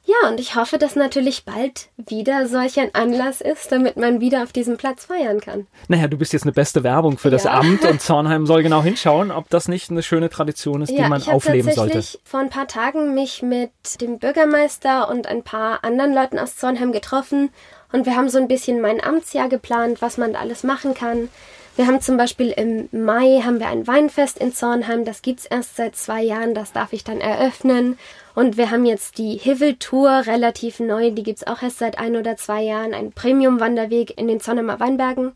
Ja, 0.06 0.30
und 0.30 0.40
ich 0.40 0.56
hoffe, 0.56 0.78
dass 0.78 0.96
natürlich 0.96 1.44
bald 1.44 1.90
wieder 1.98 2.48
solch 2.48 2.80
ein 2.80 2.96
Anlass 2.96 3.42
ist, 3.42 3.74
damit 3.74 3.98
man 3.98 4.22
wieder 4.22 4.44
auf 4.44 4.54
diesem 4.54 4.78
Platz 4.78 5.04
feiern 5.06 5.42
kann. 5.42 5.68
Naja, 5.90 6.08
du 6.08 6.16
bist 6.18 6.32
jetzt 6.32 6.44
eine 6.44 6.54
beste 6.54 6.82
Werbung 6.86 7.18
für 7.18 7.30
das 7.30 7.44
Ja. 7.44 7.60
Amt 7.60 7.84
und 7.84 8.02
Zornheim 8.02 8.46
soll 8.46 8.64
genau 8.64 8.82
hinschauen, 8.82 9.32
ob 9.32 9.50
das 9.50 9.68
nicht 9.68 9.92
eine 9.92 10.02
schöne 10.02 10.30
Tradition 10.30 10.82
ist, 10.82 10.92
die 10.92 11.02
man 11.02 11.20
ich 11.20 11.28
habe 11.28 11.36
aufleben 11.36 11.68
tatsächlich 11.68 12.12
sollte. 12.12 12.20
vor 12.24 12.40
ein 12.40 12.50
paar 12.50 12.70
Tagen 12.70 13.14
mich 13.16 13.42
mit 13.42 13.72
dem 14.00 14.18
Bürgermeister 14.18 15.10
und 15.10 15.28
ein 15.28 15.44
paar 15.44 15.84
anderen 15.84 16.14
Leuten 16.14 16.40
aus 16.40 16.56
Zornheim 16.56 16.94
getroffen 16.94 17.50
und 17.92 18.06
wir 18.06 18.16
haben 18.16 18.30
so 18.30 18.38
ein 18.38 18.48
bisschen 18.48 18.82
mein 18.82 19.04
Amtsjahr 19.04 19.50
geplant, 19.50 20.02
was 20.02 20.18
man 20.18 20.34
da 20.34 20.40
alles 20.40 20.64
machen 20.64 20.94
kann. 20.94 21.30
Wir 21.78 21.86
haben 21.86 22.02
zum 22.02 22.18
Beispiel 22.18 22.50
im 22.50 22.90
Mai 22.92 23.42
haben 23.46 23.60
wir 23.60 23.68
ein 23.68 23.86
Weinfest 23.86 24.40
in 24.40 24.52
Zornheim, 24.52 25.06
das 25.06 25.22
gibt's 25.22 25.46
erst 25.46 25.76
seit 25.76 25.96
zwei 25.96 26.24
Jahren, 26.24 26.56
das 26.56 26.74
darf 26.74 26.92
ich 26.92 27.04
dann 27.04 27.22
eröffnen. 27.22 28.00
Und 28.34 28.58
wir 28.58 28.72
haben 28.72 28.86
jetzt 28.86 29.20
die 29.20 29.38
Hivel-Tour, 29.38 30.24
relativ 30.26 30.80
neu, 30.80 31.12
die 31.12 31.22
gibt's 31.22 31.46
auch 31.46 31.62
erst 31.62 31.78
seit 31.78 32.00
ein 32.00 32.16
oder 32.16 32.36
zwei 32.36 32.64
Jahren, 32.64 32.96
ein 32.96 33.12
Premium-Wanderweg 33.12 34.18
in 34.18 34.28
den 34.28 34.40
Zornheimer 34.40 34.80
Weinbergen. 34.80 35.34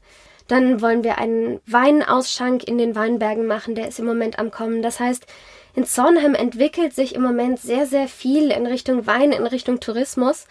Dann 0.48 0.82
wollen 0.82 1.04
wir 1.04 1.20
einen 1.20 1.60
Weinausschank 1.68 2.64
in 2.64 2.80
den 2.80 2.96
Weinbergen 2.96 3.46
machen, 3.46 3.76
der 3.76 3.88
ist 3.88 4.00
im 4.00 4.06
Moment 4.06 4.40
am 4.40 4.50
Kommen. 4.50 4.82
Das 4.82 5.00
heißt, 5.00 5.26
in 5.76 5.86
Zornheim 5.86 6.36
entwickelt 6.36 6.94
sich 6.94 7.16
im 7.16 7.22
Moment 7.22 7.60
sehr, 7.60 7.86
sehr 7.86 8.08
viel 8.08 8.52
in 8.52 8.66
Richtung 8.66 9.08
Wein, 9.08 9.32
in 9.32 9.46
Richtung 9.46 9.80
Tourismus. 9.80 10.48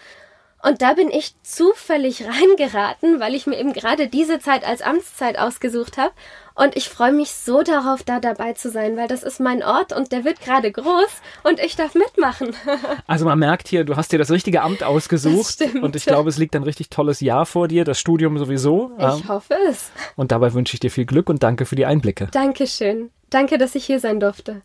Und 0.63 0.81
da 0.81 0.93
bin 0.93 1.09
ich 1.09 1.35
zufällig 1.43 2.23
reingeraten, 2.27 3.19
weil 3.19 3.35
ich 3.35 3.47
mir 3.47 3.59
eben 3.59 3.73
gerade 3.73 4.07
diese 4.07 4.39
Zeit 4.39 4.65
als 4.65 4.81
Amtszeit 4.81 5.37
ausgesucht 5.37 5.97
habe. 5.97 6.11
Und 6.53 6.75
ich 6.75 6.89
freue 6.89 7.13
mich 7.13 7.31
so 7.31 7.63
darauf, 7.63 8.03
da 8.03 8.19
dabei 8.19 8.53
zu 8.53 8.69
sein, 8.69 8.97
weil 8.97 9.07
das 9.07 9.23
ist 9.23 9.39
mein 9.39 9.63
Ort 9.63 9.93
und 9.93 10.11
der 10.11 10.25
wird 10.25 10.41
gerade 10.41 10.71
groß 10.71 11.21
und 11.43 11.59
ich 11.59 11.75
darf 11.75 11.95
mitmachen. 11.95 12.55
Also 13.07 13.25
man 13.25 13.39
merkt 13.39 13.67
hier, 13.67 13.83
du 13.83 13.95
hast 13.95 14.11
dir 14.11 14.19
das 14.19 14.31
richtige 14.31 14.61
Amt 14.61 14.83
ausgesucht 14.83 15.61
und 15.81 15.95
ich 15.95 16.05
glaube, 16.05 16.29
es 16.29 16.37
liegt 16.37 16.55
ein 16.55 16.63
richtig 16.63 16.89
tolles 16.89 17.19
Jahr 17.19 17.45
vor 17.45 17.67
dir, 17.67 17.83
das 17.83 17.99
Studium 17.99 18.37
sowieso. 18.37 18.91
Ich 18.97 19.27
hoffe 19.27 19.55
es. 19.67 19.91
Und 20.15 20.31
dabei 20.31 20.53
wünsche 20.53 20.75
ich 20.75 20.79
dir 20.79 20.91
viel 20.91 21.05
Glück 21.05 21.29
und 21.29 21.43
danke 21.43 21.65
für 21.65 21.75
die 21.75 21.85
Einblicke. 21.85 22.27
Dankeschön. 22.31 23.11
Danke, 23.29 23.57
dass 23.57 23.75
ich 23.75 23.85
hier 23.85 23.99
sein 23.99 24.19
durfte. 24.19 24.61